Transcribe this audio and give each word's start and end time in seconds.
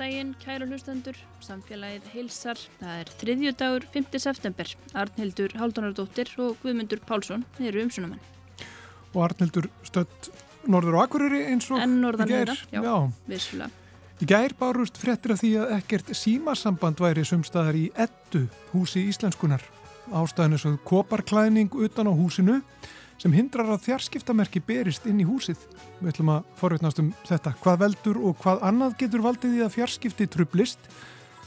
daginn, 0.00 0.34
kæru 0.40 0.66
hlustendur, 0.70 1.16
samfélagið 1.44 2.06
heilsar. 2.14 2.60
Það 2.80 3.00
er 3.02 3.10
þriðju 3.20 3.52
dagur, 3.60 3.86
5. 3.92 4.20
september. 4.22 4.70
Arnhildur 4.96 5.56
Haldunardóttir 5.60 6.30
og 6.40 6.56
Guðmundur 6.62 7.02
Pálsson 7.06 7.44
eru 7.60 7.82
umsunumenn. 7.84 8.22
Og 9.12 9.26
Arnhildur 9.26 9.68
stödd 9.84 10.30
norður 10.70 10.98
og 10.98 11.04
akkurýri 11.06 11.42
eins 11.50 11.68
og 11.72 11.82
En 11.82 11.98
norðan 12.00 12.30
meira, 12.30 12.56
já, 12.72 12.80
Já. 12.84 12.94
vissulega. 13.28 13.70
Í 14.20 14.28
gær 14.28 14.52
bárust 14.60 14.98
fréttir 15.00 15.32
af 15.32 15.40
því 15.40 15.50
að 15.62 15.70
ekkert 15.78 16.10
símasamband 16.16 17.00
væri 17.00 17.24
sumstaðar 17.24 17.76
í 17.76 17.86
ettu 17.96 18.46
húsi 18.72 19.06
íslenskunar. 19.08 19.64
Ástæðan 20.12 20.56
er 20.56 20.60
svo 20.60 20.74
koparklæðning 20.84 21.72
utan 21.72 22.08
á 22.08 22.12
húsinu 22.12 22.60
sem 23.20 23.34
hindrar 23.36 23.68
að 23.74 23.84
þjarskiptamerki 23.88 24.62
berist 24.64 25.06
inn 25.08 25.20
í 25.20 25.28
húsið. 25.28 25.60
Við 26.00 26.14
ætlum 26.14 26.32
að 26.36 26.48
forveitnast 26.60 27.02
um 27.02 27.12
þetta. 27.28 27.52
Hvað 27.60 27.82
veldur 27.84 28.20
og 28.24 28.38
hvað 28.40 28.64
annað 28.70 28.96
getur 29.02 29.24
valdið 29.26 29.58
í 29.58 29.64
að 29.66 29.74
fjarskipti 29.76 30.28
trublist? 30.32 30.90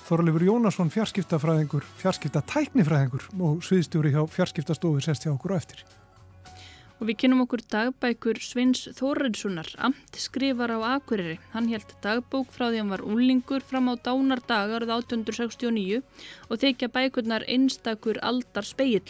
Þorleifur 0.03 0.43
Jónasson, 0.43 0.91
fjarskiptafræðingur, 0.91 1.85
fjarskiptatæknifræðingur 2.03 3.29
og 3.39 3.61
sviðstjóri 3.63 4.11
hjá 4.13 4.25
fjarskiptastofu 4.29 5.01
sest 5.01 5.25
hjá 5.25 5.31
okkur 5.31 5.55
á 5.55 5.61
eftir. 5.61 5.85
Og 7.01 7.07
við 7.09 7.17
kynum 7.23 7.41
okkur 7.43 7.63
dagbækur 7.71 8.37
Sveins 8.43 8.83
Þóriðssonar, 8.95 9.71
amt 9.83 10.19
skrifar 10.19 10.71
á 10.71 10.79
Akureyri. 10.93 11.39
Hann 11.55 11.71
held 11.71 11.89
dagbók 12.03 12.51
frá 12.53 12.69
því 12.69 12.83
hann 12.83 12.93
var 12.93 13.03
unlingur 13.03 13.65
fram 13.65 13.89
á 13.91 13.99
dánardag 13.99 14.75
árið 14.77 14.93
1869 14.99 16.03
og 16.47 16.61
þykja 16.61 16.91
bækurnar 16.93 17.47
einstakur 17.49 18.21
aldar 18.23 18.67
speill. 18.67 19.07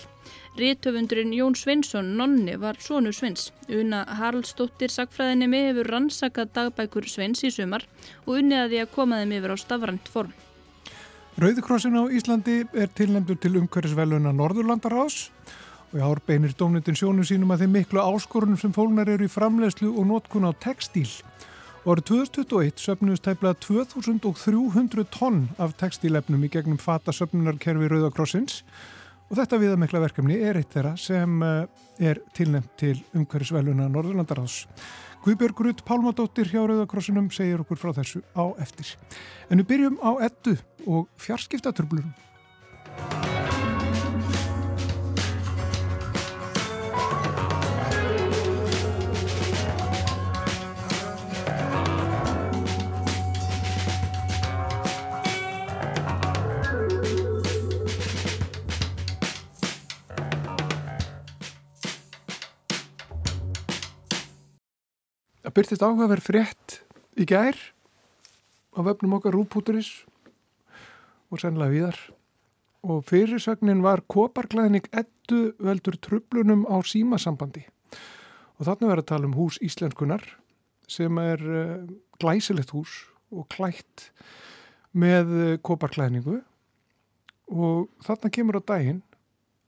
Rítöfundurinn 0.53 1.33
Jón 1.33 1.55
Sveinsson, 1.57 2.11
nonni, 2.17 2.59
var 2.61 2.77
sonu 2.79 3.09
Sveins. 3.09 3.47
Una 3.73 4.03
Haraldsdóttir 4.19 4.91
sagfræðinni 4.93 5.47
hefur 5.49 5.89
rannsakað 5.89 6.51
dagbækur 6.53 7.07
Sveins 7.09 7.41
í 7.41 7.49
sumar 7.49 7.87
og 8.27 8.37
unnið 8.37 8.75
að 8.83 8.91
koma 8.93 9.23
þeim 9.23 9.33
yfir 9.39 9.55
á 9.55 9.57
stafrænt 9.57 10.13
form. 10.13 10.29
Rauðikrossin 11.41 11.97
á 11.97 12.05
Íslandi 12.05 12.59
er 12.77 12.93
tilnæmdur 12.93 13.41
til 13.41 13.57
umhverfisveluna 13.57 14.29
Norðurlandarás 14.37 15.31
og 15.89 15.97
í 15.97 16.05
ár 16.05 16.21
beinir 16.21 16.53
dómnendin 16.53 17.01
sjónu 17.01 17.25
sínum 17.25 17.49
að 17.49 17.65
þeim 17.65 17.77
miklu 17.79 18.05
áskorunum 18.05 18.61
sem 18.61 18.77
fólknar 18.77 19.09
eru 19.09 19.25
í 19.25 19.33
framlegslu 19.33 19.89
og 19.89 20.05
notkun 20.05 20.45
á 20.45 20.53
textíl. 20.53 21.09
Og 21.81 21.97
árið 21.97 22.11
2021 22.13 22.77
söfnuðist 22.85 23.25
tæplega 23.25 23.57
2300 23.57 25.09
tonn 25.17 25.47
af 25.57 25.73
textílefnum 25.81 26.45
í 26.45 26.53
gegnum 26.53 26.77
fata 26.77 27.09
söfnunarkerfi 27.09 27.89
Rauðakrossins 27.89 28.61
og 29.33 29.39
þetta 29.39 29.57
viðamikla 29.57 29.99
verkefni 30.03 30.35
er 30.45 30.59
eitt 30.59 30.75
þeirra 30.75 30.91
sem 31.01 31.39
eh, 31.41 31.63
er 32.05 32.19
tilnæmt 32.37 32.75
til 32.77 32.99
umhverfisveluna 33.17 33.87
Norðurlandarás. 33.89 34.59
Guðbjörg 35.23 35.63
Rutt 35.65 35.81
Pálmadóttir 35.87 36.51
hjá 36.51 36.59
Rauðakrossinum 36.61 37.31
segir 37.33 37.63
okkur 37.63 37.79
frá 37.81 37.95
þessu 37.97 38.21
á 38.37 38.53
eftir. 38.61 38.91
En 39.49 39.63
við 39.63 39.69
byrjum 39.71 39.97
á 40.05 40.11
ettu 40.27 40.53
og 40.85 41.09
fjarskiptatrublurum. 41.23 42.13
Það 65.53 65.59
byrtist 65.61 65.83
áhugaverð 65.85 66.25
frétt 66.25 66.73
í 67.13 67.25
gær 67.29 67.53
á 68.73 68.79
vefnum 68.87 69.11
okkar 69.19 69.35
rúpúturis 69.37 69.91
og 71.29 71.43
sennilega 71.43 71.69
víðar. 71.69 71.99
Og 72.81 73.03
fyrirsögnin 73.05 73.83
var 73.85 74.01
koparklæðning 74.09 74.89
ettu 74.89 75.53
veldur 75.61 75.99
trublunum 76.01 76.65
á 76.65 76.81
símasambandi. 76.81 77.67
Og 78.57 78.65
þarna 78.65 78.89
verður 78.95 79.03
að 79.03 79.09
tala 79.13 79.29
um 79.29 79.37
hús 79.37 79.61
íslenskunar 79.61 80.25
sem 80.89 81.21
er 81.21 81.45
uh, 81.45 81.85
glæsilegt 82.17 82.73
hús 82.73 82.97
og 83.29 83.45
klætt 83.53 84.09
með 84.89 85.37
uh, 85.37 85.55
koparklæðningu 85.61 86.41
og 87.53 87.91
þarna 88.01 88.33
kemur 88.33 88.57
á 88.57 88.69
daginn 88.73 89.05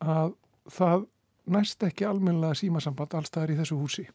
að 0.02 0.34
það 0.66 1.12
næst 1.46 1.91
ekki 1.94 2.09
almennilega 2.09 2.57
símasamband 2.57 3.19
allstaðar 3.22 3.53
í 3.53 3.62
þessu 3.62 3.84
húsi 3.85 4.12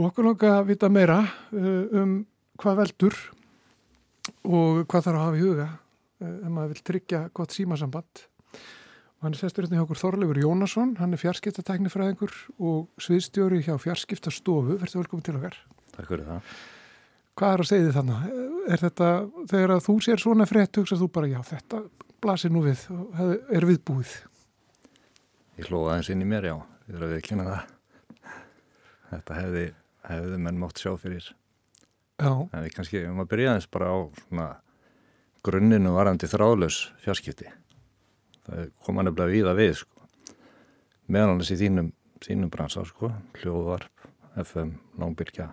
og 0.00 0.08
okkur 0.08 0.30
langar 0.30 0.56
að 0.56 0.70
vita 0.72 0.88
meira 0.92 1.20
uh, 1.20 2.00
um 2.00 2.16
hvað 2.60 2.80
veldur 2.80 3.18
og 4.48 4.82
hvað 4.88 5.06
þarf 5.06 5.18
að 5.18 5.24
hafa 5.26 5.38
í 5.38 5.44
huga 5.44 5.68
uh, 5.68 6.32
ef 6.32 6.48
maður 6.48 6.72
vil 6.72 6.84
tryggja 6.90 7.22
gott 7.36 7.56
símasamband 7.56 8.24
og 8.24 9.26
hann 9.26 9.36
er 9.36 9.42
sestur 9.42 9.66
hérna 9.66 9.80
hjá 9.80 9.84
okkur 9.84 10.00
Þorleifur 10.00 10.40
Jónasson 10.40 10.96
hann 11.00 11.12
er 11.12 11.20
fjarskiptatæknifræðingur 11.20 12.36
og 12.56 13.04
sviðstjóri 13.04 13.60
hjá 13.66 13.74
fjarskiptastofu 13.82 14.78
verður 14.80 15.04
velkomin 15.04 15.28
til 15.28 15.36
okkar 15.36 15.60
Takk 15.90 16.08
fyrir 16.08 16.24
það. 16.24 16.56
Hvað 17.36 17.52
er 17.52 17.62
að 17.62 17.68
segja 17.68 17.84
þið 17.86 17.96
þannig? 17.98 18.40
Er 18.70 18.80
þetta, 18.80 19.08
þegar 19.50 19.72
að 19.74 19.84
þú 19.84 19.94
sér 20.04 20.22
svona 20.22 20.46
frétt 20.48 20.78
hugsað 20.80 21.02
þú 21.02 21.08
bara, 21.12 21.28
já 21.30 21.40
þetta 21.50 21.80
blasir 22.20 22.52
nú 22.52 22.62
við 22.64 22.82
og 22.94 23.20
er 23.52 23.66
viðbúið 23.68 24.14
Ég 25.60 25.68
hlóða 25.68 25.92
aðeins 25.92 26.08
inn 26.14 26.24
í 26.24 26.26
mér, 26.28 26.46
já. 26.48 26.54
Ég 26.88 26.94
þarf 26.94 27.04
að 27.04 27.10
viðkynna 27.12 27.44
það. 27.44 27.72
Þetta 29.10 29.34
hefði, 29.36 29.64
hefði 30.08 30.40
menn 30.40 30.58
mátt 30.60 30.80
sjá 30.80 30.92
fyrir. 31.00 31.30
Já, 32.20 32.32
En 32.52 32.64
við 32.64 32.74
kannski, 32.76 33.00
um 33.08 33.22
að 33.22 33.30
byrja 33.32 33.54
aðeins 33.54 33.70
bara 33.72 33.92
á 33.96 33.98
svona 34.20 34.48
grunninu 35.46 35.94
varandi 35.94 36.28
þráðlaus 36.28 36.90
fjarskipti. 37.00 37.48
Það 38.44 38.72
koma 38.84 39.04
nefnilega 39.06 39.32
víða 39.32 39.54
við, 39.56 39.72
sko. 39.80 40.36
Meðan 41.08 41.34
annars 41.34 41.52
í 41.54 41.56
þínum, 41.60 41.88
þínum 42.20 42.52
bransa, 42.52 42.84
sko. 42.88 43.12
Hljóðvarp, 43.40 44.04
FM, 44.44 44.74
námbyrkja 45.00 45.48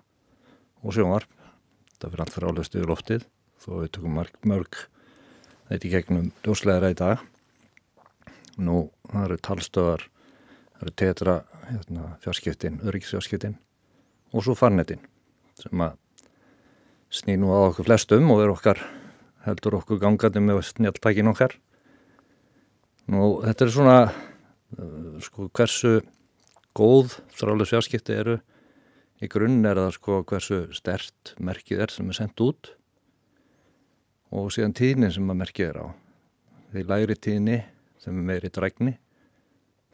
og 0.83 0.95
sjónvarp. 0.95 1.31
Það 1.97 2.11
fyrir 2.13 2.25
allt 2.25 2.35
þráðlaust 2.35 2.75
yfir 2.75 2.91
loftið. 2.91 3.27
Þó 3.63 3.69
við 3.79 3.93
tökum 3.95 4.17
mörg, 4.19 4.35
mörg 4.45 4.81
þetta 5.69 5.87
í 5.87 5.93
gegnum 5.93 6.27
ljósleðara 6.45 6.91
í 6.91 6.99
dag. 6.99 7.23
Nú, 8.57 8.89
það 9.07 9.23
eru 9.23 9.39
talstöðar, 9.47 10.03
það 10.75 10.83
eru 10.83 10.93
tetra 10.99 11.37
hérna, 11.69 12.09
fjarskiptin, 12.25 12.81
öryggisfjarskiptin 12.83 13.57
og 14.33 14.43
svo 14.43 14.55
farnetin 14.57 15.01
sem 15.57 15.81
að 15.83 15.95
snýr 17.13 17.39
nú 17.41 17.51
á 17.53 17.71
okkur 17.71 17.87
flestum 17.87 18.31
og 18.33 18.43
er 18.43 18.51
okkar, 18.51 18.81
heldur 19.45 19.79
okkur 19.79 20.01
gangandi 20.01 20.43
með 20.43 20.61
snjáltækin 20.67 21.31
okkar. 21.31 21.55
Nú, 23.07 23.39
þetta 23.45 23.65
er 23.65 23.71
svona, 23.71 23.97
uh, 24.75 25.15
sko, 25.23 25.47
hversu 25.55 26.01
góð 26.77 27.17
þrálega 27.37 27.71
fjarskipti 27.71 28.17
eru. 28.17 28.37
Í 29.23 29.29
grunn 29.31 29.63
er 29.65 29.79
það 29.79 29.95
sko 29.95 30.19
hversu 30.29 30.59
stert 30.77 31.33
merkið 31.41 31.87
er 31.87 31.93
sem 31.95 32.11
er 32.11 32.19
sendt 32.19 32.43
út 32.43 32.73
og 34.27 34.51
síðan 34.51 34.75
tíðnin 34.75 35.13
sem 35.15 35.31
að 35.31 35.39
merkið 35.39 35.69
er 35.71 35.79
á. 35.81 35.87
Því 36.73 36.83
læri 36.91 37.15
tíðni 37.15 37.57
sem 38.03 38.19
er 38.19 38.27
meiri 38.27 38.51
drækni, 38.53 38.93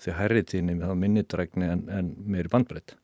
því 0.02 0.18
hærri 0.18 0.44
tíðni 0.50 0.76
með 0.76 0.90
þá 0.90 1.00
minni 1.06 1.24
drækni 1.30 1.70
en, 1.70 1.86
en 1.94 2.12
meiri 2.26 2.52
bandbreytt. 2.52 2.98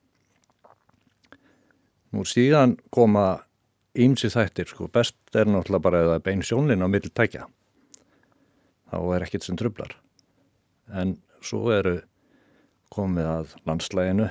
Nú 2.10 2.24
síðan 2.26 2.76
koma 2.90 3.44
ímsi 3.94 4.30
þættir, 4.32 4.70
sko, 4.70 4.88
best 4.90 5.16
er 5.34 5.46
náttúrulega 5.50 5.84
bara 5.84 6.02
eða 6.04 6.20
bein 6.26 6.42
sjónlinn 6.46 6.82
á 6.82 6.88
middl 6.90 7.12
tækja. 7.14 7.46
Þá 8.90 8.98
er 9.14 9.26
ekkert 9.26 9.46
sem 9.46 9.58
trublar. 9.58 9.94
En 10.90 11.18
svo 11.42 11.70
eru 11.74 12.00
komið 12.90 13.28
að 13.30 13.54
landslæginu, 13.68 14.30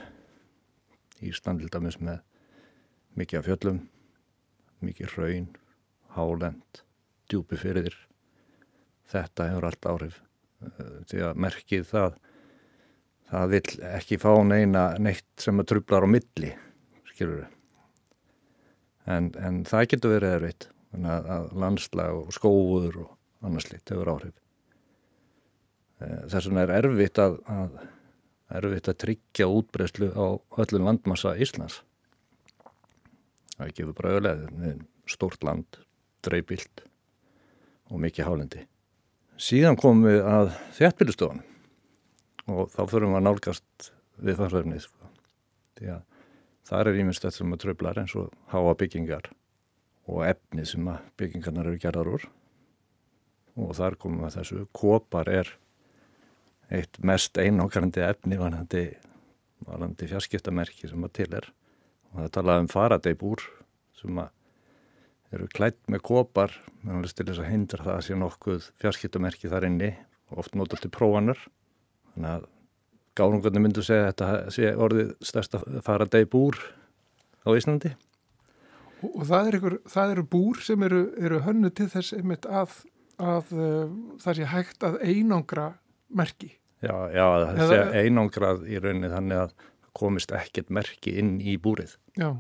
Ísland 1.20 1.60
til 1.60 1.72
dæmis 1.72 1.98
með 2.00 2.22
mikið 3.20 3.40
af 3.40 3.48
fjöllum, 3.48 3.80
mikið 4.84 5.16
raun, 5.20 5.50
hálend, 6.16 6.82
djúpi 7.28 7.60
fyrir 7.60 7.90
þér. 7.90 7.98
Þetta 9.12 9.48
hefur 9.50 9.68
allt 9.68 9.90
áhrif 9.92 10.18
eh, 10.64 10.98
því 11.12 11.24
að 11.28 11.44
merkið 11.44 11.86
það, 11.92 12.18
það 13.32 13.54
vil 13.56 13.64
ekki 13.92 14.20
fá 14.24 14.32
neina 14.48 14.86
neitt 15.02 15.28
sem 15.44 15.60
að 15.60 15.72
trublar 15.74 16.08
á 16.08 16.14
milli, 16.16 16.54
skilur 17.12 17.42
við. 17.42 17.59
En, 19.08 19.32
en 19.40 19.64
það 19.68 19.88
getur 19.94 20.14
verið 20.18 20.36
erfitt, 20.38 20.68
landslag 21.56 22.18
og 22.18 22.34
skóður 22.36 23.04
og 23.06 23.46
annars 23.46 23.70
litt 23.72 23.90
hefur 23.90 24.12
áhrif. 24.16 24.36
Eh, 26.04 26.26
Þess 26.32 26.50
vegna 26.50 26.66
er 26.66 26.74
erfitt 26.82 27.22
að, 27.22 27.38
að 27.50 27.78
erfitt 28.60 28.90
að 28.92 29.00
tryggja 29.06 29.48
útbreyslu 29.54 30.10
á 30.16 30.28
öllum 30.64 30.90
landmassa 30.90 31.36
Íslands. 31.40 31.82
Það 33.56 33.74
gefur 33.78 33.96
bara 33.98 34.16
öðlega 34.18 34.74
stórt 35.10 35.44
land, 35.44 35.80
dreibilt 36.26 36.84
og 37.90 38.02
mikið 38.04 38.28
hálendi. 38.28 38.66
Síðan 39.40 39.80
komum 39.80 40.06
við 40.08 40.22
að 40.28 40.52
þjættbílustofan 40.78 41.44
og 42.50 42.72
þá 42.74 42.82
förum 42.92 43.14
við 43.14 43.20
að 43.20 43.26
nálgast 43.28 43.92
við 44.20 44.40
farsverfnið. 44.40 44.84
Sko. 44.84 45.12
Því 45.80 45.92
að 45.96 46.02
það 46.70 46.92
er 46.92 47.00
íminnst 47.02 47.26
þetta 47.26 47.42
sem 47.42 47.56
að 47.56 47.62
tröflar 47.64 48.02
eins 48.02 48.16
og 48.20 48.34
háa 48.54 48.76
byggingar 48.78 49.32
og 50.10 50.24
efni 50.26 50.66
sem 50.66 50.88
að 50.90 51.06
byggingarnar 51.20 51.70
eru 51.70 51.82
gerðar 51.82 52.12
úr. 52.16 52.26
Og 53.60 53.74
þar 53.78 53.98
komum 54.00 54.24
við 54.24 54.38
þessu. 54.38 54.64
Kopar 54.74 55.30
er 55.30 55.52
eitt 56.74 57.00
mest 57.06 57.38
einókarandi 57.38 58.04
efni 58.06 58.38
varandi, 58.40 58.84
varandi 59.68 60.10
fjarskiptamerki 60.10 60.90
sem 60.90 61.06
að 61.06 61.16
til 61.20 61.30
er. 61.42 61.50
Og 62.14 62.24
það 62.24 62.36
talaði 62.38 62.66
um 62.66 62.72
faradeibúr 62.72 63.46
sem 64.00 64.22
að 64.22 64.36
eru 65.36 65.50
klætt 65.54 65.82
með 65.92 66.02
kopar 66.10 66.54
meðan 66.82 67.06
til 67.06 67.28
þess 67.28 67.42
að 67.44 67.52
hindra 67.52 67.86
það 67.86 67.96
að 67.96 68.06
sé 68.08 68.16
nokkuð 68.18 68.70
fjarskiptamerki 68.82 69.52
þar 69.52 69.68
inni 69.68 69.90
oft 70.34 70.56
notur 70.58 70.82
til 70.82 70.90
prófanur 70.94 71.42
þannig 72.14 72.32
að 72.32 72.48
gárungarnir 73.20 73.64
myndu 73.64 73.86
segja 73.86 74.10
að 74.10 74.12
þetta 74.14 74.54
sé 74.56 74.76
orðið 74.88 75.16
stærsta 75.30 75.64
faradeibúr 75.86 76.60
á 77.44 77.50
Íslandi 77.54 77.94
Og, 79.00 79.12
og 79.22 79.28
það, 79.30 79.50
er 80.04 80.14
eru 80.14 80.26
búr 80.28 80.60
sem 80.64 80.84
eru, 80.84 81.04
eru 81.20 81.42
hönnu 81.46 81.72
til 81.76 81.88
þess 81.92 82.16
einmitt 82.18 82.48
að, 82.50 82.82
að 83.22 83.54
uh, 83.56 83.94
það 84.24 84.40
sé 84.40 84.50
hægt 84.54 84.86
að 84.88 85.00
einangra 85.06 85.70
merki. 86.10 86.52
Já, 86.84 86.96
já 87.12 87.26
það 87.46 87.72
sé 87.72 87.80
einangrað 88.04 88.68
í 88.68 88.80
rauninni 88.80 89.12
þannig 89.12 89.44
að 89.46 89.56
komist 90.00 90.34
ekkert 90.36 90.72
merki 90.72 91.16
inn 91.20 91.38
í 91.40 91.56
búrið. 91.60 91.96
Já. 92.20 92.32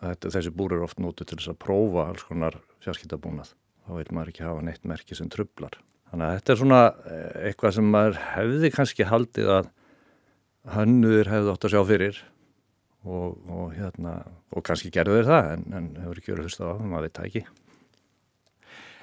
Þetta, 0.00 0.30
þessi 0.36 0.52
búr 0.54 0.76
eru 0.76 0.86
oft 0.86 1.00
nótið 1.02 1.30
til 1.30 1.40
þess 1.40 1.52
að 1.54 1.62
prófa 1.62 2.06
alls 2.10 2.26
konar 2.26 2.58
fjarskiptabúnað. 2.84 3.54
Þá 3.86 3.94
vil 3.96 4.10
maður 4.14 4.32
ekki 4.32 4.46
hafa 4.46 4.66
neitt 4.66 4.86
merki 4.86 5.18
sem 5.18 5.30
trublar. 5.32 5.78
Þannig 6.10 6.26
að 6.26 6.36
þetta 6.38 6.52
er 6.52 6.58
svona 6.58 6.80
eh, 7.06 7.30
eitthvað 7.50 7.76
sem 7.76 7.90
maður 7.94 8.20
hefði 8.32 8.72
kannski 8.74 9.06
haldið 9.06 9.54
að 9.54 9.70
hannuður 10.74 11.30
hefði 11.30 11.52
ótt 11.54 11.66
að 11.66 11.74
sjá 11.74 11.80
fyrir 11.86 12.20
og, 13.06 13.36
og, 13.46 13.66
hérna, 13.76 14.18
og 14.52 14.64
kannski 14.66 14.90
gerðu 14.92 15.20
þeir 15.20 15.30
það 15.30 15.50
en, 15.54 15.66
en 15.78 15.88
hefur 16.02 16.20
ekki 16.20 16.34
verið 16.34 16.48
hlust 16.48 16.62
á 16.62 16.66
það, 16.66 16.86
maður 16.90 17.06
veit 17.06 17.18
það 17.18 17.28
ekki. 17.30 17.44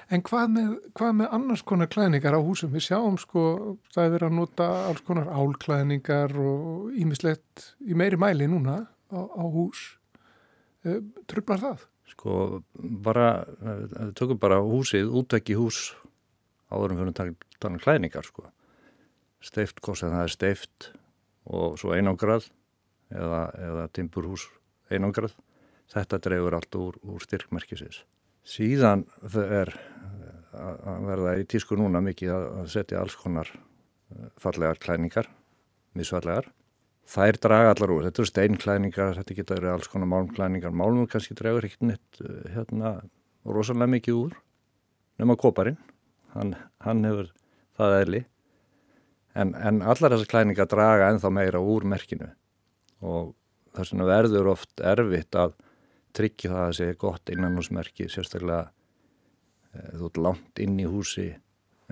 En 0.08 0.22
hvað 0.24 0.52
með, 0.54 0.68
hvað 0.96 1.16
með 1.18 1.34
annars 1.36 1.62
konar 1.68 1.90
klæðningar 1.92 2.36
á 2.36 2.40
húsum? 2.40 2.72
Við 2.72 2.86
sjáum 2.86 3.18
sko, 3.20 3.42
það 3.92 4.04
er 4.04 4.12
verið 4.14 4.28
að 4.30 4.38
nota 4.38 4.68
alls 4.88 5.02
konar 5.04 5.28
álklæðningar 5.28 6.36
og 6.40 6.94
ímislegt 6.96 7.66
í 7.84 7.96
meiri 7.98 8.20
mæli 8.20 8.48
núna 8.48 8.78
á, 9.12 9.20
á 9.20 9.44
hús. 9.44 9.82
Eh, 10.84 11.02
trublar 11.28 11.60
það? 11.60 11.84
Sko, 12.08 12.36
bara, 13.04 13.28
við 13.60 14.14
tökum 14.16 14.40
bara 14.40 14.62
húsið, 14.64 15.12
útvekki 15.20 15.58
hús 15.58 15.90
áðurum 16.72 17.00
fyrir 17.00 17.12
að 17.12 17.34
tala 17.58 17.74
um 17.74 17.82
klæðningar, 17.82 18.28
sko. 18.28 18.48
Steift, 19.44 19.80
hvort 19.84 20.00
sem 20.00 20.12
það 20.12 20.24
er 20.24 20.34
steift 20.34 20.88
og 21.48 21.78
svo 21.80 21.94
einangrað 21.94 22.48
eða, 23.14 23.42
eða 23.56 23.88
timburhús 23.94 24.48
einangrað. 24.90 25.36
Þetta 25.88 26.20
drefur 26.24 26.56
allt 26.58 26.76
úr, 26.76 26.98
úr 27.08 27.24
styrkmerkisins. 27.24 28.02
Síðan 28.48 29.06
er 29.40 29.72
að 30.58 31.06
verða 31.08 31.34
í 31.40 31.46
tísku 31.48 31.76
núna 31.78 32.00
mikið 32.04 32.32
að 32.34 32.70
setja 32.72 33.00
alls 33.02 33.16
konar 33.20 33.50
eh, 33.52 34.28
fallegar 34.40 34.80
klæningar, 34.82 35.28
misfallegar. 35.96 36.50
Þær 37.08 37.38
draga 37.40 37.72
allar 37.72 37.92
úr. 37.94 38.06
Þetta 38.08 38.22
eru 38.22 38.30
steinklæningar, 38.30 39.14
þetta 39.20 39.36
geta 39.36 39.56
verið 39.56 39.74
alls 39.74 39.88
konar 39.88 40.10
málmklæningar. 40.12 40.74
Málmur 40.76 41.08
kannski 41.08 41.36
dregur 41.38 41.68
ekkert 41.68 42.20
eh, 42.24 42.50
hérna 42.56 42.98
rosalega 43.48 43.92
mikið 43.94 44.18
úr 44.18 44.36
nema 45.20 45.38
koparinn. 45.40 45.78
Hann, 46.34 46.54
hann 46.84 47.04
hefur 47.06 47.30
það 47.78 47.96
eðli. 48.02 48.20
En, 49.38 49.54
en 49.54 49.82
allar 49.82 50.14
þessar 50.14 50.30
klæningar 50.32 50.70
draga 50.70 51.10
enþá 51.12 51.32
meira 51.32 51.62
úr 51.62 51.86
merkinu. 51.88 52.30
Og 53.04 53.34
þess 53.76 53.94
vegna 53.94 54.08
verður 54.08 54.52
oft 54.54 54.82
erfitt 54.82 55.38
að 55.38 55.54
tryggja 56.16 56.52
það 56.54 56.64
að 56.64 56.76
sé 56.78 56.88
gott 56.98 57.30
innanúsmerki 57.30 58.08
sérstaklega 58.10 58.64
e, 58.68 59.82
þú 60.00 60.08
ert 60.08 60.22
langt 60.24 60.62
inn 60.64 60.80
í 60.80 60.88
húsi 60.88 61.28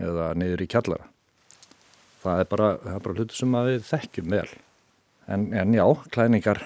eða 0.01 0.33
niður 0.39 0.65
í 0.65 0.71
kjallara. 0.73 1.11
Það 2.25 2.43
er 2.43 2.51
bara, 2.51 2.73
bara 3.05 3.15
hlutu 3.15 3.39
sem 3.39 3.55
að 3.55 3.71
við 3.71 3.87
þekkjum 3.93 4.35
vel. 4.35 4.49
En, 5.31 5.47
en 5.55 5.75
já, 5.77 5.85
klæningar 6.15 6.63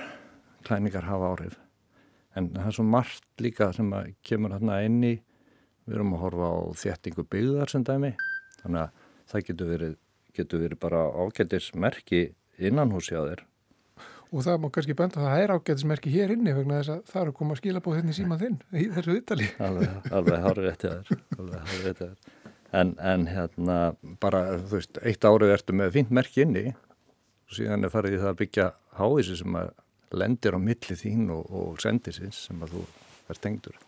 klæningar 0.65 1.09
hafa 1.09 1.33
áhrif. 1.35 1.59
En 2.37 2.53
það 2.55 2.69
er 2.71 2.77
svo 2.77 2.87
margt 2.87 3.43
líka 3.43 3.71
sem 3.75 3.91
að 3.97 4.13
kemur 4.27 4.55
hérna 4.55 4.81
inn 4.87 5.01
í 5.03 5.15
við 5.87 5.99
erum 5.99 6.17
að 6.17 6.25
horfa 6.25 6.50
á 6.50 6.59
þéttingu 6.82 7.27
byggðar 7.32 7.73
sem 7.73 7.85
dæmi 7.87 8.15
þannig 8.61 8.82
að 8.82 9.06
það 9.31 9.47
getur 9.50 9.71
verið, 9.75 9.94
getur 10.37 10.65
verið 10.65 10.82
bara 10.82 11.06
ágættismerki 11.15 12.25
innan 12.61 12.93
þér 13.00 13.47
Og 14.31 14.44
það 14.47 14.61
má 14.62 14.69
kannski 14.71 14.94
benda 14.94 15.19
að 15.19 15.27
það 15.27 15.41
er 15.43 15.53
ágæðismerki 15.56 16.11
hér 16.15 16.32
inni 16.37 16.53
vegna 16.55 16.77
þess 16.79 16.93
að 16.94 17.00
það 17.11 17.23
eru 17.25 17.32
komað 17.35 17.56
að 17.56 17.61
skila 17.61 17.81
búið 17.82 17.97
hérna 17.99 18.12
í 18.12 18.19
síma 18.19 18.37
þinn 18.38 18.59
í 18.71 18.85
þessu 18.94 19.15
vittali. 19.17 19.49
Alveg 19.67 20.44
hárið 20.44 20.69
réttið 20.69 20.93
þér. 21.99 22.12
En, 22.71 22.93
en 23.03 23.26
hérna 23.26 23.79
bara, 24.23 24.44
þú 24.61 24.76
veist, 24.76 25.00
eitt 25.03 25.26
árið 25.26 25.56
ertu 25.56 25.75
með 25.75 25.97
fint 25.97 26.15
merki 26.15 26.44
inni 26.44 26.69
og 26.71 27.56
síðan 27.59 27.88
er 27.88 27.91
farið 27.91 28.15
í 28.15 28.23
það 28.23 28.31
að 28.31 28.41
byggja 28.44 28.69
háísi 29.00 29.38
sem 29.41 29.59
að 29.59 29.73
lendir 30.23 30.55
á 30.55 30.59
milli 30.62 30.99
þín 31.03 31.26
og, 31.35 31.50
og 31.50 31.83
sendisins 31.83 32.44
sem 32.47 32.62
að 32.62 32.76
þú 32.76 32.85
er 33.35 33.43
tengdur. 33.43 33.83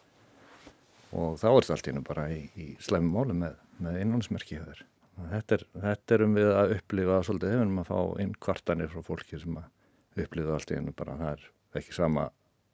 Og 1.13 1.37
þá 1.41 1.47
er 1.51 1.59
þetta 1.61 1.77
allt 1.77 1.89
hérna 1.91 2.05
bara 2.07 2.27
í, 2.33 2.41
í 2.57 2.67
slæmum 2.81 3.17
málu 3.19 3.37
með, 3.37 3.57
með 3.85 4.01
innhansmerki 4.05 4.61
hér. 4.61 4.85
Þetta 5.33 5.59
þetta 5.83 6.15
er 6.17 6.25
um 6.25 6.37
við 6.39 6.51
að 6.57 6.77
upplifa 6.79 7.19
svolítið, 7.27 7.51
ef 7.51 7.59
við 7.59 7.65
erum 7.67 7.81
að 7.83 7.91
fá 7.91 8.23
inn 8.25 8.37
kvartanir 8.43 8.93
frá 8.93 9.03
fólki 9.05 9.41
sem 9.41 9.59
að 9.61 10.23
upplýðu 10.25 10.55
allt 10.55 10.73
í 10.73 10.79
hennu 10.79 10.95
bara 10.97 11.19
það 11.21 11.35
er 11.35 11.49
ekki 11.81 11.97
sama 11.97 12.29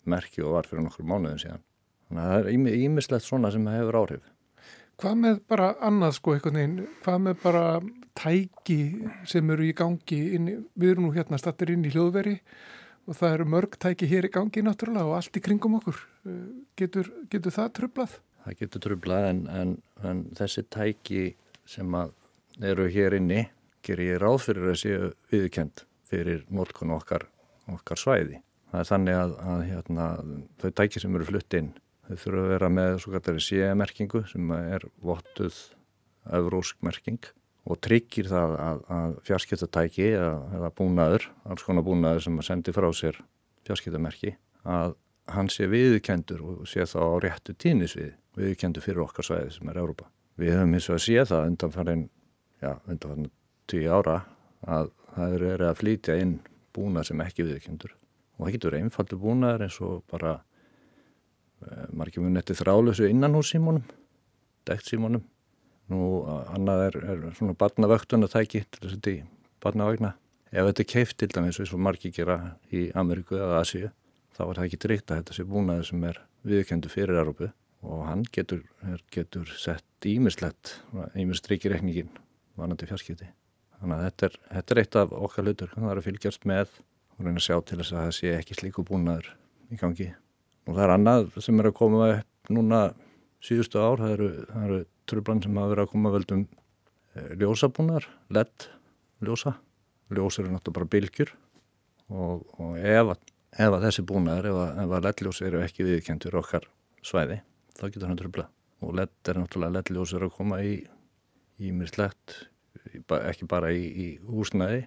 merki 0.08 0.44
og 0.44 0.54
var 0.56 0.68
fyrir 0.68 0.86
nokkur 0.86 1.06
mánuðin 1.06 1.42
síðan. 1.42 1.64
Þannig 2.08 2.24
að 2.24 2.32
það 2.32 2.50
er 2.50 2.82
ímislegt 2.86 3.26
svona 3.26 3.50
sem 3.52 3.66
hefur 3.68 3.98
áhrif. 4.00 4.28
Hvað 4.98 5.18
með 5.22 5.40
bara 5.50 5.68
annað 5.84 6.16
sko 6.16 6.34
eitthvað 6.34 6.56
neinn, 6.56 6.78
hvað 7.04 7.18
með 7.26 7.36
bara 7.44 7.64
tæki 8.18 8.78
sem 9.30 9.52
eru 9.54 9.66
í 9.68 9.74
gangi, 9.76 10.18
inn, 10.34 10.48
við 10.74 10.94
erum 10.94 11.06
nú 11.06 11.12
hérna 11.14 11.38
stattir 11.38 11.70
inn 11.74 11.84
í 11.86 11.92
hljóðveri 11.94 12.38
og 13.06 13.18
það 13.18 13.36
eru 13.36 13.46
mörg 13.52 13.76
tæki 13.78 14.08
hér 14.10 14.26
í 14.26 14.32
gangi 14.34 14.64
náttúrulega 14.64 15.06
og 15.06 15.18
allt 15.20 15.38
í 15.38 15.44
kringum 15.44 15.78
okkur. 15.78 16.00
Getur, 16.78 17.12
getur 17.30 17.54
það 17.54 17.70
trublað? 17.78 18.18
Það 18.44 18.58
getur 18.62 18.84
trublað 18.84 19.28
en, 19.28 19.44
en, 19.52 19.74
en 20.06 20.24
þessi 20.38 20.64
tæki 20.72 21.22
sem 21.68 21.96
eru 22.64 22.88
hér 22.92 23.18
inni 23.18 23.44
ger 23.84 24.00
ég 24.02 24.20
ráð 24.20 24.40
fyrir 24.46 24.70
að 24.72 24.78
séu 24.82 25.10
viðkend 25.32 25.84
fyrir 26.08 26.44
nótkun 26.52 26.94
okkar, 26.96 27.26
okkar 27.70 28.00
svæði. 28.00 28.40
Það 28.68 28.80
er 28.80 28.88
þannig 28.90 29.18
að, 29.18 29.34
að 29.52 29.64
hérna, 29.68 30.06
þau 30.60 30.70
tæki 30.80 31.02
sem 31.02 31.16
eru 31.16 31.28
flutt 31.28 31.56
inn, 31.56 31.72
þau 32.08 32.14
þurfa 32.22 32.44
að 32.44 32.52
vera 32.52 32.70
með 32.72 32.94
svo 33.02 33.12
kallari 33.14 33.44
CE-merkingu 33.44 34.22
sem 34.28 34.54
er 34.58 34.86
vottuð 35.04 35.60
evrósk 36.38 36.80
merking 36.84 37.30
og 37.68 37.80
tryggir 37.84 38.28
það 38.28 38.54
að, 38.64 38.84
að 38.98 39.16
fjarskiptatæki 39.28 40.06
eða, 40.10 40.36
eða 40.56 40.70
búnaður, 40.78 41.28
alls 41.48 41.64
konar 41.66 41.84
búnaður 41.84 42.24
sem 42.24 42.40
að 42.40 42.48
sendi 42.48 42.74
frá 42.76 42.88
sér 42.96 43.20
fjarskiptamerki, 43.68 44.34
að 44.64 44.96
hann 45.34 45.50
sé 45.52 45.68
viðkendur 45.68 46.44
og 46.44 46.68
sé 46.68 46.86
þá 46.88 47.00
á 47.04 47.16
réttu 47.24 47.54
tínisvið, 47.60 48.14
viðkendur 48.38 48.84
fyrir 48.84 49.04
okkar 49.04 49.26
svæði 49.26 49.54
sem 49.56 49.70
er 49.70 49.80
Európa. 49.82 50.08
Við 50.38 50.54
höfum 50.54 50.76
eins 50.78 50.88
og 50.88 50.98
að 50.98 51.04
sé 51.04 51.24
það 51.26 51.46
undan 51.50 51.74
farin, 51.74 52.04
já, 52.62 52.72
undan 52.86 53.12
farin 53.12 53.30
tíu 53.68 53.88
ára 53.92 54.18
að 54.66 54.92
það 55.14 55.38
eru 55.38 55.48
er 55.54 55.64
að 55.68 55.80
flytja 55.80 56.18
inn 56.22 56.36
búnað 56.76 57.08
sem 57.10 57.24
ekki 57.24 57.46
viðkjöndur 57.46 57.94
og 58.38 58.44
það 58.44 58.54
getur 58.54 58.76
einfaldur 58.78 59.20
búnaðar 59.22 59.64
eins 59.66 59.78
og 59.82 60.04
bara 60.10 60.36
e, 60.38 61.88
margir 61.98 62.22
muni 62.22 62.38
eftir 62.38 62.58
þrálösu 62.60 63.08
innan 63.10 63.34
hús 63.34 63.50
símónum 63.54 63.84
dekt 64.68 64.86
símónum 64.90 65.24
nú 65.88 66.22
annað 66.52 66.84
er, 66.86 66.98
er 67.14 67.22
svona 67.38 67.56
barnavöktunatæki 67.58 68.64
til 68.68 68.82
þess 68.82 68.92
að 68.92 68.96
þetta 68.96 69.12
í 69.14 69.20
barnavagna. 69.64 70.14
Ef 70.52 70.68
þetta 70.68 70.84
er 70.84 70.90
keift 70.92 71.16
til 71.20 71.30
dæmis 71.32 71.58
eins 71.60 71.72
og 71.74 71.80
margir 71.84 72.12
gera 72.14 72.38
í 72.72 72.88
Ameríku 72.96 73.38
eða 73.40 73.62
Asíu 73.62 73.88
þá 74.36 74.42
er 74.46 74.58
það 74.58 74.66
ekki 74.66 74.80
tryggt 74.84 75.10
að 75.10 75.22
þetta 75.22 75.36
sé 75.36 75.46
búnaði 75.48 75.88
sem 75.88 76.04
er 76.08 76.20
viðkjöndu 76.48 76.92
fyrir 76.92 77.20
Európu 77.20 77.48
og 77.86 78.06
hann 78.08 78.24
getur, 78.34 78.64
getur 79.14 79.50
sett 79.58 80.08
ímislegt 80.08 80.78
ímistrykir 81.18 81.76
rekningin 81.76 82.10
vanandi 82.58 82.88
fjarskipti 82.90 83.28
Þannig 83.78 83.94
að 83.94 84.06
þetta 84.08 84.26
er, 84.26 84.36
þetta 84.52 84.74
er 84.74 84.80
eitt 84.82 84.96
af 84.98 85.12
okkar 85.14 85.46
hlutur, 85.46 85.74
það 85.74 85.90
er 85.92 86.00
að 86.00 86.06
fylgjast 86.08 86.46
með 86.50 86.70
og 87.14 87.26
reyna 87.26 87.38
að 87.38 87.44
sjá 87.44 87.56
til 87.62 87.78
þess 87.78 87.92
að 87.92 88.00
það 88.00 88.14
sé 88.16 88.32
ekki 88.34 88.56
slíku 88.58 88.84
búnaður 88.86 89.28
í 89.70 89.78
gangi. 89.78 90.08
Og 90.66 90.72
það 90.74 90.84
er 90.84 90.92
annað 90.96 91.28
sem 91.44 91.62
er 91.62 91.68
að 91.70 91.76
koma 91.78 92.08
upp 92.16 92.50
núna 92.54 92.80
síðustu 93.44 93.78
ár, 93.78 94.02
það 94.02 94.14
eru, 94.16 94.28
eru 94.64 94.80
tröflan 95.08 95.42
sem 95.44 95.60
hafa 95.60 95.72
verið 95.72 95.84
að 95.84 95.92
koma 95.92 96.12
völdum 96.14 96.42
eh, 96.48 97.30
ljósabúnaðar, 97.38 98.08
LED 98.34 98.68
ljósa. 99.28 99.54
Ljós 100.08 100.38
eru 100.40 100.50
náttúrulega 100.50 100.78
bara 100.78 100.90
bylgjur 100.94 101.30
og, 102.08 102.44
og 102.58 102.78
ef, 102.80 103.14
að 103.60 103.82
þessi 103.84 104.04
búnaðar, 104.08 104.48
ef 104.48 104.60
að, 104.64 104.78
að 104.96 105.06
LED-ljós 105.06 105.42
eru 105.44 105.60
ekki 105.62 105.86
viðkjent 105.86 106.24
fyrir 106.24 106.40
okkar 106.40 106.66
svæði, 107.04 107.42
þá 107.78 107.88
getur 107.88 108.08
hann 108.10 108.20
tröfla. 108.20 108.46
Og 108.84 108.94
LED 108.94 109.30
er 109.32 109.40
náttúrulega 109.40 109.78
LED-ljós 109.78 110.14
eru 110.14 110.28
að 110.28 110.36
koma 110.36 110.60
í, 110.62 110.78
í 111.58 111.72
myrslegt 111.74 112.36
ekki 113.18 113.48
bara 113.50 113.72
í, 113.74 113.82
í 113.82 114.06
húsnæði 114.28 114.84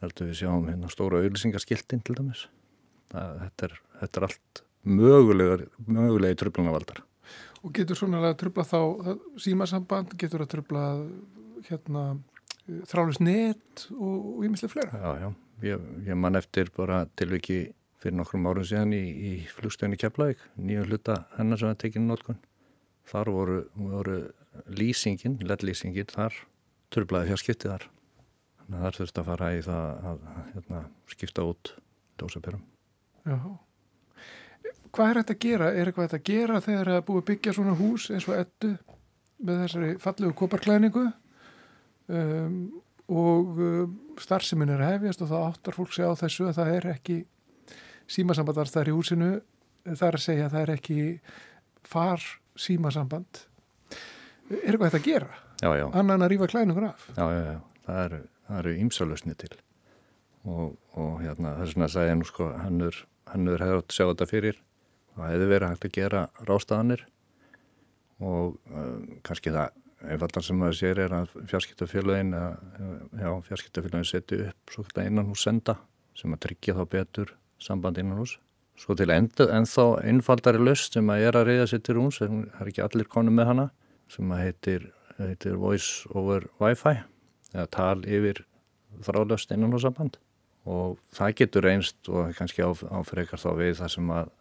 heldur 0.00 0.30
við 0.30 0.38
sjáum 0.40 0.68
hérna 0.70 0.90
stóra 0.92 1.20
auðlýsingaskiltin 1.20 2.02
til 2.06 2.16
dæmis 2.16 2.46
það, 3.12 3.40
þetta, 3.44 3.66
er, 3.66 3.76
þetta 4.00 4.20
er 4.20 4.26
allt 4.28 4.62
mögulegar, 5.00 5.64
mögulegi 5.84 6.38
tröflunavaldar. 6.40 7.02
Og 7.60 7.74
getur 7.76 7.98
svona 7.98 8.22
að 8.24 8.38
tröfla 8.40 8.64
þá 8.64 8.80
símasamband, 9.44 10.14
getur 10.20 10.46
að 10.46 10.52
tröfla 10.54 10.84
hérna 11.68 12.04
þrális 12.88 13.20
net 13.20 13.86
og 13.92 14.46
ímislega 14.46 14.72
flera? 14.72 15.00
Já, 15.02 15.26
já, 15.26 15.28
ég, 15.68 15.90
ég 16.06 16.18
man 16.18 16.38
eftir 16.40 16.72
bara 16.76 17.02
tilviki 17.20 17.66
fyrir 18.00 18.16
nokkrum 18.16 18.48
árum 18.48 18.66
síðan 18.66 18.94
í, 18.96 19.02
í 19.02 19.32
flugstöðinni 19.52 19.98
Keflavík, 20.00 20.42
nýju 20.56 20.86
hluta 20.88 21.24
hennar 21.36 21.60
sem 21.60 21.70
var 21.70 21.78
tekinu 21.80 22.08
nótkunn. 22.08 22.40
Þar 23.10 23.32
voru, 23.34 23.56
voru 23.76 24.18
lýsingin, 24.70 25.38
ledlýsingin, 25.44 26.08
þar 26.12 26.36
tröflaði 26.94 27.32
fjarskiptið 27.32 27.74
þar. 27.74 27.88
Þannig 28.60 28.78
að 28.78 28.84
þar 28.84 28.98
þurfti 29.00 29.22
að 29.22 29.30
fara 29.30 29.50
í 29.52 29.64
það 29.66 30.06
að, 30.10 30.22
hérna, 30.54 30.84
skipta 31.10 31.46
út 31.50 31.72
dósapyrum. 32.20 32.62
Já. 33.26 33.38
Hvað 34.90 35.10
er 35.10 35.20
þetta 35.20 35.34
að 35.34 35.42
gera? 35.44 35.72
Er 35.72 35.90
eitthvað 35.90 36.06
þetta 36.08 36.20
að 36.20 36.30
gera 36.30 36.62
þegar 36.64 36.90
það 36.90 37.00
er 37.00 37.04
búið 37.08 37.20
að 37.20 37.28
byggja 37.30 37.56
svona 37.56 37.74
hús 37.78 38.06
eins 38.10 38.28
og 38.28 38.38
ettu 38.38 38.70
með 39.40 39.60
þessari 39.64 39.90
fallegu 40.02 40.36
koparklæningu 40.36 41.04
um, 42.10 42.56
og 43.10 43.60
um, 43.64 43.92
starfseminn 44.20 44.72
er 44.74 44.82
hefjast 44.84 45.22
og 45.24 45.30
það 45.30 45.46
áttar 45.46 45.78
fólk 45.78 45.94
segja 45.94 46.10
á 46.12 46.20
þessu 46.20 46.48
að 46.48 46.58
það 46.58 46.72
er 46.74 46.88
ekki 46.94 47.18
símasambandars 48.10 48.74
þar 48.74 48.90
í 48.90 48.96
húsinu 48.96 49.30
það 49.86 50.06
er 50.08 50.18
að 50.18 50.24
segja 50.24 50.48
að 50.48 50.54
það 50.56 50.64
er 50.64 50.74
ekki 50.74 50.98
far 51.86 52.26
símasamband 52.60 53.42
er 54.50 54.60
eitthvað 54.66 54.86
þetta 54.88 55.00
að 55.00 55.08
gera? 55.08 55.30
Já, 55.60 55.70
já. 55.76 55.86
Annan 55.92 56.24
að 56.24 56.32
rýfa 56.32 56.48
klæningur 56.50 56.88
af? 56.88 57.04
Já, 57.14 57.24
já, 57.30 57.42
já. 57.46 57.58
Það 57.86 58.00
eru, 58.60 58.72
ímsalösni 58.80 59.36
til 59.38 59.52
og, 60.48 60.74
og 60.98 61.20
hérna 61.20 61.54
þess 61.58 61.76
vegna 61.76 61.88
sagði 61.92 62.12
ég 62.12 62.18
nú 62.20 62.28
sko 62.28 62.48
hannur, 62.56 62.96
hannur 63.30 63.62
hefur 63.62 63.82
átt 63.82 63.92
að 63.92 63.98
sjá 63.98 64.04
þetta 64.08 64.28
fyrir 64.30 64.60
það 65.14 65.32
hefði 65.34 65.48
verið 65.52 65.72
hægt 65.72 65.86
að 65.86 65.94
gera 65.98 66.22
rástaðanir 66.48 67.04
og 68.20 68.56
uh, 68.72 68.96
kannski 69.26 69.52
það 69.54 69.76
einfaldan 70.10 70.46
sem 70.46 70.60
maður 70.60 70.78
sér 70.78 71.02
er 71.04 71.14
að 71.14 71.34
fjarskiptafélagin 71.50 72.32
já, 72.32 73.30
fjarskiptafélagin 73.50 74.08
setju 74.08 74.40
upp 74.48 74.74
svo 74.74 74.84
kallar 74.88 75.10
innan 75.10 75.28
hús 75.28 75.44
senda 75.44 75.76
sem 76.16 76.32
að 76.32 76.42
tryggja 76.46 76.76
þá 76.78 76.82
betur 76.94 77.34
samband 77.62 77.98
innan 78.00 78.22
hús 78.22 78.38
svo 78.80 78.96
til 78.96 79.10
enda, 79.12 79.44
ennþá 79.52 79.86
einfaldari 80.08 80.60
löst 80.62 80.96
sem 80.96 81.10
að 81.12 81.26
er 81.28 81.36
að 81.36 81.50
reyða 81.50 81.66
sér 81.68 81.82
til 81.84 81.98
hús 82.00 82.20
það 82.22 82.38
er 82.62 82.70
ekki 82.70 82.84
allir 82.84 83.08
konu 83.12 83.34
með 83.34 83.50
hana 83.50 83.66
sem 84.10 84.32
að 84.32 84.42
heitir, 84.46 84.86
heitir 85.18 85.58
Voice 85.60 86.08
over 86.16 86.46
Wi-Fi 86.62 87.02
eða 87.52 87.66
tal 87.74 88.00
yfir 88.06 88.44
þráðlöst 89.04 89.52
innan 89.54 89.74
hús 89.74 89.84
samband. 89.86 90.18
Og 90.68 90.98
það 91.16 91.36
getur 91.40 91.68
einst 91.70 92.10
og 92.10 92.32
kannski 92.36 92.64
áfrekar 92.64 93.40
þá 93.40 93.50
við 93.58 93.76
það 93.80 93.92
sem 93.94 94.12
að 94.14 94.32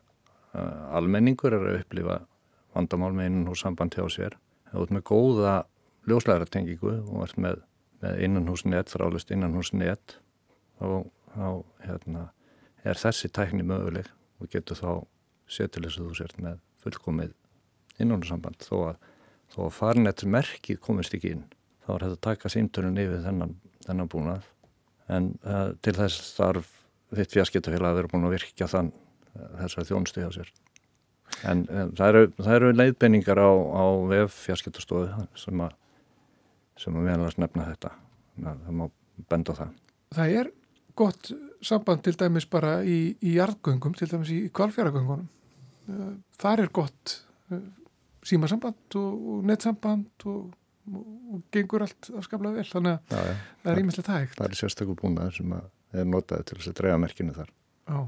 almenningur 0.98 1.56
er 1.56 1.68
að 1.68 1.82
upplifa 1.84 2.20
vandamál 2.76 3.12
með 3.16 3.32
innan 3.32 3.52
hús 3.52 3.64
samband 3.66 3.96
hjá 3.96 4.06
sér. 4.14 4.38
Þú 4.72 4.86
ert 4.86 4.96
með 4.96 5.06
góða 5.10 5.54
ljóslæðartengingu 6.10 6.96
og 7.04 7.24
ert 7.26 7.40
með, 7.42 7.62
með 8.04 8.26
innanhúsnett, 8.26 8.92
þráðlust 8.92 9.32
innanhúsnett 9.34 10.20
þá, 10.80 11.06
þá 11.36 11.48
hérna, 11.86 12.28
er 12.88 13.00
þessi 13.00 13.31
tækni 13.36 13.65
möguleg 13.67 14.09
og 14.39 14.51
getur 14.53 14.79
þá 14.79 14.91
setil 15.50 15.86
þess 15.86 16.00
að 16.00 16.09
þú 16.09 16.17
sért 16.19 16.41
með 16.43 16.59
fullkomið 16.83 17.33
innanhússamband 18.00 18.63
þó 18.63 18.75
að, 18.91 19.01
þó 19.51 19.59
að 19.65 19.75
farnettur 19.79 20.31
merkið 20.36 20.79
komist 20.83 21.15
ekki 21.17 21.36
inn 21.36 21.45
þá 21.83 21.91
er 21.95 22.05
þetta 22.05 22.15
að 22.15 22.25
taka 22.29 22.53
símtörun 22.53 23.01
yfir 23.01 23.25
þennan, 23.25 23.57
þennan 23.88 24.12
búnað 24.13 24.48
en 25.09 25.33
uh, 25.43 25.74
til 25.83 25.95
þess 25.98 26.33
þarf 26.38 26.71
þitt 27.17 27.36
fjarskiptafélag 27.36 27.91
að 27.91 28.01
vera 28.01 28.13
búin 28.13 28.29
að 28.29 28.36
virkja 28.38 28.69
þann 28.69 28.93
uh, 28.93 29.53
þessar 29.63 29.89
þjónstu 29.89 30.24
hjá 30.24 30.31
sér 30.38 30.53
En 31.48 31.65
um, 31.69 31.91
það 31.98 32.09
eru, 32.12 32.24
eru 32.55 32.71
leiðbenningar 32.75 33.39
á, 33.39 33.51
á 33.51 33.86
vef 34.09 34.38
fjarskiptastofu 34.48 35.27
sem 35.39 35.63
að, 35.63 35.75
sem 36.79 36.95
að 36.95 37.05
meðalast 37.07 37.41
nefna 37.41 37.67
þetta. 37.69 37.91
Það 38.39 38.74
má 38.79 38.86
benda 39.31 39.55
það. 39.55 39.77
Það 40.15 40.36
er 40.41 40.51
gott 41.00 41.31
samband 41.66 42.04
til 42.06 42.16
dæmis 42.20 42.48
bara 42.50 42.80
í, 42.84 43.16
í 43.20 43.36
jarðgöngum, 43.36 43.96
til 43.98 44.10
dæmis 44.12 44.32
í 44.34 44.39
kvalfjöragöngunum. 44.56 45.28
Eh, 45.89 46.13
það 46.39 46.63
er 46.63 46.72
gott 46.75 47.16
eh, 47.51 47.68
símasamband 48.28 48.98
og, 49.00 49.28
og 49.34 49.46
nettsamband 49.50 50.28
og, 50.30 50.54
og, 50.94 51.44
gengur 51.54 51.86
allt 51.86 52.12
afskaplega 52.20 52.60
vel. 52.60 52.68
Þannig 52.70 52.98
að 52.98 53.13
já, 53.18 53.28
já. 53.30 53.38
það 53.63 53.74
er 53.74 53.84
ímestlega 53.84 54.10
tægt. 54.10 54.39
Það 54.39 54.50
er 54.50 54.60
sérstaklega 54.62 55.01
búinað 55.04 55.36
sem 55.39 55.56
er 55.60 56.10
notaði 56.10 56.50
til 56.50 56.60
þess 56.60 56.72
að 56.74 56.80
drega 56.82 57.04
merkinu 57.06 57.38
þar. 57.38 57.54
Já. 57.89 58.00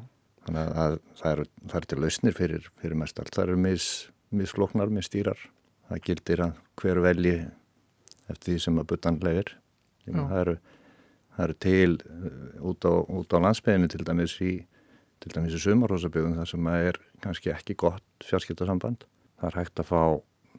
Þannig 0.41 0.75
að 0.83 0.99
það 1.21 1.31
eru, 1.31 1.47
það 1.69 1.79
eru 1.79 1.89
til 1.91 2.01
lausnir 2.01 2.37
fyrir, 2.37 2.69
fyrir 2.81 2.97
mest 2.97 3.19
allt. 3.21 3.33
Það 3.35 3.47
eru 3.47 3.63
mis, 3.67 3.87
misfloknar, 4.33 4.93
misstýrar. 4.93 5.41
Það 5.89 6.05
gildir 6.07 6.45
að 6.47 6.61
hver 6.81 7.01
velji 7.03 7.35
eftir 8.31 8.53
því 8.53 8.61
sem 8.63 8.79
að 8.81 8.87
butan 8.93 9.19
leir. 9.21 9.51
Það 10.07 10.37
eru, 10.39 10.55
það 11.41 11.47
eru 11.47 11.57
til 11.65 11.97
uh, 11.97 12.69
út 12.71 12.85
á, 12.85 12.93
út 12.93 13.33
á 13.33 13.37
landsbygðinu 13.47 13.89
til 13.91 14.05
dæmis 14.05 14.37
í, 14.45 14.53
til 15.23 15.33
dæmis 15.33 15.57
í 15.57 15.63
sumarhósabygðum 15.65 16.37
þar 16.37 16.51
sem 16.53 16.71
er 16.75 17.01
kannski 17.23 17.53
ekki 17.53 17.77
gott 17.81 18.27
fjarskiptarsamband. 18.29 19.07
Það 19.41 19.49
er 19.49 19.59
hægt 19.61 19.81
að 19.81 19.89
fá, 19.89 20.01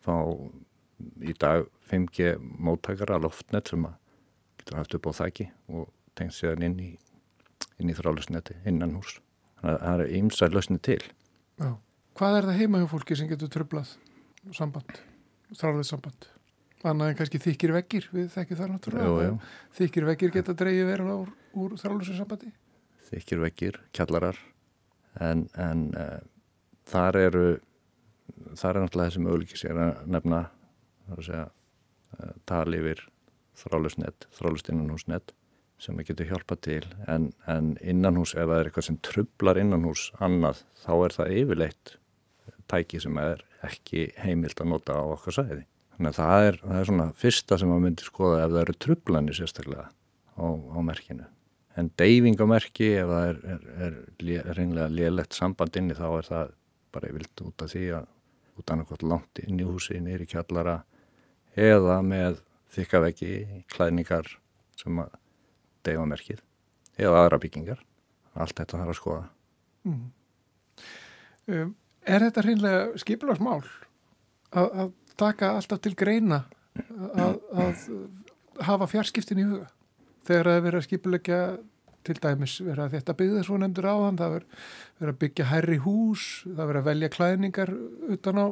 fá 0.02 0.16
í 1.22 1.34
dag 1.38 1.66
5G 1.90 2.36
móttakara 2.40 3.20
loftnet 3.22 3.70
sem 3.70 3.86
að 3.86 3.98
getur 4.62 4.78
haft 4.78 4.96
upp 4.98 5.08
á 5.10 5.12
þæki 5.22 5.48
og 5.74 5.88
tengst 6.18 6.42
séðan 6.42 6.66
inn 6.68 6.78
í, 6.82 6.90
inn 7.80 7.90
í 7.90 7.96
þrálusneti 7.96 8.58
innan 8.68 8.94
hús 8.98 9.18
þannig 9.60 9.74
að 9.74 9.82
það 9.86 10.04
er 10.04 10.14
ymsað 10.18 10.56
lausni 10.56 10.78
til 10.82 11.00
Já. 11.02 11.72
Hvað 12.18 12.38
er 12.38 12.48
það 12.48 12.60
heima 12.60 12.82
hjá 12.82 12.88
fólki 12.90 13.16
sem 13.18 13.30
getur 13.30 13.50
tröflað 13.52 13.94
samband, 14.54 15.02
þrálega 15.56 15.88
samband 15.88 16.28
annað 16.88 17.12
en 17.12 17.18
kannski 17.20 17.40
þykir 17.42 17.74
vekkir 17.76 18.08
við 18.12 18.28
þekkir 18.34 18.58
það 18.60 18.72
náttúrulega. 18.72 19.32
Þykir 19.78 20.08
vekkir 20.10 20.34
geta 20.34 20.54
dreyið 20.58 20.88
verið 20.88 21.12
úr, 21.14 21.32
úr 21.62 21.76
þrálega 21.80 22.16
sambandi 22.18 22.52
Þykir 23.12 23.42
vekkir, 23.42 23.78
kjallarar. 23.92 24.38
En, 25.20 25.44
en 25.60 25.90
uh, 25.92 26.22
þar 26.88 27.18
eru 27.20 27.46
þar 28.56 28.78
er 28.78 28.84
náttúrulega 28.86 29.10
þessi 29.10 29.24
möguleikis 29.26 29.64
ég 29.66 29.74
er 29.74 29.80
að 29.84 30.06
nefna 30.14 30.42
að 31.12 31.24
segja 31.26 31.44
uh, 31.48 32.34
tali 32.48 32.80
yfir 32.80 33.02
þrálusnett, 33.62 34.28
þrálust 34.32 34.70
innan 34.72 34.92
hús 34.94 35.04
nett 35.12 35.34
sem 35.82 35.98
við 35.98 36.12
getum 36.12 36.30
hjálpað 36.30 36.62
til. 36.64 36.84
En, 37.10 37.32
en 37.50 37.74
innanhús 37.82 38.36
ef 38.36 38.46
það 38.46 38.58
er 38.58 38.70
eitthvað 38.70 38.88
sem 38.88 39.00
trublar 39.04 39.60
innanhús 39.60 40.06
annað 40.22 40.62
þá 40.84 40.92
er 40.94 41.16
það 41.18 41.36
yfirleitt 41.40 41.96
tæki 42.70 43.00
sem 43.02 43.18
er 43.20 43.42
ekki 43.66 44.08
heimilt 44.22 44.62
að 44.62 44.72
nota 44.72 44.96
á 44.96 45.04
okkar 45.04 45.36
sæði. 45.36 45.64
Þannig 45.96 46.10
að 46.12 46.18
það 46.18 46.46
er, 46.48 46.58
það 46.62 46.78
er 46.78 46.88
svona 46.88 47.08
fyrsta 47.22 47.58
sem 47.60 47.70
maður 47.70 47.84
myndir 47.86 48.08
skoða 48.08 48.40
ef 48.42 48.52
það 48.52 48.62
eru 48.62 48.76
trublanir 48.86 49.38
sérstaklega 49.38 49.86
á, 49.88 50.46
á 50.48 50.78
merkinu. 50.84 51.28
En 51.76 51.90
deyfing 52.00 52.40
á 52.40 52.46
merki 52.48 52.88
ef 53.00 53.12
það 53.12 53.28
er, 53.28 53.42
er, 53.86 53.98
er 54.32 54.56
reynlega 54.56 54.92
lélætt 54.92 55.36
samband 55.36 55.76
inni 55.80 55.96
þá 55.96 56.06
er 56.10 56.28
það 56.28 56.56
bara 56.92 57.08
yfirleitt 57.08 57.44
út 57.46 57.64
af 57.64 57.72
því 57.72 57.84
að 57.98 58.08
út 58.60 58.72
náttúrulega 58.72 59.10
langt 59.12 59.42
inn 59.42 59.60
í 59.60 59.66
húsi, 59.66 60.00
nýri 60.00 60.26
kjallara 60.28 60.82
eða 61.56 61.98
með 62.04 62.40
þykkaveggi, 62.72 63.32
klæðningar 63.72 64.28
sem 64.80 65.00
að 65.02 65.14
deyfamerkið 65.86 66.42
eða 67.00 67.22
aðra 67.24 67.40
byggingar 67.42 67.80
allt 68.32 68.56
þetta 68.56 68.80
þarf 68.80 68.92
að 68.92 68.98
skoða 68.98 69.22
mm. 69.88 70.04
um, 71.52 71.72
Er 72.02 72.24
þetta 72.26 72.42
hreinlega 72.42 73.00
skipilagsmál 73.02 73.60
að, 73.62 74.66
að 74.66 74.88
taka 75.18 75.52
alltaf 75.58 75.82
til 75.84 75.94
greina 75.98 76.44
að, 76.78 77.38
að 77.52 77.86
hafa 78.66 78.88
fjarskiptin 78.90 79.42
í 79.42 79.46
huga. 79.48 79.68
Þegar 80.26 80.48
það 80.48 80.56
er 80.56 80.64
verið 80.66 80.78
að 80.78 80.86
skipilegja 80.86 81.42
til 82.06 82.16
dæmis 82.22 82.56
verið 82.62 82.84
að 82.84 82.94
þetta 82.96 83.16
byggða 83.18 83.42
svo 83.46 83.58
nefndur 83.60 83.88
áðan 83.90 84.18
það 84.20 84.36
verið 84.36 85.12
að 85.12 85.20
byggja 85.22 85.48
hærri 85.50 85.78
hús 85.84 86.26
það 86.46 86.70
verið 86.70 86.80
að 86.80 86.88
velja 86.90 87.10
klæningar 87.16 87.74
utan 88.16 88.40
á, 88.42 88.46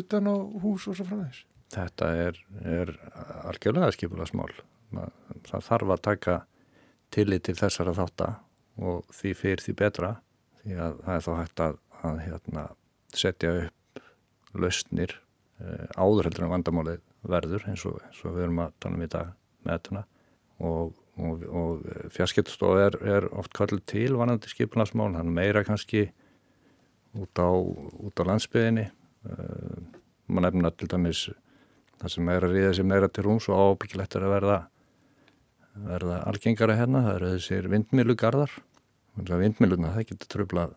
utan 0.00 0.30
á 0.30 0.34
hús 0.64 0.86
og 0.88 0.96
svo 0.98 1.08
frá 1.08 1.18
þess 1.18 1.44
Þetta 1.74 2.08
er, 2.22 2.38
er 2.62 2.92
algjörlega 3.48 3.94
skipilagsmál 3.96 4.52
það 5.48 5.68
þarf 5.68 5.94
að 5.94 6.04
taka 6.06 6.36
tillit 7.14 7.46
til 7.48 7.56
þessara 7.58 7.94
þátta 7.96 8.30
og 8.84 9.10
því 9.14 9.34
fyrir 9.38 9.64
því 9.64 9.76
betra 9.80 10.12
því 10.62 10.78
að 10.86 11.00
það 11.04 11.16
er 11.16 11.26
þá 11.26 11.32
hægt 11.40 11.64
að, 11.64 11.76
að 12.04 12.20
hérna, 12.24 12.64
setja 13.14 13.52
upp 13.64 14.04
lausnir 14.54 15.18
áður 15.94 16.28
heldur 16.28 16.46
en 16.46 16.52
vandamálið 16.52 17.00
verður 17.30 17.64
eins 17.70 17.84
og, 17.88 18.00
eins 18.08 18.20
og 18.24 18.36
við 18.36 18.48
erum 18.48 18.60
að 18.64 18.74
tala 18.82 18.98
um 18.98 19.06
í 19.06 19.10
dag 19.12 19.32
með 19.64 19.78
þetta. 19.78 20.04
Og, 20.64 20.92
og, 21.18 21.46
og 21.60 21.86
fjarskiptstof 22.14 22.80
er, 22.80 22.98
er 23.16 23.28
oft 23.34 23.54
kallið 23.56 23.84
til 23.90 24.10
vanandi 24.18 24.50
skipunarsmál, 24.50 25.12
hann 25.18 25.32
meira 25.34 25.64
kannski 25.66 26.08
út 27.14 27.38
á, 27.38 27.50
út 27.54 28.22
á 28.22 28.22
landsbyðinni 28.26 28.88
uh, 28.90 29.80
maður 30.26 30.46
nefna 30.48 30.70
til 30.74 30.90
dæmis 30.90 31.24
það 32.00 32.14
sem 32.16 32.30
er 32.34 32.46
að 32.46 32.54
ríða 32.56 32.76
sér 32.76 32.88
meira 32.90 33.10
til 33.10 33.26
rúms 33.26 33.48
og 33.50 33.74
ábyggilegt 33.74 34.16
er 34.18 34.26
að 34.26 34.34
verða 34.34 34.60
verða 35.74 36.20
algengara 36.30 36.76
hérna, 36.78 37.02
það 37.06 37.16
eru 37.18 37.32
þessir 37.34 37.68
vindmilugarðar 37.72 38.54
vindmiluna, 39.14 39.92
það 39.94 40.08
getur 40.10 40.30
tröflað 40.30 40.74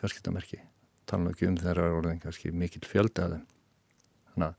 fjarskiptamerki. 0.00 0.60
Tala 1.08 1.32
ekki 1.32 1.48
um 1.48 1.56
þeirra 1.60 1.88
orðin 1.96 2.20
kannski 2.22 2.52
mikill 2.52 2.84
fjöldi 2.88 3.24
að 3.24 3.36
þeim 3.36 3.46
þannig 4.38 4.48
að, 4.48 4.54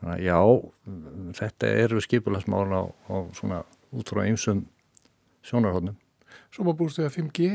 þannig 0.00 0.14
að 0.16 0.26
já 0.26 1.38
þetta 1.38 1.72
eru 1.86 2.02
skipulasmál 2.04 2.66
á, 2.74 2.82
á 2.84 3.16
svona 3.38 3.62
út 3.94 4.12
frá 4.12 4.24
einsum 4.26 4.66
sjónarhóðnum 5.46 5.96
Svo 6.52 6.64
maður 6.64 6.78
búist 6.82 7.00
við 7.00 7.08
að 7.08 7.16
5G 7.18 7.48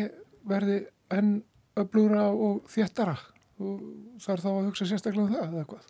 verði 0.50 0.78
enn 1.14 1.34
öflugra 1.80 2.28
og 2.32 2.66
þéttara. 2.70 3.16
Og 3.64 3.82
það 4.22 4.34
er 4.34 4.44
þá 4.44 4.50
að 4.52 4.68
hugsa 4.68 4.88
sérstaklega 4.90 5.26
um 5.26 5.34
það 5.34 5.46
eða 5.48 5.66
hvað 5.72 5.90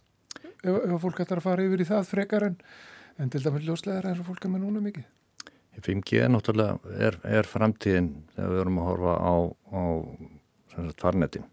ef, 0.63 0.77
ef 0.77 0.95
fólk 1.03 1.22
ætlar 1.24 1.41
að 1.41 1.48
fara 1.48 1.65
yfir 1.67 1.83
í 1.83 1.89
það 1.89 2.10
frekar 2.12 2.45
en, 2.50 2.55
en 3.19 3.33
til 3.33 3.41
dæmis 3.43 3.67
ljóslegar 3.67 4.07
eins 4.10 4.22
og 4.24 4.29
fólk 4.29 4.48
er 4.48 4.53
með 4.53 4.65
núna 4.65 4.83
mikið. 4.83 5.10
5G 5.83 6.19
er 6.22 6.29
náttúrulega 6.29 6.95
er, 7.07 7.17
er 7.25 7.50
framtíðin 7.50 8.12
þegar 8.36 8.51
við 8.51 8.63
erum 8.63 8.79
að 8.81 8.89
horfa 8.91 9.13
á, 9.17 9.33
á 9.74 9.81
farnetin 11.01 11.48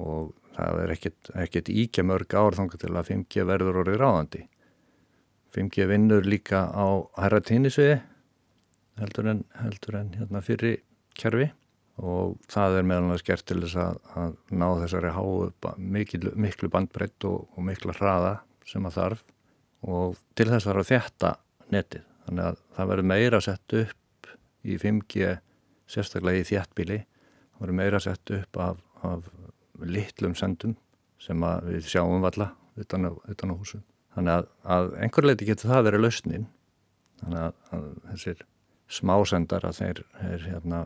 og 0.00 0.30
það 0.60 0.82
er 0.84 0.94
ekkert, 0.94 1.70
íkja 1.72 2.04
mörg 2.06 2.34
ár 2.36 2.56
þangar 2.58 2.82
til 2.82 2.92
að 2.94 3.10
5G 3.10 3.46
verður 3.48 3.80
orðið 3.82 4.00
ráðandi. 4.00 4.42
5G 5.54 5.86
vinnur 5.90 6.26
líka 6.28 6.66
á 6.70 6.86
herra 7.18 7.40
tínisviði 7.42 7.98
heldur 9.00 9.30
en, 9.32 9.42
heldur 9.58 9.96
en 9.98 10.12
hérna 10.18 10.42
fyrir 10.44 10.82
kerfi 11.18 11.48
og 12.00 12.36
það 12.48 12.78
er 12.78 12.86
meðal 12.86 13.06
annars 13.08 13.24
gert 13.26 13.44
til 13.48 13.58
þess 13.64 13.76
að, 13.80 13.98
að 14.16 14.36
ná 14.56 14.66
þessari 14.82 15.12
háu 15.16 15.50
miklu, 15.76 16.32
miklu 16.38 16.70
bandbreytt 16.72 17.26
og, 17.28 17.48
og 17.56 17.66
miklu 17.66 17.96
hraða 17.96 18.38
sem 18.68 18.86
að 18.88 18.96
þarf 18.96 19.24
og 19.90 20.16
til 20.36 20.48
þess 20.52 20.68
að 20.68 20.82
þetta 20.88 21.34
netið. 21.72 22.06
Þannig 22.26 22.46
að 22.46 22.58
það 22.76 22.90
verður 22.92 23.10
meira 23.10 23.40
sett 23.44 23.76
upp 23.80 24.30
í 24.62 24.76
5G 24.80 25.36
sérstaklega 25.90 26.42
í 26.42 26.48
þjættbíli 26.50 26.98
það 27.00 27.62
verður 27.64 27.78
meira 27.80 28.00
sett 28.00 28.34
upp 28.36 28.60
af, 28.60 28.82
af 29.04 29.28
litlum 29.88 30.36
sendum 30.38 30.76
sem 31.20 31.44
við 31.66 31.88
sjáum 31.88 32.24
valla 32.24 32.50
utan 32.80 33.08
á, 33.08 33.12
utan 33.12 33.52
á 33.52 33.54
húsum. 33.54 33.82
Þannig 34.14 34.38
að, 34.38 34.48
að 34.76 34.88
einhver 35.04 35.28
leiti 35.28 35.48
getur 35.48 35.70
það 35.70 35.84
verið 35.88 36.04
lausnin. 36.04 36.46
Þannig 37.20 37.42
að, 37.44 37.60
að 37.76 37.84
þessir 38.10 38.42
smásendar 38.90 39.66
að 39.68 39.78
þeir, 39.82 40.02
þeir 40.20 40.48
hérna, 40.48 40.80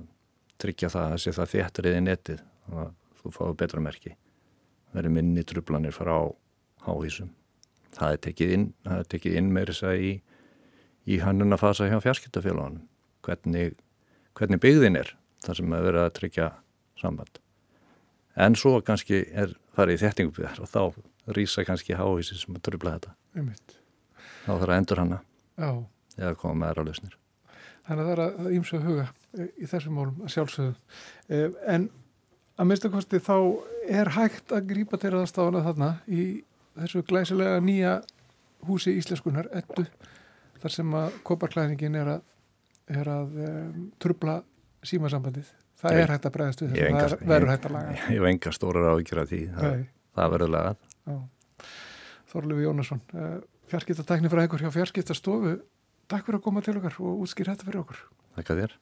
tryggja 0.60 0.90
það 0.92 1.06
að 1.06 1.14
þessi 1.16 1.36
það 1.38 1.52
þjættriði 1.54 2.02
netið 2.04 2.44
og 2.72 2.92
þú 3.20 3.32
fáið 3.38 3.56
betra 3.62 3.84
merki. 3.84 4.14
Verður 4.94 5.16
minni 5.16 5.46
trublanir 5.46 5.94
frá 5.96 6.14
háhísum 6.84 7.32
það 7.94 8.14
er 8.14 8.22
tekið 8.26 8.54
inn, 8.56 8.66
inn 9.38 9.52
meirins 9.54 9.82
að 9.86 10.02
í 10.02 10.12
í 11.04 11.18
hannuna 11.20 11.58
fasa 11.60 11.88
hjá 11.90 11.98
fjarskiptafélagunum 12.02 12.84
hvernig, 13.24 13.76
hvernig 14.36 14.60
byggðin 14.62 15.00
er 15.00 15.14
þar 15.44 15.58
sem 15.60 15.74
að 15.76 15.88
vera 15.88 16.04
að 16.06 16.14
tryggja 16.18 16.50
samband 17.00 17.40
en 18.36 18.56
svo 18.58 18.78
kannski 18.84 19.24
er 19.32 19.56
farið 19.76 19.98
í 19.98 20.04
þettingubíðar 20.04 20.62
og 20.64 20.70
þá 20.70 21.34
rýsa 21.36 21.64
kannski 21.66 21.96
háhísi 21.98 22.38
sem 22.38 22.56
að 22.56 22.64
tröfla 22.68 22.96
þetta 22.98 23.14
Einmitt. 23.34 23.76
þá 24.44 24.52
þarf 24.52 24.70
að 24.70 24.78
endur 24.78 25.02
hanna 25.02 25.20
Já. 25.58 25.70
eða 26.18 26.38
koma 26.40 26.60
með 26.62 26.72
aðra 26.72 26.88
lausnir 26.90 27.20
Þannig 27.84 28.00
að 28.00 28.08
það 28.08 28.14
er 28.14 28.22
að 28.24 28.54
ímsa 28.56 28.78
huga 28.80 29.04
eh, 29.36 29.48
í 29.60 29.66
þessum 29.68 29.98
málum 29.98 30.24
að 30.24 30.34
sjálfsögðu 30.34 30.74
eh, 31.28 31.56
en 31.74 31.88
að 32.54 32.68
minnstakosti 32.70 33.20
þá 33.20 33.36
er 33.90 34.10
hægt 34.14 34.54
að 34.54 34.68
grípa 34.70 35.00
til 35.00 35.12
aðstafana 35.18 35.64
þarna 35.64 35.90
í 36.06 36.24
þessu 36.78 37.02
glæsilega 37.06 37.60
nýja 37.62 37.98
húsi 38.68 38.94
íslenskunar, 38.98 39.50
ettu 39.52 39.84
þar 40.62 40.72
sem 40.72 40.94
að 40.96 41.18
koparklæðningin 41.28 41.98
er 42.00 42.10
að, 42.14 42.22
er 42.88 43.10
að 43.10 43.34
um, 43.48 43.82
trubla 44.00 44.38
símasambandið. 44.84 45.50
Það 45.84 46.00
er 46.00 46.12
hægt 46.14 46.28
að 46.28 46.34
bregðast 46.38 46.62
við 46.64 46.72
þess 46.74 46.84
að 46.84 47.14
það 47.14 47.28
verður 47.34 47.52
hægt 47.52 47.68
að 47.68 47.74
laga. 47.76 47.94
Ég 47.94 48.06
hef 48.08 48.28
enga 48.30 48.52
stórar 48.56 48.88
ágjur 48.94 49.20
af 49.20 49.28
því. 49.30 49.40
Það, 49.58 49.76
það 50.18 50.32
verður 50.34 50.52
lagað. 50.54 50.88
Þorlufi 52.34 52.64
Jónasson, 52.64 53.02
eh, 53.14 53.36
fjarskiptatækni 53.70 54.32
frá 54.32 54.42
einhver 54.44 54.64
hjá 54.64 54.72
fjarskiptastofu. 54.74 55.54
Takk 56.10 56.26
fyrir 56.26 56.40
að 56.40 56.46
koma 56.48 56.64
til 56.64 56.76
okkar 56.80 56.98
og 57.04 57.22
útskýra 57.26 57.54
þetta 57.54 57.68
fyrir 57.68 57.84
okkur. 57.84 58.02
Takk 58.38 58.54
að 58.54 58.64
þér. 58.64 58.76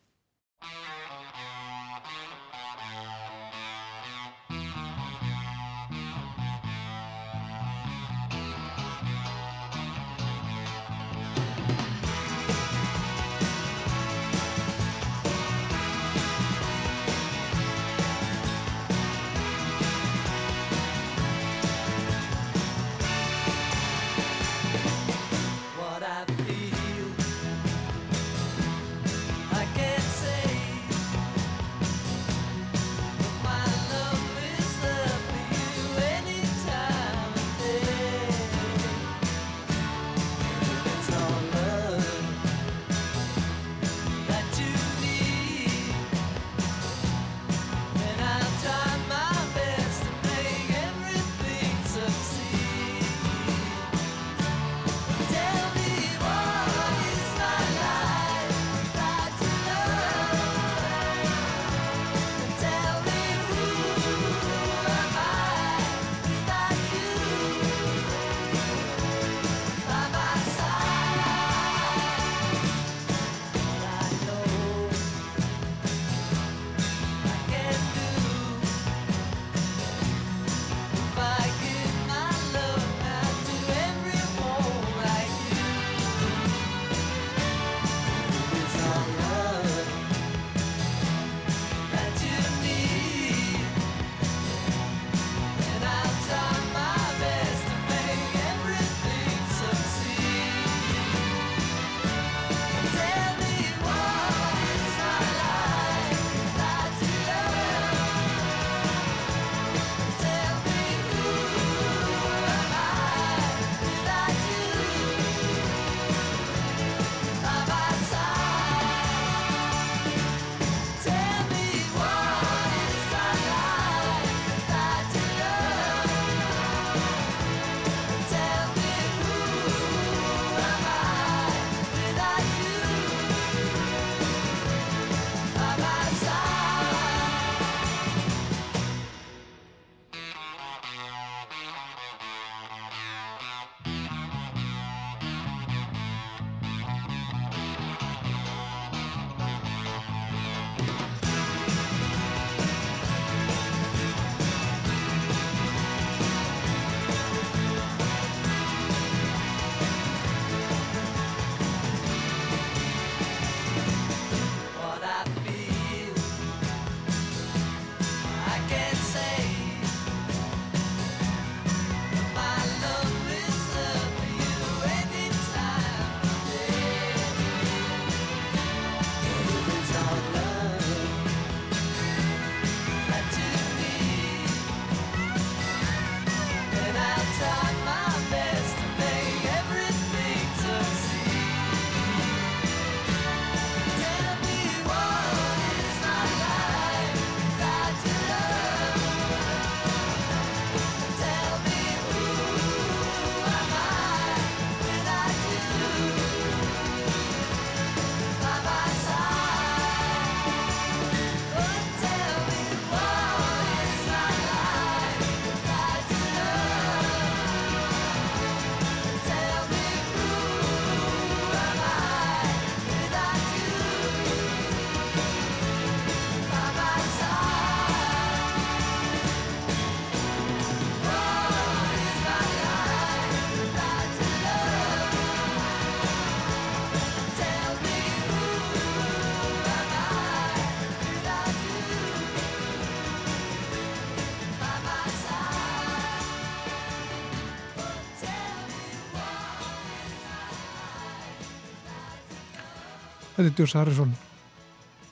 Þetta 253.43 253.51
er 253.51 253.59
Djós 253.59 253.73
Harrison. 253.75 254.11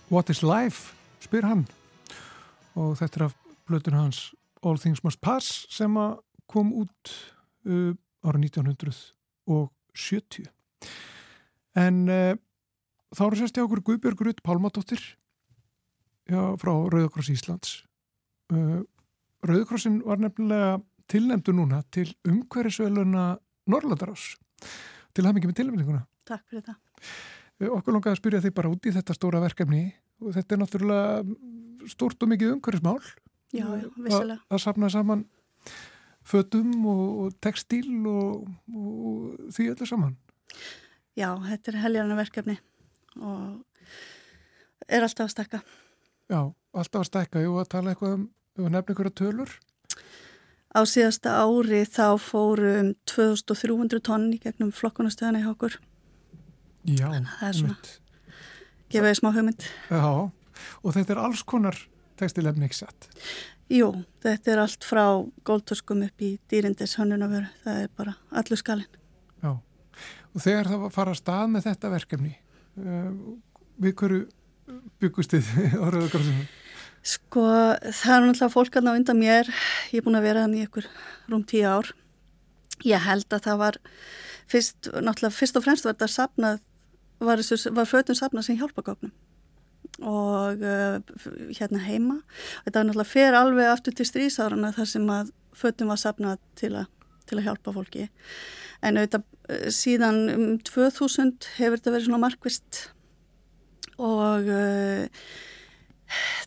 What 0.06 0.30
is 0.30 0.46
life? 0.46 0.94
spyr 1.18 1.42
hann. 1.42 1.66
Og 2.78 2.94
þetta 3.00 3.18
er 3.18 3.24
af 3.24 3.32
blötun 3.66 3.96
hans 3.98 4.30
All 4.62 4.78
Things 4.78 5.02
Must 5.02 5.18
Pass 5.18 5.66
sem 5.66 5.90
kom 6.46 6.70
út 6.78 7.10
uh, 7.66 7.90
ára 8.22 8.38
1970 8.38 10.46
en 11.74 12.06
uh, 12.06 12.38
þá 13.10 13.22
eru 13.26 13.34
sérst 13.40 13.58
hjá 13.58 13.64
okkur 13.64 13.82
Guðbjörg 13.88 14.22
Rutt 14.28 14.44
Pálmadóttir 14.46 15.02
já, 16.30 16.54
frá 16.62 16.70
Rauðakross 16.70 17.34
Íslands. 17.34 17.82
Uh, 18.54 18.86
Rauðakrossin 19.42 20.06
var 20.06 20.22
nefnilega 20.22 20.78
tilnæmdu 21.10 21.50
núna 21.58 21.82
til 21.90 22.14
umhverjusveluna 22.22 23.42
Norrlandarás 23.66 24.38
til 25.18 25.26
mikið 25.26 25.50
með 25.50 25.58
tilnæmninguna 25.64 26.06
Takk 26.30 26.46
fyrir 26.46 26.70
það 26.70 26.78
Okkur 27.60 27.96
langaði 27.96 28.14
að 28.14 28.20
spyrja 28.22 28.42
þig 28.44 28.54
bara 28.56 28.70
út 28.72 28.86
í 28.88 28.94
þetta 28.94 29.16
stóra 29.16 29.42
verkefni 29.42 29.82
og 30.24 30.34
þetta 30.36 30.56
er 30.56 30.62
náttúrulega 30.62 31.90
stórt 31.90 32.22
og 32.24 32.32
mikið 32.32 32.54
umhverjusmál 32.56 33.00
Já, 33.50 33.66
vissilega 33.98 34.38
Að 34.48 34.62
sapna 34.62 34.90
saman 34.92 35.26
fötum 36.30 36.72
og, 36.88 37.06
og 37.24 37.38
textíl 37.42 37.88
og, 38.08 38.46
og 38.72 39.52
því 39.52 39.72
öllu 39.74 39.88
saman 39.88 40.16
Já, 41.18 41.34
þetta 41.48 41.72
er 41.72 41.82
heljarna 41.84 42.16
verkefni 42.16 42.56
og 43.18 43.60
er 44.88 45.04
alltaf 45.06 45.28
að 45.28 45.34
stakka. 45.34 45.60
Já, 46.30 46.40
alltaf 46.72 47.02
að 47.02 47.08
stakka. 47.08 47.42
Jú, 47.44 47.56
að 47.60 47.70
tala 47.74 47.92
eitthvað 47.92 48.16
um, 48.16 48.24
um 48.60 48.72
nefn 48.72 48.94
ykkur 48.94 49.10
að 49.10 49.16
tölur? 49.20 49.54
Á 50.70 50.80
síðasta 50.86 51.34
ári 51.42 51.82
þá 51.88 52.14
fóru 52.22 52.74
um 52.78 52.90
2300 53.10 54.02
tonn 54.06 54.28
í 54.34 54.38
gegnum 54.42 54.70
flokkunastöðana 54.74 55.42
í 55.42 55.48
okkur. 55.50 55.80
Já, 56.88 57.06
það 57.10 57.46
er 57.48 57.56
svona, 57.58 57.94
gefaði 58.90 59.18
smá 59.18 59.30
hugmynd. 59.34 59.66
Já, 59.90 60.04
og 60.80 60.94
þetta 60.96 61.14
er 61.14 61.22
alls 61.22 61.42
konar 61.48 61.78
textilefni 62.20 62.68
ekki 62.68 62.80
satt? 62.82 63.10
Jú, 63.70 63.90
þetta 64.24 64.54
er 64.54 64.62
allt 64.64 64.86
frá 64.86 65.04
góldtöskum 65.46 66.00
upp 66.06 66.24
í 66.24 66.32
dýrindis 66.50 66.96
hönnunaföru. 66.98 67.46
Það 67.64 67.82
er 67.84 67.92
bara 68.00 68.16
allur 68.40 68.58
skalinn. 68.58 68.98
Já, 69.44 69.52
og 69.54 70.42
þegar 70.42 70.72
það 70.72 70.86
að 70.88 70.96
fara 70.96 71.14
að 71.14 71.20
stað 71.20 71.52
með 71.52 71.68
þetta 71.68 71.92
verkefni, 71.92 72.32
uh, 72.80 73.12
við 73.84 73.94
hverju 74.00 74.24
byggust 75.02 75.36
þið 75.36 75.52
á 75.82 75.86
Rauðakorsinu? 75.86 76.48
Sko, 77.00 77.44
það 77.80 78.14
er 78.14 78.26
náttúrulega 78.26 78.52
fólk 78.52 78.74
aðná 78.76 78.96
undan 78.98 79.20
mér. 79.20 79.48
Ég 79.88 80.02
er 80.02 80.04
búin 80.04 80.18
að 80.18 80.26
vera 80.28 80.42
hann 80.44 80.56
í 80.58 80.64
ykkur 80.66 80.88
rúm 81.30 81.46
tíu 81.48 81.64
ár. 81.68 81.94
Ég 82.84 83.06
held 83.06 83.30
að 83.32 83.46
það 83.46 83.62
var 83.62 83.78
fyrst, 84.50 84.90
náttúrulega 84.90 85.36
fyrst 85.36 85.56
og 85.56 85.64
fremst 85.64 85.86
var 85.86 85.96
þetta 85.96 86.10
sapnað, 86.12 86.60
var, 87.20 87.42
var 87.76 87.88
fötun 87.88 88.18
sapnað 88.18 88.48
sem 88.48 88.58
hjálpagögnum 88.60 89.12
og 90.00 90.62
uh, 90.64 91.00
hérna 91.52 91.80
heima. 91.84 92.20
Þetta 92.64 92.78
var 92.78 92.86
náttúrulega 92.88 93.10
fer 93.10 93.36
alveg 93.36 93.68
aftur 93.68 93.96
til 93.96 94.06
strísárarna 94.08 94.72
þar 94.72 94.88
sem 94.88 95.12
að 95.12 95.34
fötun 95.60 95.90
var 95.92 96.00
sapnað 96.00 96.40
til, 96.56 96.72
til 97.28 97.40
að 97.40 97.46
hjálpa 97.48 97.74
fólki. 97.76 98.06
En 98.80 98.96
auðvitað 98.96 99.26
síðan 99.74 100.24
um 100.32 100.48
2000 100.64 101.52
hefur 101.58 101.80
þetta 101.80 101.94
verið 101.94 102.08
svona 102.08 102.22
markvist 102.22 102.82
og 104.00 104.48
uh, 104.48 105.06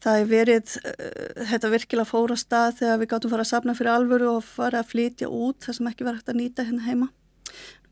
það 0.03 0.21
er 0.21 0.29
verið 0.31 0.77
uh, 0.81 1.43
þetta 1.51 1.73
virkilega 1.75 2.09
fóra 2.09 2.37
stað 2.39 2.79
þegar 2.81 3.01
við 3.01 3.11
gáttum 3.13 3.33
fara 3.33 3.45
að 3.45 3.51
sapna 3.51 3.75
fyrir 3.77 3.93
alvöru 3.93 4.31
og 4.37 4.47
fara 4.47 4.81
að 4.81 4.93
flytja 4.95 5.29
út 5.29 5.67
það 5.67 5.79
sem 5.79 5.91
ekki 5.91 6.07
var 6.07 6.17
hægt 6.17 6.33
að 6.33 6.41
nýta 6.41 6.65
hérna 6.67 6.87
heima 6.87 7.11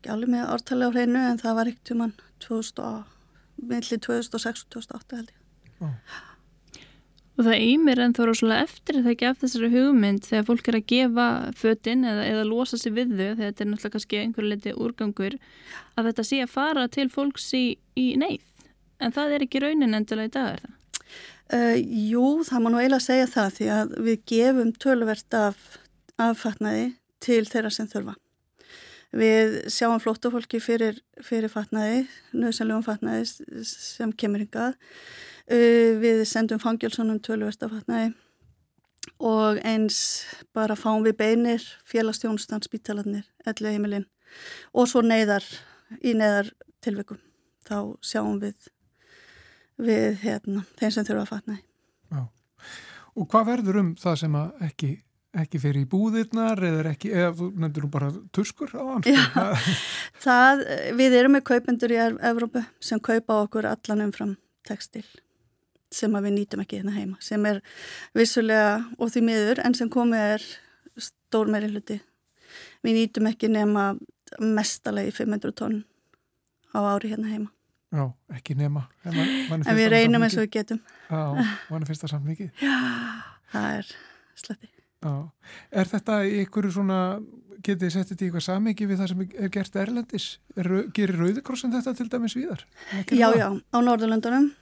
ekki 0.02 0.12
alveg 0.12 0.34
með 0.34 0.50
ártali 0.56 0.90
á 0.90 0.94
hreinu 0.94 1.22
en 1.30 1.40
það 1.40 1.56
var 1.60 1.72
ekkert 1.72 1.94
um 1.94 2.04
hann 2.04 2.14
2006 2.42 2.84
og 3.62 4.68
2008 4.76 5.22
held 5.22 5.32
ég 5.32 5.40
oh. 5.86 5.96
Og 7.40 7.46
það 7.46 7.62
ímir 7.64 7.96
en 8.04 8.12
þá 8.12 8.18
eru 8.26 8.34
svolítið 8.36 8.62
eftir 8.66 8.96
það 8.98 9.12
ekki 9.14 9.26
af 9.30 9.38
þessari 9.40 9.68
hugmynd 9.72 10.26
þegar 10.26 10.48
fólk 10.50 10.66
er 10.68 10.76
að 10.76 10.90
gefa 10.92 11.28
fötinn 11.56 12.02
eða, 12.04 12.26
eða 12.28 12.42
losa 12.44 12.76
sig 12.76 12.92
við 12.92 13.14
þau 13.14 13.22
þegar 13.22 13.38
þetta 13.40 13.64
er 13.64 13.70
náttúrulega 13.70 13.94
kannski 13.94 14.20
einhverju 14.20 14.50
liti 14.50 14.74
úrgangur 14.76 15.38
að 15.96 16.10
þetta 16.10 16.26
sé 16.28 16.42
að 16.44 16.52
fara 16.52 16.84
til 16.92 17.08
fólks 17.14 17.46
í, 17.56 17.64
í 17.96 18.06
neyð 18.20 18.44
En 19.02 19.14
það 19.14 19.36
er 19.36 19.44
ekki 19.46 19.62
raunin 19.62 19.98
endilega 19.98 20.30
í 20.30 20.32
dag, 20.32 20.56
er 20.56 20.62
það? 20.62 20.78
Uh, 21.52 21.76
jú, 22.08 22.26
það 22.48 22.62
má 22.62 22.68
nú 22.72 22.80
eiginlega 22.80 23.04
segja 23.04 23.28
það 23.28 23.54
því 23.56 23.70
að 23.76 23.94
við 24.06 24.20
gefum 24.30 24.70
töluvert 24.80 25.36
af 25.36 25.64
affatnaði 26.22 26.84
til 27.22 27.42
þeirra 27.48 27.72
sem 27.74 27.88
þurfa. 27.90 28.14
Við 29.12 29.58
sjáum 29.72 30.00
flóttafólki 30.00 30.60
fyrir, 30.62 31.02
fyrir 31.20 31.52
fatnaði, 31.52 32.06
nöðsynlegum 32.32 32.84
fatnaði 32.86 33.64
sem 33.68 34.12
kemur 34.16 34.44
hingað. 34.44 34.78
Uh, 35.50 35.98
við 36.00 36.22
sendum 36.30 36.60
fangilsunum 36.62 37.20
töluvert 37.20 37.64
af 37.66 37.74
fatnaði 37.74 38.12
og 39.22 39.58
eins 39.66 39.98
bara 40.54 40.76
fáum 40.78 41.02
við 41.04 41.16
beinir, 41.18 41.64
félagstjónustan, 41.90 42.62
spítalarnir, 42.62 43.26
ellu 43.46 43.70
heimilinn 43.74 44.06
og 44.72 44.86
svo 44.88 45.02
neyðar 45.04 45.44
í 46.00 46.14
neyðar 46.16 46.52
tilvikum. 46.82 47.18
Þá 47.66 47.98
sjáum 48.02 48.38
við 48.42 48.70
við 49.82 50.20
hérna, 50.22 50.64
þeim 50.78 50.94
sem 50.94 51.06
þurfa 51.06 51.24
að 51.24 51.30
fatna 51.32 51.58
Já. 52.12 52.22
Og 53.12 53.28
hvað 53.28 53.48
verður 53.50 53.80
um 53.82 53.90
það 53.98 54.18
sem 54.22 54.36
ekki, 54.66 54.90
ekki 55.32 55.60
fyrir 55.62 55.86
í 55.86 55.88
búðirnar 55.88 56.60
eða 56.60 56.92
ekki, 56.92 57.10
eða 57.14 57.32
þú 57.38 57.48
nefndir 57.62 57.86
nú 57.86 57.90
bara 57.92 58.10
turskur 58.36 58.72
á 58.76 58.82
amstum? 58.98 59.20
það, 60.26 60.64
við 60.98 61.16
erum 61.20 61.36
með 61.38 61.44
kaupendur 61.48 61.94
í 61.94 62.00
Evrópu 62.02 62.64
sem 62.84 63.00
kaupa 63.00 63.38
okkur 63.46 63.68
allan 63.70 64.06
umfram 64.08 64.34
textil 64.68 65.06
sem 65.92 66.12
við 66.24 66.36
nýtum 66.36 66.62
ekki 66.64 66.80
hérna 66.80 66.96
heima 66.96 67.16
sem 67.24 67.44
er 67.48 67.62
vissulega 68.16 68.82
og 68.98 69.12
því 69.12 69.24
miður 69.28 69.62
en 69.64 69.76
sem 69.76 69.90
komið 69.92 70.26
er 70.36 70.46
stór 71.08 71.50
meiri 71.52 71.72
hluti 71.72 71.98
við 72.84 73.00
nýtum 73.00 73.28
ekki 73.32 73.52
nema 73.52 73.92
mestalegi 74.40 75.12
500 75.16 75.56
tonn 75.56 75.82
á 76.72 76.80
ári 76.92 77.12
hérna 77.12 77.32
heima 77.32 77.52
Já, 77.92 78.06
ekki 78.32 78.54
nema. 78.56 78.86
En, 79.04 79.18
en 79.52 79.76
við 79.76 79.90
reynum 79.92 80.24
eins 80.24 80.38
og 80.38 80.46
við 80.46 80.54
getum. 80.54 80.78
Já, 81.10 81.50
mann 81.68 81.84
fyrst 81.84 82.06
það 82.06 82.14
samt 82.14 82.30
mikið. 82.30 82.48
Já, 82.64 82.78
það 83.52 83.74
er 83.82 83.90
sletti. 84.40 84.71
Já, 85.02 85.14
er 85.74 85.88
þetta 85.90 86.20
ykkur 86.44 86.68
svona, 86.70 86.98
getið 87.58 87.84
þið 87.84 87.94
settið 87.96 88.20
í 88.22 88.26
eitthvað 88.28 88.44
samiki 88.46 88.86
við 88.86 89.00
það 89.00 89.10
sem 89.10 89.22
er 89.26 89.52
gert 89.56 89.78
erlendis? 89.82 90.26
Er, 90.54 90.70
gerir 90.94 91.18
Rauðikrossin 91.18 91.74
þetta 91.74 91.94
til 91.98 92.08
dæmis 92.12 92.36
viðar? 92.38 92.62
Já, 93.10 93.28
já, 93.34 93.48
á 93.50 93.78
Norðurlöndunum. 93.82 94.52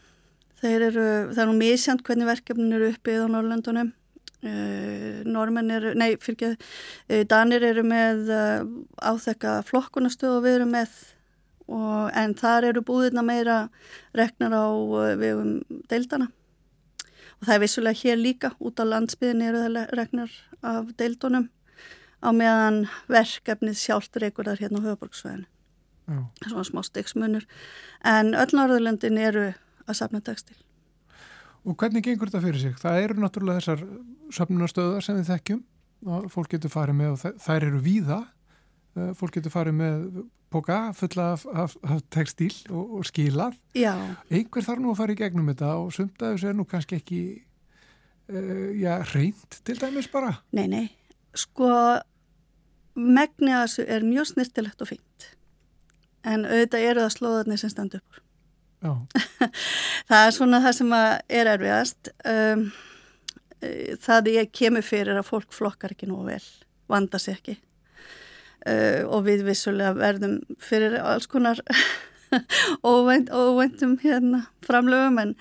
Það 0.61 0.87
er 0.89 1.49
nú 1.49 1.57
mísjönd 1.59 2.05
hvernig 2.07 2.29
verkefnin 2.29 2.73
eru 2.77 2.93
uppið 2.95 3.25
á 3.25 3.33
Norðurlöndunum. 3.35 3.95
Uh, 4.41 5.21
normenn 5.29 5.69
eru, 5.69 5.91
nei, 6.01 6.15
fyrir 6.17 6.39
ekki, 6.39 6.69
uh, 7.13 7.25
Danir 7.29 7.61
eru 7.69 7.83
með 7.85 8.31
uh, 8.33 8.63
áþekka 9.05 9.59
flokkunastöð 9.69 10.39
og 10.39 10.47
við 10.47 10.55
erum 10.57 10.73
með 10.73 10.95
og, 11.69 12.07
en 12.17 12.33
þar 12.39 12.71
eru 12.71 12.81
búðirna 12.89 13.21
meira 13.21 13.59
reknar 14.17 14.57
á 14.57 14.65
uh, 14.73 15.13
vegum 15.21 15.59
deildana 15.93 16.31
og 17.41 17.49
það 17.49 17.55
er 17.55 17.63
vissulega 17.65 18.01
hér 18.03 18.21
líka 18.21 18.53
út 18.61 18.81
á 18.81 18.85
landsbyðin 18.85 19.47
eru 19.49 19.65
það 19.65 19.95
reknar 19.99 20.37
af 20.63 20.93
deildunum 21.01 21.49
á 22.21 22.29
meðan 22.37 22.83
verkefnið 23.09 23.79
sjálft 23.81 24.17
reykur 24.21 24.51
þar 24.51 24.65
hérna 24.65 24.83
á 24.83 24.87
höfuborgsvæðinu 24.89 25.49
svona 26.43 26.67
smá 26.67 26.83
styggsmunur 26.85 27.47
en 28.05 28.35
öll 28.35 28.57
norðurlöndin 28.57 29.21
eru 29.21 29.53
að 29.87 29.99
sapna 30.01 30.21
tekstil 30.25 30.59
Og 31.69 31.77
hvernig 31.77 32.05
gengur 32.05 32.31
þetta 32.31 32.41
fyrir 32.41 32.61
sig? 32.63 32.77
Það 32.81 33.03
eru 33.05 33.21
náttúrulega 33.21 33.61
þessar 33.61 33.83
söfnunarstöðar 34.33 35.05
sem 35.05 35.19
við 35.19 35.27
þekkjum 35.29 35.59
og 36.09 36.29
fólk 36.33 36.55
getur 36.55 36.73
farið 36.73 36.97
með 36.97 37.11
og 37.13 37.41
þær 37.45 37.67
eru 37.67 37.81
víða 37.85 38.21
fólk 39.19 39.37
getur 39.37 39.53
farið 39.55 39.77
með 39.79 40.07
póka 40.51 40.79
fulla 40.99 41.33
af, 41.33 41.45
af, 41.47 41.77
af 41.83 42.03
textíl 42.11 42.55
og, 42.71 42.99
og 42.99 43.07
skilað. 43.07 43.59
Já. 43.79 43.95
Einhver 44.31 44.67
þarf 44.67 44.83
nú 44.83 44.93
að 44.93 45.03
fara 45.03 45.15
í 45.15 45.21
gegnum 45.21 45.51
þetta 45.53 45.75
og 45.79 45.93
sumt 45.95 46.23
að 46.23 46.35
þessu 46.35 46.51
er 46.51 46.57
nú 46.59 46.67
kannski 46.69 46.99
ekki 46.99 47.21
uh, 48.33 48.71
já, 48.79 48.97
reynd 49.13 49.61
til 49.67 49.79
dæmis 49.79 50.11
bara. 50.11 50.41
Nei, 50.57 50.67
nei. 50.71 50.87
Sko, 51.39 51.71
megni 52.99 53.55
að 53.55 53.69
þessu 53.69 53.87
er 53.97 54.09
mjög 54.09 54.33
snirtilegt 54.33 54.83
og 54.83 54.91
fínt. 54.91 55.31
En 56.27 56.45
auðvitað 56.49 56.89
eru 56.91 57.07
það 57.07 57.17
slóðarnir 57.17 57.63
sem 57.63 57.73
standa 57.73 58.03
upp 58.03 58.27
það 60.09 60.23
er 60.25 60.31
svona 60.33 60.61
það 60.65 60.77
sem 60.79 60.93
er 60.97 61.49
erfiðast. 61.53 62.09
Um, 62.25 62.63
það 64.01 64.31
ég 64.33 64.55
kemur 64.57 64.85
fyrir 64.85 65.21
að 65.21 65.27
fólk 65.29 65.53
flokkar 65.53 65.93
ekki 65.93 66.09
nú 66.09 66.23
vel, 66.25 66.41
vanda 66.89 67.21
sér 67.21 67.37
ekki 67.37 67.59
uh, 68.67 69.03
og 69.09 69.25
við 69.29 69.45
vissulega 69.49 69.95
verðum 69.97 70.39
fyrir 70.63 70.99
alls 71.01 71.29
konar 71.31 71.61
óvænt, 72.87 73.31
óvæntum 73.31 73.97
hérna 74.03 74.45
framlöfum 74.67 75.19
en, 75.23 75.35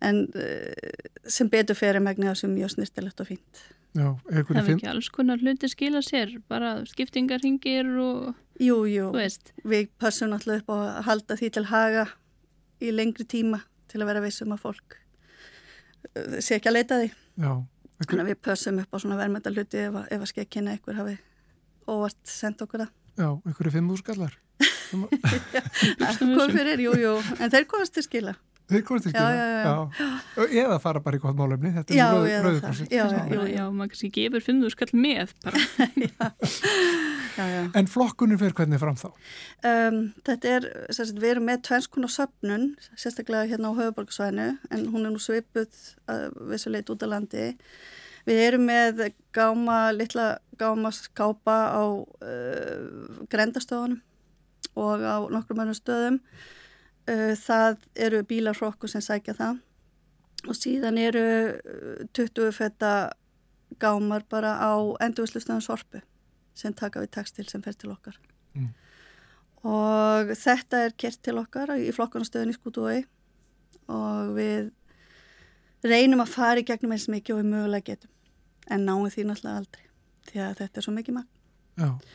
en 0.00 0.24
uh, 0.34 1.28
sem 1.28 1.50
betur 1.50 1.78
fyrir 1.78 2.02
megni 2.02 2.28
þessu 2.30 2.50
mjög 2.50 2.76
snirtilegt 2.76 3.20
og 3.22 3.30
fínt. 3.30 3.64
Já, 3.92 4.08
það 4.24 4.56
er 4.56 4.70
ekki 4.72 4.88
alls 4.88 5.10
konar 5.12 5.42
hluti 5.42 5.68
skila 5.68 6.00
sér, 6.04 6.38
bara 6.48 6.78
skiptingarhingir 6.88 7.90
og 8.00 8.32
jú, 8.62 8.78
jú. 8.88 9.10
við 9.68 9.90
passum 10.00 10.32
alltaf 10.32 10.62
upp 10.62 10.72
á 10.72 10.76
að 10.76 11.02
halda 11.10 11.36
því 11.36 11.50
til 11.52 11.66
haga 11.68 12.06
í 12.80 12.94
lengri 12.94 13.28
tíma 13.28 13.60
til 13.92 14.00
að 14.00 14.08
vera 14.08 14.24
vissum 14.24 14.54
að 14.56 14.64
fólk 14.64 14.96
uh, 16.16 16.40
sé 16.40 16.56
ekki 16.56 16.72
að 16.72 16.78
leita 16.78 17.02
því. 17.02 17.12
Já. 17.42 17.52
Þannig 18.02 18.24
að 18.24 18.30
við 18.32 18.40
pössum 18.42 18.80
upp 18.82 18.96
á 18.96 18.98
svona 18.98 19.18
verðmynda 19.20 19.52
hluti 19.52 19.78
ef, 19.84 19.98
ef 20.10 20.24
að 20.24 20.30
skekkinni 20.32 20.72
eitthvað 20.72 20.98
hafi 20.98 21.18
óvart 21.90 22.20
sendt 22.28 22.62
okkur 22.64 22.84
það. 22.86 22.94
Já, 23.20 23.28
einhverju 23.46 23.74
fimm 23.74 23.90
úrskallar. 23.92 24.38
Hvað 24.92 26.54
fyrir, 26.56 26.80
jú, 26.86 26.94
jú, 27.00 27.12
en 27.40 27.52
þeir 27.52 27.68
komast 27.70 27.94
til 27.96 28.04
skila. 28.06 28.34
Þeir 28.72 28.84
komast 28.88 29.04
til 29.08 29.12
skila? 29.12 29.32
Já, 29.34 29.46
já, 29.50 29.60
já. 29.66 30.44
Eða 30.62 30.78
fara 30.80 31.02
bara 31.04 31.18
í 31.18 31.22
gott 31.22 31.36
málefni, 31.36 31.72
þetta 31.74 31.96
já, 31.96 32.06
er 32.28 32.44
rauð, 32.46 32.58
það. 32.62 32.82
Já, 32.86 33.02
já, 33.02 33.22
Já, 33.32 33.40
já, 33.52 33.64
maður 33.74 33.92
kannski 33.92 34.10
gefur 34.16 34.44
5.000 34.46 34.74
skall 34.76 34.92
með 34.96 35.32
bara. 35.44 35.62
já, 37.38 37.44
já. 37.52 37.62
En 37.80 37.90
flokkunum 37.90 38.40
fyrir 38.40 38.56
hvernig 38.60 38.80
fram 38.80 39.00
þá? 39.00 39.08
Um, 39.68 39.98
þetta 40.28 40.54
er, 40.56 40.68
sagt, 40.94 41.18
við 41.18 41.34
erum 41.34 41.48
með 41.50 41.64
tvennskuna 41.68 42.12
söpnun, 42.12 42.68
sérstaklega 42.92 43.50
hérna 43.52 43.72
á 43.72 43.78
höfuborgarsvæðinu, 43.80 44.48
en 44.72 44.86
hún 44.94 45.08
er 45.08 45.16
nú 45.16 45.20
svipuð 45.22 45.72
uh, 46.06 46.28
vissuleit 46.52 46.92
út 46.92 47.04
á 47.04 47.08
landi. 47.12 47.50
Við 48.28 48.40
erum 48.46 48.66
með 48.68 49.08
gáma, 49.34 49.90
litla 49.94 50.26
gáma 50.60 50.92
skápa 50.94 51.56
á 51.74 51.82
uh, 51.90 53.24
grendastöðunum 53.32 54.00
og 54.78 55.02
á 55.02 55.18
nokkrum 55.32 55.64
önnum 55.64 55.76
stöðum. 55.76 56.20
Uh, 57.08 57.34
það 57.38 57.82
eru 57.98 58.22
bílarhrokku 58.28 58.90
sem 58.90 59.02
sækja 59.02 59.34
það 59.38 59.58
og 60.46 60.58
síðan 60.58 61.00
eru 61.02 61.26
uh, 61.58 62.04
20 62.14 62.54
fetta 62.54 62.92
gámar 63.82 64.22
bara 64.30 64.54
á 64.62 64.72
endurvislustöðum 65.02 65.64
sorpu 65.64 66.02
sem 66.54 66.74
taka 66.76 67.02
við 67.02 67.14
tekstil 67.16 67.48
sem 67.48 67.62
fer 67.64 67.74
til 67.78 67.90
okkar. 67.94 68.18
Mm. 68.54 68.70
Og 69.66 70.32
þetta 70.36 70.84
er 70.86 70.94
kert 70.98 71.22
til 71.22 71.38
okkar 71.40 71.74
í 71.78 71.90
flokkanastöðun 71.94 72.52
í 72.52 72.56
Skútúi 72.56 73.02
og 73.90 74.32
við 74.36 74.70
reynum 75.86 76.22
að 76.22 76.34
fara 76.34 76.62
í 76.62 76.66
gegnum 76.66 76.94
eins 76.96 77.08
mikið 77.10 77.36
og 77.36 77.40
við 77.42 77.52
mögulega 77.52 77.88
getum 77.92 78.10
en 78.70 78.84
náum 78.86 79.08
því 79.10 79.26
náttúrulega 79.28 79.62
aldrei 79.62 79.86
því 80.28 80.42
að 80.44 80.58
þetta 80.60 80.78
er 80.78 80.86
svo 80.86 80.94
mikið 80.96 81.16
magn. 81.18 81.30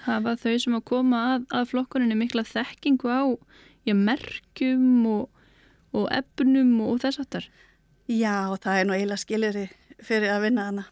Hafa 0.05 0.35
þau 0.39 0.53
sem 0.63 0.77
að 0.77 0.85
koma 0.87 1.23
að, 1.33 1.47
að 1.59 1.71
flokkuninni 1.71 2.17
mikla 2.19 2.43
þekkingu 2.47 3.09
á 3.09 3.23
já, 3.87 3.95
merkjum 3.97 5.07
og, 5.09 5.41
og 5.97 6.07
efnum 6.13 6.77
og 6.85 7.01
þess 7.03 7.23
aftar? 7.23 7.49
Já, 8.07 8.47
og 8.53 8.61
það 8.63 8.79
er 8.79 8.87
nú 8.87 8.95
eiginlega 8.95 9.23
skiljari 9.23 9.65
fyrir 9.97 10.31
að 10.31 10.45
vinna 10.45 10.67
hana 10.69 10.85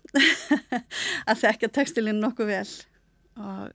að 1.30 1.42
þekka 1.44 1.72
tekstilinn 1.78 2.20
nokkuð 2.24 2.52
vel 2.52 2.68
og 3.36 3.72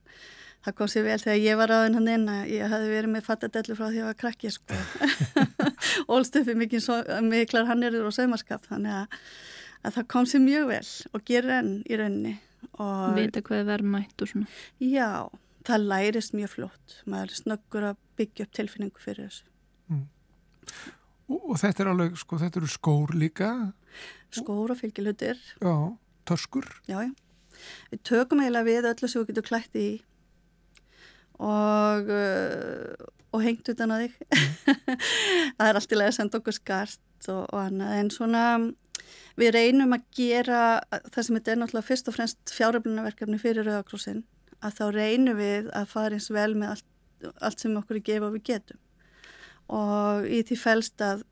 það 0.65 0.75
kom 0.77 0.89
sér 0.91 1.05
vel 1.07 1.17
þegar 1.21 1.39
ég 1.41 1.57
var 1.59 1.73
aðeins 1.75 1.97
hann 1.99 2.11
inn 2.13 2.27
að 2.31 2.51
ég 2.53 2.71
hafi 2.73 2.89
verið 2.91 3.13
með 3.15 3.25
fattadellu 3.27 3.77
frá 3.79 3.85
því 3.87 3.91
að 3.91 3.99
ég 4.01 4.09
var 4.09 4.17
krakki 4.21 4.51
sko. 4.53 4.79
Ólstöfi 6.13 6.55
miklar 6.57 7.69
hannirður 7.69 8.09
og 8.11 8.15
saumaskap 8.15 8.65
þannig 8.69 8.93
að, 9.01 9.19
að 9.87 9.97
það 9.97 10.07
kom 10.13 10.29
sér 10.29 10.43
mjög 10.45 10.67
vel 10.71 10.87
og 11.17 11.25
gerir 11.27 11.55
enn 11.59 11.71
í 11.89 11.99
rauninni. 12.01 12.35
Og 12.77 13.15
Vita 13.17 13.41
hvað 13.41 13.63
er 13.63 13.69
verðmætt 13.71 14.21
og 14.21 14.29
svona. 14.29 14.49
já, 14.85 15.07
það 15.65 15.87
lærist 15.89 16.35
mjög 16.37 16.51
flott 16.55 16.97
maður 17.09 17.31
er 17.33 17.39
snöggur 17.39 17.87
að 17.89 17.97
byggja 18.21 18.45
upp 18.45 18.53
tilfinningu 18.59 19.01
fyrir 19.01 19.27
þessu. 19.31 19.47
Og, 21.31 21.39
og 21.39 21.57
þetta 21.61 21.83
er 21.83 21.89
alveg, 21.93 22.15
sko, 22.21 22.37
þetta 22.41 22.59
eru 22.61 22.69
skór 22.69 23.13
líka, 23.17 23.49
skór 24.35 24.73
og 24.73 24.79
fylgilhutir 24.79 25.39
já, 25.61 25.73
töskur, 26.29 26.67
Já, 26.89 26.99
já. 27.07 27.11
Við 27.91 27.99
tökum 28.07 28.39
eiginlega 28.41 28.65
við 28.65 28.87
öllu 28.89 29.09
sem 29.11 29.21
við 29.21 29.31
getum 29.33 29.45
klætt 29.49 29.75
í 29.77 29.87
og, 31.41 32.11
uh, 32.11 33.09
og 33.33 33.43
hengt 33.45 33.71
utan 33.73 33.95
að 33.95 34.05
þig. 34.05 34.19
það 35.57 35.67
er 35.67 35.79
allt 35.79 35.95
í 35.95 35.99
lagi 35.99 36.13
að 36.13 36.17
senda 36.19 36.41
okkur 36.41 36.57
skart 36.57 37.31
og, 37.31 37.43
og 37.47 37.59
annað. 37.63 37.95
En 37.97 38.11
svona 38.13 38.43
við 39.39 39.53
reynum 39.55 39.95
að 39.95 40.05
gera 40.17 40.61
það 41.09 41.25
sem 41.25 41.39
þetta 41.39 41.53
er 41.53 41.61
náttúrulega 41.61 41.87
fyrst 41.87 42.11
og 42.11 42.17
fremst 42.17 42.55
fjáröflunaverkefni 42.55 43.41
fyrir 43.41 43.67
Rauðakrossin 43.67 44.23
að 44.61 44.77
þá 44.77 44.85
reynum 44.93 45.39
við 45.39 45.69
að 45.77 45.89
fara 45.89 46.17
eins 46.17 46.29
vel 46.33 46.51
með 46.53 46.75
allt, 46.75 46.87
allt 47.41 47.63
sem 47.63 47.77
okkur 47.79 47.97
er 47.97 48.05
gefa 48.11 48.27
og 48.27 48.35
við 48.37 48.47
getum. 48.51 48.81
Og 49.71 50.27
í 50.27 50.41
því 50.45 50.57
fælst 50.59 51.01
að 51.05 51.23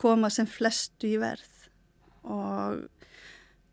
koma 0.00 0.30
sem 0.30 0.46
flestu 0.46 1.08
í 1.08 1.16
verð 1.18 1.52
og 2.26 2.84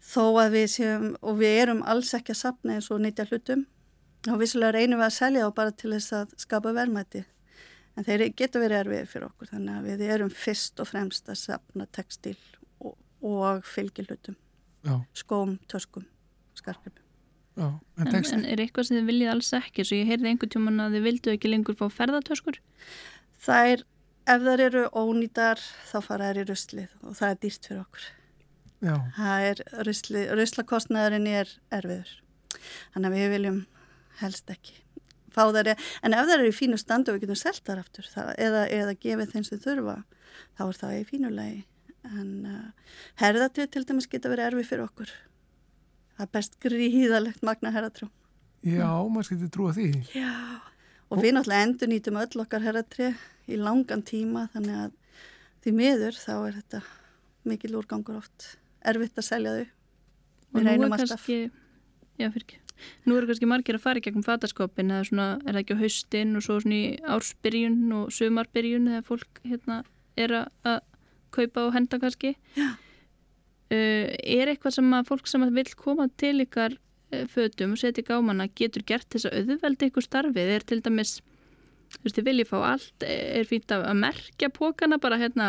þó 0.03 0.25
að 0.43 0.55
við 0.57 0.67
séum, 0.71 1.05
og 1.21 1.39
við 1.41 1.59
erum 1.63 1.83
alls 1.89 2.13
ekki 2.15 2.33
að 2.33 2.41
sapna 2.41 2.77
eins 2.77 2.89
og 2.93 3.01
nýtja 3.03 3.27
hlutum 3.29 3.65
og 4.31 4.39
vissulega 4.41 4.77
reynum 4.77 5.01
við 5.01 5.07
að 5.09 5.15
selja 5.17 5.45
þá 5.45 5.55
bara 5.59 5.75
til 5.75 5.93
þess 5.95 6.15
að 6.19 6.33
skapa 6.43 6.73
verðmæti. 6.75 7.23
En 7.93 8.07
þeir 8.07 8.25
geta 8.33 8.61
verið 8.61 8.79
erfið 8.83 9.11
fyrir 9.11 9.27
okkur 9.27 9.51
þannig 9.51 9.77
að 9.77 9.87
við 9.91 10.13
erum 10.15 10.33
fyrst 10.33 10.81
og 10.81 10.89
fremst 10.89 11.29
að 11.29 11.39
sapna 11.43 11.85
textil 11.93 12.37
og, 12.81 12.95
og 13.21 13.61
fylgi 13.69 14.07
hlutum, 14.07 14.37
já, 14.81 14.95
skóm, 15.13 15.59
töskum, 15.69 16.07
skarpum 16.57 16.95
já, 17.53 17.67
en 18.01 18.09
En, 18.09 18.45
er 18.49 18.63
eitthvað 18.63 18.87
sem 18.89 18.97
þið 18.97 19.11
viljið 19.11 19.33
alls 19.35 19.51
ekki? 19.53 19.85
Svo 19.85 19.99
ég 19.99 20.09
heyrði 20.09 20.31
einhvern 20.31 20.53
tjóman 20.55 20.81
að 20.81 20.97
þið 20.97 21.05
vildu 21.05 21.35
ekki 21.35 21.51
lengur 21.53 21.77
fá 21.77 21.85
ferðartöskur? 21.93 22.57
þær, 23.43 23.83
ef 24.29 24.43
þær 24.47 24.65
eru 24.67 24.83
ónýtar 24.95 25.61
þá 25.89 25.97
fara 26.05 26.31
þær 26.31 26.41
í 26.41 26.47
ruslið 26.49 26.97
og 27.01 27.17
það 27.19 27.29
er 27.29 27.39
dýrt 27.43 27.69
fyrir 27.69 27.83
okkur. 27.83 28.09
Já, 28.83 28.95
það 29.15 29.45
er 29.49 29.61
rusli, 29.87 30.23
ruslakostnaðurinn 30.39 31.29
er 31.31 31.53
erfiður. 31.71 32.15
Þannig 32.93 33.07
að 33.09 33.17
við 33.17 33.29
viljum 33.37 33.59
helst 34.21 34.49
ekki. 34.53 34.79
Fá 35.33 35.47
þær, 35.49 35.73
en 36.05 36.13
ef 36.13 36.27
þær 36.29 36.39
eru 36.39 36.49
í 36.51 36.55
fínu 36.55 36.77
standu 36.77 37.09
og 37.11 37.17
við 37.17 37.25
getum 37.25 37.39
selt 37.41 37.63
þar 37.65 37.81
aftur 37.81 38.05
það, 38.13 38.33
eða, 38.37 38.65
eða 38.69 38.97
gefið 39.01 39.31
þeim 39.33 39.45
sem 39.47 39.61
þurfa 39.63 39.95
þá 40.57 40.65
er 40.67 40.79
það 40.81 40.97
í 40.99 41.05
fínu 41.09 41.31
lagi. 41.33 41.61
En 42.03 42.33
uh, 42.45 42.97
herðatrið 43.21 43.71
til 43.73 43.85
dæmis 43.89 44.09
geta 44.11 44.29
verið 44.29 44.51
erfið 44.51 44.69
fyrir 44.69 44.85
okkur. 44.89 45.13
Það 46.17 46.27
er 46.27 46.33
best 46.37 46.59
gríðalegt 46.61 47.41
magna 47.45 47.71
herðatrú 47.73 48.09
já, 48.63 48.87
maður 49.11 49.27
skilti 49.27 49.49
trúa 49.51 49.73
því, 49.75 49.87
Já, 50.15 50.33
og 51.11 51.21
við 51.21 51.35
náttúrulega 51.35 51.67
endur 51.67 51.91
nýtum 51.91 52.19
öll 52.21 52.43
okkar 52.43 52.63
herratrið 52.63 53.23
í 53.51 53.59
langan 53.59 54.03
tíma 54.07 54.45
þannig 54.53 54.77
að 54.85 54.93
því 55.63 55.73
miður 55.79 56.19
þá 56.19 56.33
er 56.37 56.59
þetta 56.61 56.81
mikil 57.49 57.73
úrgangur 57.79 58.21
oft. 58.21 58.53
Erfitt 58.87 59.19
að 59.19 59.27
selja 59.27 59.55
þau. 59.57 59.65
Og 60.53 60.59
Við 60.59 60.67
reynum 60.69 60.95
alltaf. 60.95 61.27
já 61.27 62.29
fyrir 62.29 62.43
ekki, 62.43 62.59
nú 63.07 63.17
eru 63.17 63.29
kannski 63.29 63.49
margir 63.49 63.77
að 63.77 63.85
fara 63.85 64.01
í 64.01 64.05
gegnum 64.05 64.25
fataskopin 64.25 64.93
eða 64.93 65.07
svona, 65.09 65.27
er 65.43 65.55
það 65.55 65.61
ekki 65.63 65.77
á 65.77 65.83
haustin 65.83 66.37
og 66.37 66.45
svo 66.45 66.59
svona 66.63 66.77
í 66.79 66.85
ársbyrjun 67.15 67.81
og 67.99 68.13
sumarbyrjun 68.15 68.89
eða 68.91 69.03
fólk 69.07 69.43
hérna 69.47 69.83
er 70.19 70.35
að, 70.43 70.47
að 70.67 70.79
kaupa 71.33 71.67
og 71.67 71.75
henda 71.75 71.99
kannski. 72.01 72.33
Uh, 73.73 74.09
er 74.19 74.51
eitthvað 74.51 74.77
sem 74.77 74.95
að 74.95 75.07
fólk 75.09 75.29
sem 75.29 75.45
að 75.45 75.55
vil 75.57 75.69
koma 75.79 76.09
til 76.21 76.35
ykkar 76.43 76.75
uh, 76.77 77.23
fötum 77.31 77.73
og 77.73 77.81
setja 77.81 78.03
í 78.03 78.09
gámana 78.09 78.49
getur 78.53 78.85
gert 78.85 79.09
þess 79.13 79.29
að 79.29 79.53
auðvelda 79.53 79.89
ykkur 79.89 80.05
starfið? 80.05 80.51
Er 80.57 80.67
til 80.69 80.81
dæmis, 80.85 81.15
þú 81.95 82.03
veist, 82.03 82.19
þið 82.19 82.27
viljið 82.29 82.51
fá 82.51 82.57
allt, 82.73 83.07
er 83.07 83.49
fínt 83.49 83.73
að, 83.73 83.87
að 83.89 84.03
merkja 84.03 84.51
pókana 84.53 84.99
bara 85.01 85.21
hérna 85.21 85.47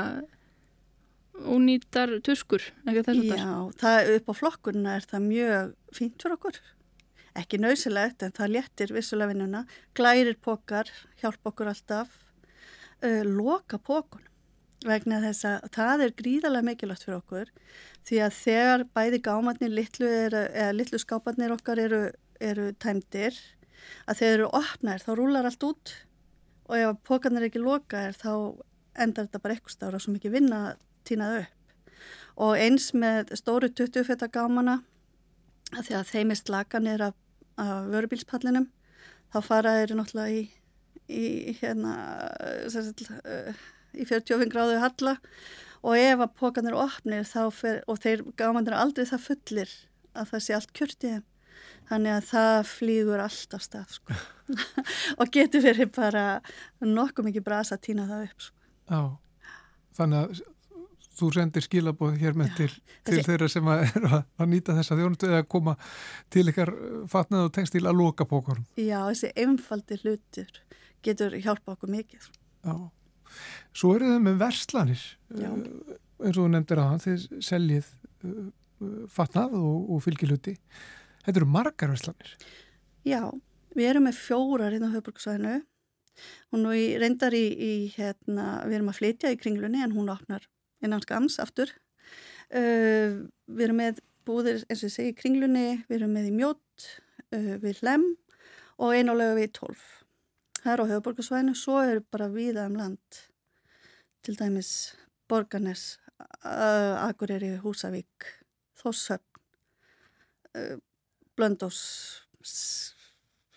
tuskur, 2.24 2.62
þess 3.10 3.20
að 3.20 3.28
það? 3.32 3.42
Já, 3.42 3.54
það 3.80 4.10
upp 4.14 4.30
á 4.30 4.34
flokkurna 4.38 4.96
er 4.98 5.08
það 5.10 5.28
mjög 5.28 5.74
fínt 5.98 6.22
fyrir 6.22 6.36
okkur. 6.38 6.60
Ekki 7.34 7.58
nöysilegt 7.58 8.22
en 8.22 8.34
það 8.34 8.52
léttir 8.54 8.92
vissulega 8.94 9.32
vinnuna. 9.32 9.64
Glærir 9.98 10.36
pokar, 10.42 10.90
hjálp 11.22 11.50
okkur 11.50 11.72
alltaf. 11.72 12.20
Uh, 13.02 13.24
loka 13.26 13.78
pókun 13.82 14.22
vegna 14.84 15.20
þess 15.22 15.46
að 15.48 15.66
það 15.74 16.04
er 16.04 16.14
gríðarlega 16.18 16.68
mikilvægt 16.68 17.06
fyrir 17.06 17.20
okkur 17.20 17.50
því 18.04 18.20
að 18.26 18.36
þegar 18.36 18.84
bæði 18.96 19.20
gámatnir 19.24 19.72
litlu, 19.72 20.08
er, 20.08 20.36
litlu 20.76 21.00
skáparnir 21.00 21.54
okkar 21.54 21.80
eru, 21.80 22.02
eru 22.40 22.70
tæmdir 22.82 23.38
að 24.08 24.20
þegar 24.20 24.34
eru 24.38 24.50
opnar 24.60 25.04
þá 25.04 25.10
rúlar 25.16 25.48
allt 25.48 25.66
út 25.66 25.94
og 26.68 26.76
ef 26.78 27.02
pókarnir 27.08 27.48
ekki 27.48 27.62
lokaðir 27.62 28.16
þá 28.20 28.32
endar 29.04 29.26
þetta 29.26 29.42
bara 29.42 29.56
eitthvað 29.56 29.76
stára 29.76 30.00
svo 30.00 30.14
mikið 30.14 30.36
vinna 30.36 30.60
að 30.70 30.82
týnað 31.08 31.38
upp 31.42 31.60
og 32.44 32.58
eins 32.58 32.90
með 32.96 33.34
stóru 33.38 33.70
20 33.70 34.06
feta 34.08 34.28
gámana 34.32 34.80
að 35.74 35.88
því 35.88 35.96
að 35.98 36.10
þeim 36.12 36.32
er 36.34 36.40
slakanir 36.40 37.04
af, 37.08 37.16
af 37.60 37.88
vörubílspallinum 37.92 38.68
þá 39.34 39.38
fara 39.44 39.76
þeir 39.78 39.94
náttúrulega 39.98 40.38
í, 40.38 40.42
í 41.08 41.26
hérna 41.60 41.94
uh, 42.70 43.62
í 43.94 44.06
45 44.08 44.50
gráðu 44.52 44.80
halla 44.82 45.16
og 45.84 46.00
ef 46.00 46.22
að 46.24 46.34
pókarnir 46.38 46.76
opnir 46.78 47.26
fer, 47.28 47.82
og 47.86 48.00
þeir 48.00 48.24
gámanir 48.38 48.76
aldrei 48.78 49.04
það 49.08 49.26
fullir 49.28 49.74
að 50.14 50.30
það 50.32 50.44
sé 50.46 50.56
allt 50.56 50.74
kjört 50.76 51.04
í 51.04 51.12
þeim 51.12 51.26
þannig 51.90 52.14
að 52.14 52.28
það 52.30 52.58
flýgur 52.70 53.22
alltaf 53.24 53.64
stað 53.64 53.98
sko. 53.98 54.16
og 55.20 55.30
getur 55.34 55.64
verið 55.64 55.92
bara 55.94 56.24
nokkuð 56.80 57.28
mikið 57.28 57.46
brasa 57.46 57.76
að 57.76 57.84
týna 57.88 58.08
það 58.08 58.26
upp 58.28 58.46
sko. 58.46 58.58
já, 58.88 59.00
þannig 59.98 60.22
að 60.22 60.53
þú 61.18 61.28
sendir 61.36 61.64
skilabóð 61.64 62.16
hér 62.20 62.36
með 62.38 62.54
til, 62.58 62.70
til 63.06 63.20
þeirra 63.26 63.48
sem 63.52 63.68
að, 63.70 63.84
er 63.98 64.08
að, 64.18 64.48
nýta 64.50 64.76
þessa 64.78 64.98
þjónustu 64.98 65.30
eða 65.30 65.44
koma 65.54 65.76
til 66.34 66.46
ykkar 66.52 66.72
fatnað 67.12 67.48
og 67.48 67.54
tekstil 67.58 67.84
að 67.86 67.98
loka 68.00 68.26
pókurum. 68.30 68.66
Já, 68.80 68.98
þessi 69.10 69.32
einfaldi 69.44 70.00
hlutur 70.02 70.50
getur 71.04 71.36
hjálpa 71.44 71.74
okkur 71.76 71.92
mikið. 71.94 72.28
Já, 72.64 72.76
Svo 73.74 73.94
eru 73.96 74.12
þau 74.12 74.20
með 74.22 74.36
verslanir 74.44 75.00
Já. 75.34 75.48
uh, 75.50 75.94
eins 76.22 76.36
og 76.36 76.44
þú 76.44 76.50
nefndir 76.52 76.78
að 76.82 76.90
hann 76.92 77.02
þið 77.02 77.24
seljið 77.42 77.88
uh, 78.28 78.44
fatnað 79.10 79.56
og, 79.58 79.88
og 79.96 80.02
fylgiluti 80.04 80.54
Þetta 81.24 81.40
eru 81.40 81.48
margar 81.50 81.90
verslanir 81.90 82.34
Já, 83.08 83.20
við 83.74 83.88
erum 83.90 84.06
með 84.06 84.20
fjórar 84.20 84.72
hérna 84.76 84.88
á 84.92 84.94
höfbruksvæðinu. 84.94 85.54
Er 86.54 86.62
í- 86.78 86.94
reyndar 87.02 87.34
í, 87.36 87.42
í 87.50 87.72
hérna, 87.96 88.44
við 88.68 88.78
erum 88.78 88.92
að 88.92 89.00
flytja 89.00 89.32
í 89.34 89.40
kringlunni 89.40 89.82
en 89.84 89.92
hún 89.96 90.12
opnar 90.12 90.46
innan 90.84 91.02
skams 91.04 91.40
aftur. 91.42 91.72
Uh, 92.52 93.24
við 93.48 93.68
erum 93.68 93.80
með 93.80 94.02
búðir 94.28 94.62
eins 94.68 94.82
og 94.82 94.88
ég 94.88 94.94
segi 94.94 95.12
í 95.12 95.18
kringlunni, 95.18 95.84
við 95.88 95.98
erum 95.98 96.14
með 96.16 96.30
í 96.30 96.34
mjótt, 96.36 96.88
uh, 97.34 97.54
við 97.62 97.82
hlem 97.82 98.06
og 98.78 98.94
einálega 98.96 99.38
við 99.38 99.52
tólf. 99.58 99.84
Það 100.60 100.72
er 100.72 100.82
á 100.82 100.90
höfbruksvæðinu, 100.94 101.54
svo 101.58 101.80
er 101.84 102.00
bara 102.14 102.30
viða 102.32 102.66
um 102.70 102.78
land. 102.78 103.20
Til 104.24 104.36
dæmis 104.38 104.94
Borgarnes, 105.28 105.98
uh, 106.20 107.04
Akureyri, 107.04 107.54
Húsavík, 107.60 108.28
Þossöfn, 108.80 109.40
uh, 110.56 110.76
Blöndós, 111.34 111.80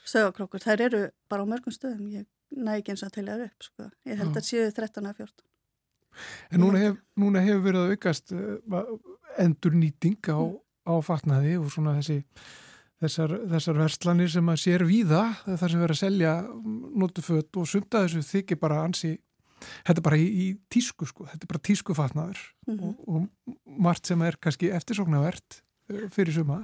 sögakrókur, 0.07 0.63
þær 0.63 0.87
eru 0.87 1.03
bara 1.29 1.45
á 1.45 1.51
mörgum 1.51 1.75
stöðum, 1.75 2.07
ég 2.11 2.27
næ 2.55 2.77
ekki 2.79 2.93
eins 2.93 3.03
að 3.05 3.19
telja 3.19 3.37
þær 3.37 3.49
upp, 3.51 3.67
sko. 3.67 3.89
Ég 4.07 4.21
held 4.21 4.39
að 4.39 4.47
séu 4.47 4.67
13 4.71 5.09
að 5.09 5.21
14. 5.23 5.47
En 6.51 6.63
núna, 6.63 6.81
hef, 6.81 7.01
núna 7.19 7.43
hefur 7.45 7.65
verið 7.65 7.83
að 7.83 7.95
aukast 7.95 8.33
uh, 8.35 8.87
endur 9.41 9.75
nýting 9.77 10.17
á, 10.31 10.39
á 10.89 10.93
fatnaði 11.05 11.57
og 11.59 11.69
svona 11.73 11.97
þessi 11.99 12.21
þessar, 13.01 13.35
þessar 13.53 13.79
verslanir 13.83 14.31
sem 14.33 14.49
að 14.49 14.61
sér 14.63 14.85
víða 14.87 15.23
þar 15.45 15.71
sem 15.71 15.83
verið 15.83 15.95
að 15.95 16.01
selja 16.01 16.33
notuföt 17.03 17.61
og 17.61 17.69
sunda 17.69 18.03
þessu 18.05 18.25
þykir 18.25 18.61
bara 18.61 18.81
ansi 18.85 19.13
þetta 19.57 19.97
er 19.99 20.05
bara 20.05 20.19
í, 20.21 20.27
í 20.27 20.47
tísku 20.71 21.07
sko. 21.09 21.27
Þetta 21.29 21.47
er 21.47 21.53
bara 21.53 21.65
tísku 21.69 21.97
fatnaður 21.97 22.43
Mm 22.67 22.81
og, 22.83 22.97
og 23.07 23.77
margt 23.79 24.09
sem 24.09 24.21
er 24.25 24.35
kannski 24.41 24.73
eftirsóknarvert 24.75 25.61
uh, 25.93 26.07
fyrir 26.11 26.35
suma. 26.35 26.63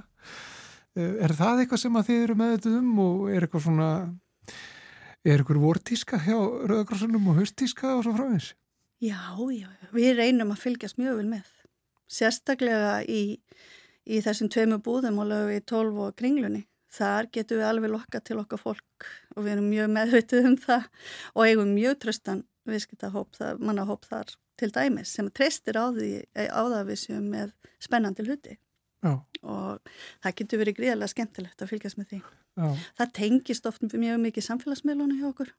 Uh, 0.94 1.16
er 1.24 1.32
það 1.34 1.62
eitthvað 1.62 1.80
sem 1.80 1.96
að 1.96 2.10
þið 2.10 2.22
eru 2.26 2.36
með 2.38 2.52
þetta 2.54 2.74
um 2.80 2.98
og 3.04 3.22
er 3.32 3.46
eitthvað 3.46 3.64
svona 3.68 3.88
er 5.24 5.40
eitthvað 5.40 5.62
vortíska 5.62 6.20
hjá 6.20 6.36
Rauðakrossunum 6.36 7.30
og 7.32 7.40
haustíska 7.40 7.94
og 7.96 8.04
svo 8.04 8.12
fráins? 8.18 8.50
Já, 8.52 8.63
já, 9.02 9.18
já, 9.54 9.68
við 9.94 10.16
reynum 10.18 10.52
að 10.54 10.62
fylgjast 10.64 11.00
mjög 11.00 11.18
vel 11.20 11.26
með. 11.32 11.50
Sérstaklega 12.10 13.00
í, 13.08 13.22
í 14.06 14.20
þessum 14.24 14.50
tveimu 14.52 14.78
búðum 14.84 15.20
og 15.22 15.30
lögum 15.30 15.52
við 15.54 15.66
12 15.72 16.00
og 16.06 16.16
kringlunni. 16.20 16.64
Þar 16.94 17.26
getum 17.34 17.58
við 17.58 17.66
alveg 17.66 17.90
lokka 17.90 18.20
til 18.22 18.38
okkar 18.38 18.60
fólk 18.60 19.06
og 19.34 19.42
við 19.42 19.56
erum 19.56 19.70
mjög 19.72 19.88
meðvitið 19.96 20.50
um 20.52 20.58
það 20.62 20.84
og 21.34 21.46
eigum 21.48 21.72
mjög 21.74 21.96
tröstan 22.04 22.44
viðskiptahóp, 22.70 23.34
mannahóp 23.58 24.06
þar 24.08 24.30
til 24.60 24.70
dæmis 24.72 25.10
sem 25.10 25.26
treystir 25.34 25.76
á, 25.76 25.90
á 25.90 26.62
það 26.62 26.76
að 26.78 26.92
við 26.92 27.00
séum 27.02 27.26
með 27.32 27.50
spennandi 27.82 28.24
hluti 28.28 28.54
Já, 29.04 29.18
og 29.42 29.90
það 30.24 30.36
getur 30.38 30.60
verið 30.62 30.76
gríðarlega 30.78 31.12
skemmtilegt 31.12 31.60
að 31.60 31.72
fylgjast 31.74 31.98
með 32.00 32.12
því. 32.12 32.20
já, 32.56 32.68
Það 33.00 33.10
tengist 33.18 33.66
oft 33.68 33.82
mjög 33.90 34.22
mikið 34.22 34.46
samfélagsmiðlunni 34.46 35.18
hjá 35.18 35.26
okkur 35.28 35.50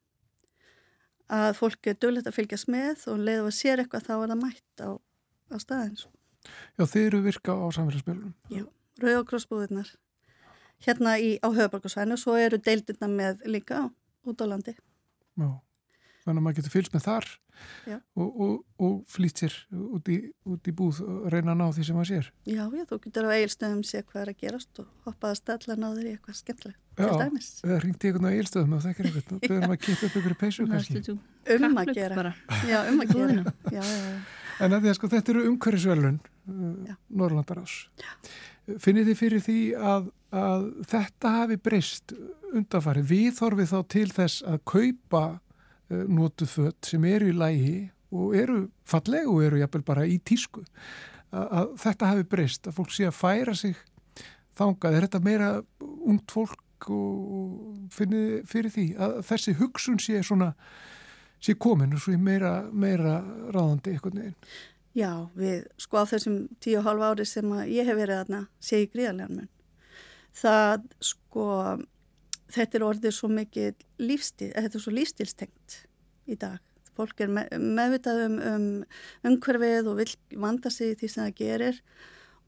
að 1.31 1.51
fólk 1.57 1.89
er 1.89 1.97
dögulegt 1.97 2.29
að 2.29 2.37
fylgjast 2.37 2.69
með 2.71 3.05
og 3.11 3.21
leiðu 3.21 3.47
að 3.49 3.57
sér 3.57 3.81
eitthvað 3.81 4.07
þá 4.07 4.13
er 4.15 4.31
það 4.31 4.41
mætt 4.43 4.83
á, 4.85 4.89
á 5.51 5.57
staðins. 5.61 6.07
já 6.77 6.85
þið 6.85 7.05
eru 7.05 7.21
virka 7.25 7.55
á 7.57 7.65
samfélagsmiðlunum 7.73 8.67
Rauð 9.01 9.17
og 9.19 9.29
krossbúðirnar 9.29 9.89
hérna 10.85 11.17
í, 11.19 11.35
á 11.41 11.47
höfuborgarsvæðinu 11.49 12.15
og 12.15 12.21
svo 12.21 12.35
eru 12.39 12.59
deildirna 12.61 13.09
með 13.11 13.45
líka 13.49 13.87
út 14.27 14.41
á 14.41 14.45
landi. 14.47 14.75
Já, 15.35 15.49
þannig 16.25 16.39
að 16.41 16.45
maður 16.45 16.57
getur 16.59 16.73
fylgst 16.73 16.95
með 16.95 17.05
þar 17.05 17.27
Já. 17.87 17.97
og, 18.19 18.39
og, 18.45 18.55
og 18.83 18.95
flýtt 19.11 19.41
sér 19.43 19.53
út 19.71 20.09
í, 20.11 20.17
út 20.51 20.67
í 20.67 20.73
búð 20.75 21.01
og 21.05 21.27
reyna 21.31 21.53
að 21.53 21.59
ná 21.61 21.65
því 21.75 21.85
sem 21.87 21.97
maður 21.97 22.09
sér. 22.11 22.31
Já, 22.49 22.63
já, 22.65 22.83
þú 22.89 22.99
getur 23.05 23.29
á 23.29 23.35
eigilstöðum 23.35 23.83
sé 23.87 24.01
hvað 24.03 24.21
er 24.23 24.31
að 24.33 24.41
gerast 24.43 24.81
og 24.83 24.89
hoppaða 25.07 25.39
stalla 25.39 25.77
náður 25.79 26.09
í 26.09 26.15
eitthvað 26.15 26.39
skemmtilegt. 26.41 26.81
Já. 26.95 27.11
Eða 27.67 27.79
ringti 27.83 28.09
einhvern 28.11 28.27
á 28.27 28.35
eilstöðum 28.35 28.75
og 28.77 28.83
þekkir 28.85 29.09
einhvern 29.09 29.37
og 29.37 29.45
byrðum 29.45 29.75
að 29.75 29.79
kippa 29.85 30.09
upp 30.09 30.17
ykkur 30.21 30.35
í 30.35 30.39
peysu 30.41 30.67
kannski. 30.71 31.15
Um 31.55 31.79
að 31.81 31.93
gera. 31.95 32.17
bara. 32.19 32.33
Já, 32.69 32.77
um 32.89 33.01
að 33.03 33.15
gera. 33.15 33.55
Já, 33.71 33.81
já, 33.81 33.97
já. 34.09 34.19
En 34.63 34.71
að 34.75 34.85
því 34.85 34.91
að 34.91 34.97
sko 34.99 35.09
þetta 35.11 35.33
eru 35.33 35.47
umhverfisvelun 35.49 36.19
Já. 36.23 36.93
uh, 36.93 36.99
Norrlandarás. 37.19 37.73
Finnir 38.81 39.05
þið 39.09 39.19
fyrir 39.19 39.43
því 39.45 39.57
að, 39.77 40.07
að 40.33 40.69
þetta 40.89 41.33
hafi 41.39 41.57
breyst 41.67 42.15
undanfari? 42.55 43.03
Við 43.05 43.33
þorfið 43.39 43.73
þá 43.73 43.79
til 43.93 44.07
þess 44.15 44.45
að 44.47 44.61
kaupa 44.71 45.23
notuð 45.89 46.49
fött 46.49 46.89
sem 46.89 47.03
eru 47.09 47.29
í 47.29 47.35
lægi 47.35 47.75
og 48.15 48.35
eru 48.37 48.59
falleg 48.87 49.27
og 49.29 49.43
eru 49.45 49.59
jafnvel 49.61 49.85
bara 49.85 50.05
í 50.07 50.17
tísku. 50.25 50.63
Að, 51.35 51.73
þetta 51.81 52.11
hafi 52.13 52.27
breyst, 52.31 52.67
að 52.67 52.77
fólk 52.77 52.93
sé 52.95 53.07
að 53.09 53.17
færa 53.17 53.55
sig 53.57 53.75
þangað. 54.55 54.95
Er 54.95 55.07
þetta 55.07 55.23
meira 55.25 55.49
ungt 55.81 56.31
fólk 56.31 56.89
og 56.91 57.89
finnir 57.93 58.27
þið 58.27 58.51
fyrir 58.51 58.73
því 58.75 58.85
að 59.01 59.17
þessi 59.29 59.55
hugsun 59.59 59.99
sé 60.01 60.21
svona 60.23 60.53
sé 61.43 61.55
komin 61.59 61.93
og 61.93 62.01
svo 62.01 62.15
meira, 62.17 62.53
meira 62.71 63.19
ráðandi 63.53 63.95
einhvern 63.95 64.21
veginn. 64.21 64.37
Já, 64.95 65.27
við 65.35 65.65
sko 65.81 65.99
á 65.99 66.05
þessum 66.07 66.37
tíu 66.63 66.79
og 66.79 66.85
hálf 66.87 67.03
ári 67.03 67.25
sem 67.27 67.51
ég 67.67 67.87
hef 67.87 67.97
verið 67.99 68.21
þarna 68.21 68.45
sé 68.63 68.85
ég 68.85 68.93
gríðarlegan 68.93 69.41
mun. 69.41 69.49
Það 70.35 70.85
sko, 71.03 71.47
þetta 72.51 72.77
er 72.77 72.85
orðið 72.87 73.15
svo 73.17 73.29
mikið 73.31 73.85
lífstíl, 74.01 74.51
þetta 74.53 74.77
er 74.77 74.83
svo 74.83 74.93
lífstílstengt 74.93 75.77
í 76.29 76.37
dag. 76.39 76.59
Fólk 76.95 77.19
er 77.25 77.31
með, 77.31 77.55
meðvitað 77.59 78.21
um, 78.25 78.35
um 78.51 78.67
umhverfið 79.31 79.89
og 79.91 79.97
vil 79.99 80.11
vanda 80.39 80.71
sig 80.71 80.93
í 80.93 80.99
því 81.01 81.09
sem 81.11 81.25
það 81.25 81.39
gerir 81.41 81.81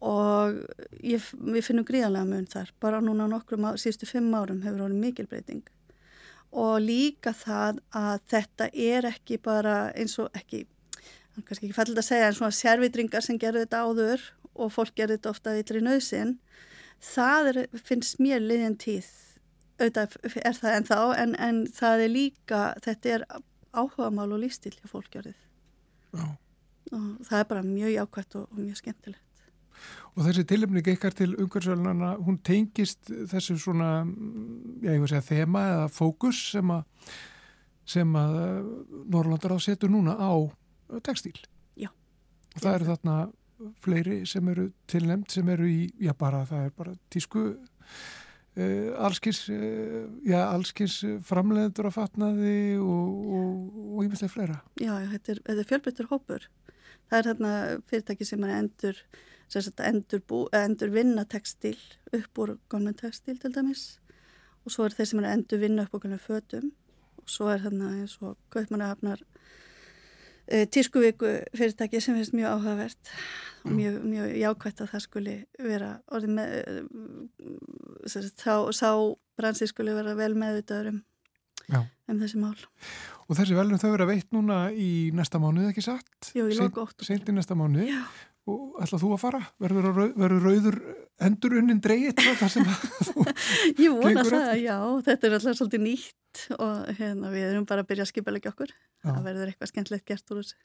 og 0.08 0.62
ég, 1.02 1.26
við 1.34 1.66
finnum 1.66 1.88
gríðarlega 1.88 2.30
mun 2.30 2.48
þar. 2.48 2.72
Bara 2.80 3.02
núna 3.04 3.28
nokkrum 3.32 3.68
á, 3.68 3.76
síðustu 3.76 4.08
fimm 4.08 4.30
árum 4.38 4.64
hefur 4.64 4.86
orðið 4.88 5.04
mikil 5.04 5.28
breyting. 5.28 5.66
Og 6.56 6.78
líka 6.80 7.34
það 7.36 7.82
að 7.98 8.24
þetta 8.32 8.70
er 8.72 9.10
ekki 9.10 9.42
bara 9.44 9.78
eins 9.98 10.16
og 10.22 10.32
ekki 10.38 10.64
kannski 11.46 11.68
ekki 11.68 11.76
fælt 11.76 11.98
að 11.98 12.08
segja 12.08 12.30
en 12.32 12.38
svona 12.38 12.56
sérvitringar 12.56 13.26
sem 13.26 13.38
gerðu 13.38 13.66
þetta 13.66 13.84
áður 13.86 14.24
og 14.58 14.72
fólk 14.74 14.96
gerðu 14.98 15.18
þetta 15.18 15.34
ofta 15.34 15.54
vitri 15.58 15.82
nöðsin 15.86 16.38
það 17.04 17.52
er, 17.52 17.60
finnst 17.86 18.22
mér 18.24 18.42
liðin 18.42 18.78
tíð 18.82 19.10
auðvitað 19.78 20.18
er 20.42 20.58
það 20.58 20.74
en 20.74 20.90
þá 20.90 21.00
en, 21.24 21.38
en 21.48 21.62
það 21.74 22.04
er 22.06 22.14
líka 22.14 22.64
þetta 22.86 23.14
er 23.16 23.28
áhugamál 23.78 24.32
og 24.34 24.42
lífstíl 24.42 24.74
hjá 24.78 24.90
fólk 24.90 25.12
gjörðið 25.14 25.38
Já. 26.18 26.28
og 26.96 27.08
það 27.28 27.40
er 27.40 27.50
bara 27.52 27.66
mjög 27.68 27.96
jákvæmt 27.96 28.38
og, 28.40 28.52
og 28.52 28.62
mjög 28.64 28.82
skemmtilegt 28.82 29.28
Og 30.18 30.26
þessi 30.26 30.46
tilefning 30.50 30.88
ykkar 30.96 31.14
til 31.14 31.36
umhverfisvelunana, 31.36 32.16
hún 32.26 32.40
tengist 32.46 33.12
þessu 33.30 33.58
svona, 33.62 34.02
já 34.82 34.94
ég 34.96 35.04
vil 35.04 35.10
segja, 35.12 35.26
þema 35.28 35.66
eða 35.74 35.90
fókus 35.94 36.40
sem 36.56 36.72
að, 36.74 37.12
sem 37.86 38.16
að 38.18 38.38
Norrlandar 39.14 39.54
á 39.54 39.60
setur 39.62 39.94
núna 39.94 40.16
á 40.18 40.34
textíl. 41.06 41.36
Já. 41.78 41.92
Og 42.56 42.64
það 42.64 42.74
eru 42.74 42.90
þarna 42.90 43.18
fleiri 43.86 44.18
sem 44.30 44.50
eru 44.54 44.72
tilnæmt, 44.90 45.30
sem 45.34 45.54
eru 45.54 45.70
í, 45.70 45.80
já 46.02 46.16
bara, 46.18 46.44
það 46.50 46.66
er 46.66 46.74
bara 46.78 46.98
tísku, 47.14 47.46
uh, 48.58 48.92
allskins, 49.08 49.44
uh, 49.54 50.36
allskins 50.42 51.00
framleiður 51.28 51.90
að 51.92 51.98
fatnaði 51.98 52.58
og 52.82 54.04
ímestlega 54.04 54.34
fleira. 54.34 54.60
Já, 54.82 54.94
þetta 55.14 55.36
er, 55.36 55.42
er 55.54 55.70
fjölbreyttur 55.70 56.12
hópur. 56.12 56.50
Það 57.08 57.20
er 57.20 57.30
þarna 57.32 57.54
fyrirtæki 57.88 58.28
sem 58.28 58.44
er 58.44 58.56
endur 58.58 59.02
sem 59.48 59.64
sagt, 59.64 59.80
endur, 59.84 60.22
bú, 60.28 60.42
endur 60.56 60.92
vinna 60.92 61.24
textil 61.30 61.78
upp 62.16 62.42
úr 62.42 62.58
gómnum 62.72 62.96
textil 62.98 63.38
til 63.40 63.54
dæmis. 63.56 64.00
Og 64.66 64.74
svo 64.74 64.88
er 64.88 64.96
þeir 64.96 65.12
sem 65.12 65.22
er 65.24 65.32
endur 65.32 65.62
vinna 65.62 65.86
upp 65.88 65.96
úr 65.96 66.04
gómnum 66.04 66.20
fötum. 66.24 66.74
Og 67.22 67.32
svo 67.32 67.48
er 67.52 67.64
þarna 67.64 67.94
eins 68.02 68.18
og 68.20 68.36
kaupmannahafnar 68.52 69.24
e, 70.48 70.66
tískuvíku 70.66 71.34
fyrirtæki 71.58 72.02
sem 72.04 72.18
finnst 72.18 72.36
mjög 72.38 72.56
áhugavert 72.56 73.12
og 73.66 73.76
mjög, 73.76 74.00
mjög 74.08 74.34
jákvæmt 74.42 74.82
að 74.84 74.92
það 74.94 75.06
skuli 75.06 75.36
vera 75.60 75.92
orðið 76.08 76.34
með 76.38 76.50
þá, 78.40 78.56
sá 78.72 78.90
bransi 79.38 79.70
skuli 79.70 79.96
vera 79.98 80.16
vel 80.18 80.34
meðutaður 80.40 80.94
um, 80.94 81.04
um 81.76 82.24
þessi 82.24 82.42
mál 82.42 82.58
Og 83.28 83.36
þessi 83.36 83.58
velun 83.58 83.80
þau 83.82 83.90
vera 83.92 84.08
veitt 84.08 84.30
núna 84.32 84.58
í 84.72 85.12
næsta 85.16 85.40
mánuð, 85.44 85.68
ekki 85.74 85.84
satt? 85.84 86.30
Jú, 86.32 86.46
í 86.48 86.56
lok 86.56 86.78
október. 86.80 87.08
Seint 87.10 87.28
í 87.28 87.34
næsta 87.36 87.58
mánuð. 87.60 87.90
Já. 87.90 88.00
Og 88.48 88.80
ætlað 88.80 89.04
þú 89.04 89.12
að 89.12 89.22
fara? 89.22 89.42
Verður, 89.60 89.88
rauð, 89.92 90.12
verður 90.22 90.46
rauður 90.48 90.78
endur 91.28 91.56
unnin 91.60 91.80
dreigit 91.84 92.22
þar 92.40 92.52
sem 92.54 92.68
þú 92.68 93.26
Ég 93.84 93.96
vona 93.98 94.24
það, 94.24 94.52
já, 94.62 94.78
þetta 95.08 95.28
er 95.28 95.36
alltaf 95.38 95.58
svolítið 95.60 95.84
nýtt 95.84 96.44
og 96.56 96.92
hérna, 97.00 97.32
við 97.34 97.48
erum 97.50 97.66
bara 97.68 97.84
að 97.84 97.90
byrja 97.92 98.06
að 98.06 98.12
skipa 98.12 98.36
ekki 98.38 98.52
okkur. 98.54 98.72
Já. 98.72 99.10
Það 99.10 99.24
verður 99.28 99.52
eitthvað 99.52 99.72
skemmtilegt 99.74 100.08
gert 100.08 100.32
úr 100.32 100.42
þessu. 100.44 100.60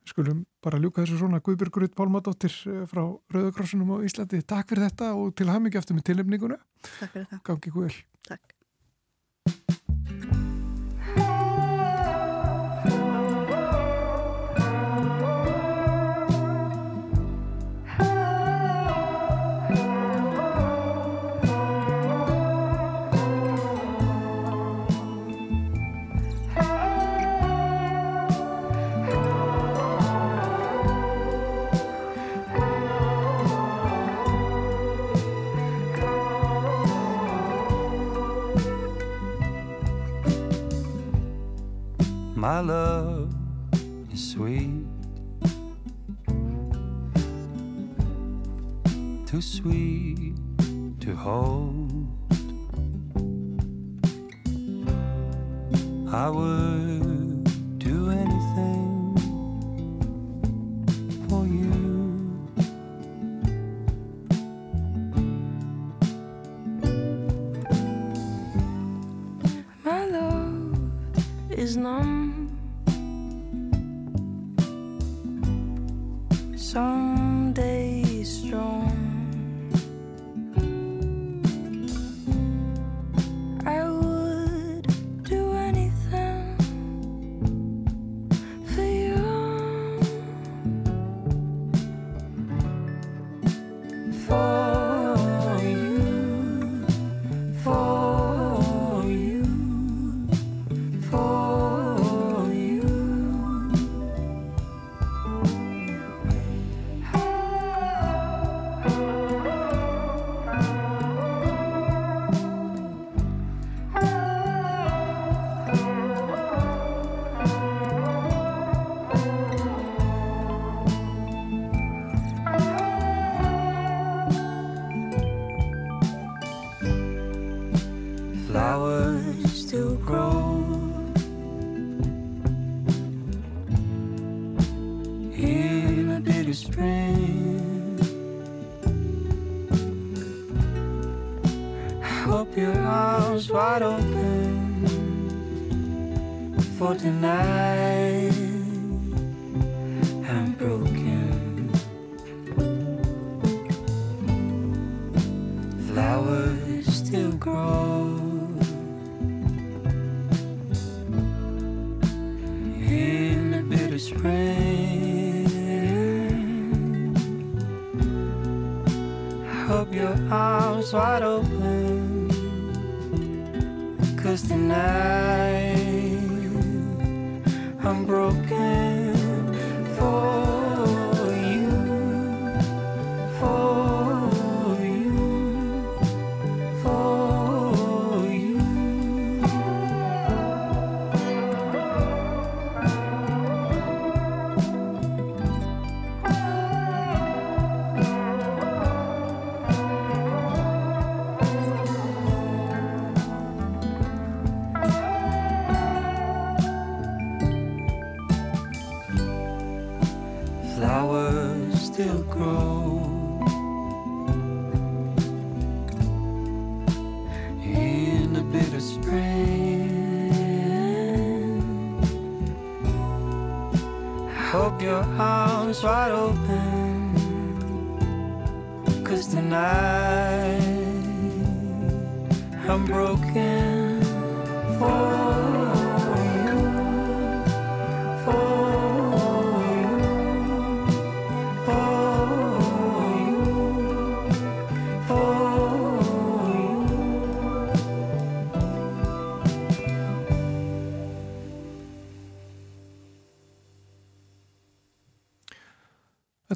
Við 0.00 0.12
skulum 0.14 0.44
bara 0.64 0.80
ljúka 0.80 1.04
þessu 1.04 1.18
svona 1.20 1.42
Guðbjörg 1.44 1.94
Pálmadóttir 1.96 2.54
eh, 2.68 2.84
frá 2.90 3.02
Rauðakrossunum 3.32 3.94
á 3.94 4.04
Íslandi. 4.04 4.40
Takk 4.44 4.72
fyrir 4.72 4.88
þetta 4.88 5.12
og 5.16 5.34
til 5.38 5.48
hamingi 5.52 5.80
aftur 5.80 5.96
með 5.96 6.08
tilnefninguna. 6.10 6.58
Takk 6.88 7.12
fyrir 7.14 7.28
það. 7.30 7.42
Gangi 7.48 7.74
vel. 7.76 7.92
Takk. 8.28 8.56
My 42.60 42.66
love 42.74 42.99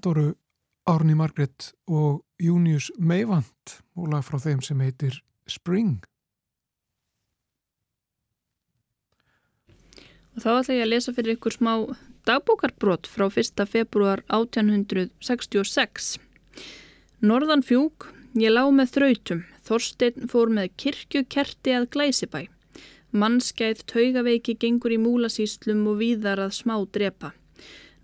Þetta 0.05 0.21
voru 0.21 0.33
Árni 0.85 1.15
Margret 1.17 1.71
og 1.89 2.27
Június 2.37 2.91
Meivand 3.01 3.73
og 3.97 4.11
lag 4.13 4.21
frá 4.21 4.37
þeim 4.37 4.59
sem 4.61 4.81
heitir 4.85 5.15
Spring. 5.49 6.03
Og 10.37 10.45
þá 10.45 10.51
ætla 10.59 10.75
ég 10.77 10.85
að 10.85 10.91
lesa 10.93 11.15
fyrir 11.17 11.39
ykkur 11.39 11.55
smá 11.57 11.73
dagbókarbrot 12.29 13.09
frá 13.09 13.31
1. 13.31 13.65
februar 13.65 14.21
1866. 14.29 16.19
Norðan 17.25 17.65
fjúk, 17.65 18.11
ég 18.37 18.53
lá 18.53 18.69
með 18.69 18.93
þrautum, 18.99 19.41
Þorstein 19.65 20.29
fór 20.29 20.53
með 20.53 20.75
kirkjukerti 20.85 21.79
að 21.79 21.89
glæsibæ. 21.97 22.43
Mannskæð 23.17 23.87
taugaveiki 23.89 24.59
gengur 24.61 24.93
í 24.93 25.01
múlasýslum 25.01 25.81
og 25.89 26.03
víðar 26.05 26.45
að 26.45 26.53
smá 26.61 26.77
drepa. 26.93 27.33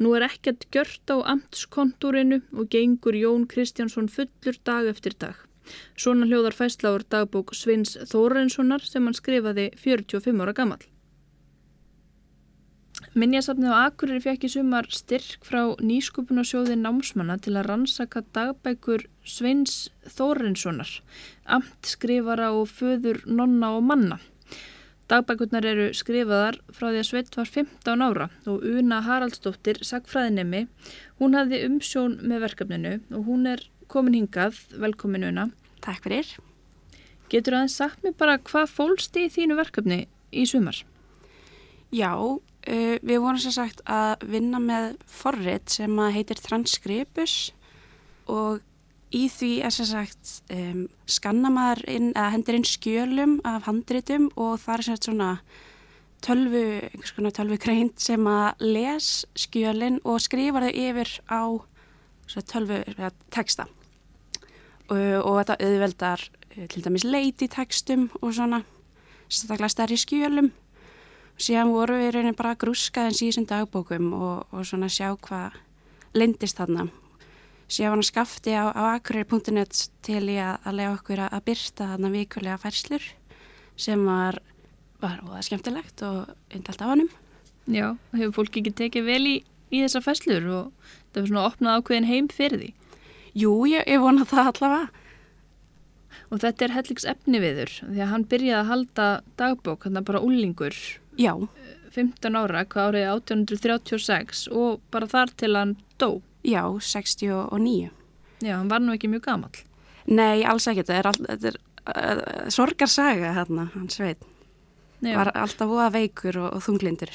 Nú 0.00 0.14
er 0.16 0.24
ekkert 0.24 0.64
gjört 0.72 1.12
á 1.12 1.20
amtskontúrinu 1.34 2.40
og 2.56 2.70
gengur 2.72 3.16
Jón 3.18 3.44
Kristjánsson 3.50 4.08
fullur 4.08 4.56
dag 4.64 4.88
eftir 4.88 5.12
dag. 5.20 5.36
Svona 5.92 6.24
hljóðar 6.24 6.56
fæsláður 6.56 7.04
dagbók 7.12 7.52
Svins 7.54 7.98
Þórenssonar 8.08 8.80
sem 8.86 9.04
hann 9.04 9.18
skrifaði 9.18 9.68
45 9.76 10.40
ára 10.40 10.56
gammal. 10.56 10.80
Minjasafnið 13.20 13.72
á 13.74 13.90
Akureyri 13.90 14.22
fekk 14.24 14.44
í 14.46 14.50
sumar 14.52 14.86
styrk 14.94 15.44
frá 15.44 15.74
nýskupunarsjóði 15.82 16.76
námsmanna 16.80 17.36
til 17.42 17.56
að 17.58 17.66
rannsaka 17.68 18.22
dagbækur 18.36 19.04
Sveins 19.26 19.88
Þórenssonar, 20.16 20.92
amt 21.44 21.92
skrifara 21.92 22.52
og 22.56 22.70
föður 22.70 23.24
nonna 23.26 23.74
og 23.76 23.84
manna. 23.88 24.20
Dagbækurnar 25.10 25.66
eru 25.66 25.88
skrifaðar 25.96 26.60
frá 26.70 26.86
því 26.92 27.00
að 27.00 27.06
Sveit 27.08 27.34
var 27.34 27.48
15 27.50 28.04
ára 28.06 28.26
og 28.46 28.62
Una 28.62 29.00
Haraldsdóttir, 29.02 29.80
sagfræðinemi, 29.82 30.68
hún 31.18 31.34
hafði 31.34 31.64
umsjón 31.66 32.14
með 32.22 32.44
verkefninu 32.44 32.92
og 33.18 33.24
hún 33.26 33.48
er 33.50 33.64
komin 33.90 34.14
hingað, 34.20 34.60
velkomin 34.78 35.26
Una. 35.32 35.48
Takk 35.82 36.06
fyrir. 36.06 36.30
Getur 37.30 37.58
aðeins 37.58 37.74
sagt 37.80 38.06
mér 38.06 38.14
bara 38.22 38.38
hvað 38.38 38.70
fólst 38.70 39.18
í 39.18 39.26
þínu 39.34 39.58
verkefni 39.58 40.04
í 40.30 40.46
sumar? 40.46 40.78
Já, 41.90 42.14
uh, 42.14 42.96
við 43.02 43.18
vorum 43.18 43.42
sem 43.42 43.56
sagt 43.56 43.82
að 43.90 44.28
vinna 44.30 44.62
með 44.62 44.92
forrit 45.10 45.74
sem 45.74 45.98
að 45.98 46.14
heitir 46.20 46.42
Transcripus 46.44 47.36
og 48.30 48.62
í 49.10 49.26
því 49.30 49.50
er 49.66 49.74
sem 49.74 49.88
sagt 49.88 50.36
um, 50.54 50.84
skanna 51.10 51.50
maður 51.52 51.82
inn, 51.90 52.12
eða 52.14 52.30
hendur 52.34 52.58
inn 52.58 52.68
skjölum 52.68 53.38
af 53.48 53.66
handritum 53.66 54.28
og 54.36 54.60
það 54.62 54.76
er 54.76 54.86
sem 54.86 54.96
sagt 54.96 55.08
svona 55.08 55.30
tölvu, 56.24 56.62
einhvers 56.84 57.14
konar 57.16 57.34
tölvu 57.34 57.58
kreint 57.60 58.02
sem 58.02 58.26
að 58.28 58.62
les 58.62 59.10
skjölin 59.38 59.98
og 60.04 60.20
skrifar 60.22 60.68
þau 60.68 60.80
yfir 60.84 61.12
á 61.26 61.42
tölvu 62.52 62.80
texta. 63.34 63.66
Og, 64.90 64.98
og 64.98 65.40
þetta 65.40 65.58
auðveldar 65.58 66.24
eh, 66.54 66.66
til 66.70 66.84
dæmis 66.84 67.06
leit 67.06 67.42
í 67.42 67.50
textum 67.50 68.08
og 68.20 68.34
svona 68.36 68.62
sérstaklega 69.30 69.72
stærri 69.74 69.98
skjölum. 69.98 70.52
Síðan 71.40 71.72
voru 71.72 71.96
við 71.98 72.14
raunin 72.14 72.38
bara 72.38 72.58
grúskaðins 72.58 73.22
í 73.24 73.30
þessum 73.30 73.48
dagbókum 73.50 74.10
og, 74.14 74.50
og 74.52 74.66
svona 74.66 74.90
sjá 74.92 75.14
hvað 75.16 75.56
lindist 76.14 76.58
þarna 76.58 76.90
síðan 77.70 77.92
var 77.94 78.00
hann 78.00 78.08
skafti 78.10 78.54
á, 78.54 78.64
á 78.74 78.82
akureyri.net 78.98 79.82
til 80.06 80.24
í 80.26 80.36
að, 80.42 80.60
að 80.66 80.76
lega 80.78 80.94
okkur 80.98 81.24
að, 81.24 81.32
að 81.36 81.44
byrta 81.48 81.88
þarna 81.92 82.12
vikulega 82.14 82.60
færslur 82.60 83.08
sem 83.80 84.04
var, 84.04 84.40
var 85.00 85.22
óða 85.24 85.42
skemmtilegt 85.46 86.04
og 86.06 86.32
indalt 86.52 86.82
af 86.82 86.92
honum 86.94 87.10
Já, 87.70 87.94
hefur 88.16 88.40
fólk 88.40 88.56
ekki 88.58 88.72
tekið 88.74 89.06
vel 89.06 89.22
í, 89.28 89.34
í 89.70 89.82
þessa 89.84 90.02
festlur 90.02 90.46
og 90.50 90.88
það 91.12 91.20
er 91.22 91.28
svona 91.28 91.46
opnað 91.46 91.76
ákveðin 91.78 92.08
heim 92.08 92.30
fyrir 92.32 92.62
því. 92.62 92.70
Jú, 93.38 93.52
ég, 93.70 93.84
ég 93.86 94.02
vona 94.02 94.26
það 94.26 94.50
allavega 94.54 94.88
Og 96.30 96.40
þetta 96.42 96.66
er 96.66 96.74
helliks 96.74 97.06
efni 97.10 97.40
viður 97.42 97.72
því 97.82 98.02
að 98.02 98.10
hann 98.12 98.24
byrjaði 98.30 98.58
að 98.58 98.70
halda 98.70 99.06
dagbók, 99.38 99.86
hann 99.86 99.98
er 99.98 100.06
bara 100.06 100.22
úlingur, 100.22 100.76
Já, 101.18 101.34
15 101.94 102.38
ára, 102.38 102.64
hvað 102.70 102.90
árið 102.90 103.06
1836 103.16 104.44
og 104.54 104.82
bara 104.94 105.08
þar 105.10 105.32
til 105.38 105.54
hann 105.58 105.76
dó. 105.98 106.20
Já, 106.46 106.62
69 106.80 107.90
Já, 108.40 108.56
hann 108.56 108.70
var 108.72 108.80
nú 108.80 108.94
ekki 108.96 109.10
mjög 109.12 109.26
gamall. 109.26 109.64
Nei, 110.08 110.40
alls 110.48 110.64
ekki, 110.70 110.86
þetta 110.88 110.96
er, 110.96 111.08
er 111.36 111.58
uh, 111.92 112.46
sorgarsaga 112.52 113.34
hérna, 113.36 113.68
hans 113.74 114.00
veit 114.00 114.22
Já, 115.04 115.14
var 115.16 115.30
alltaf 115.36 115.68
voða 115.68 115.90
veikur 115.92 116.38
og, 116.40 116.54
og 116.56 116.64
þunglindur. 116.64 117.12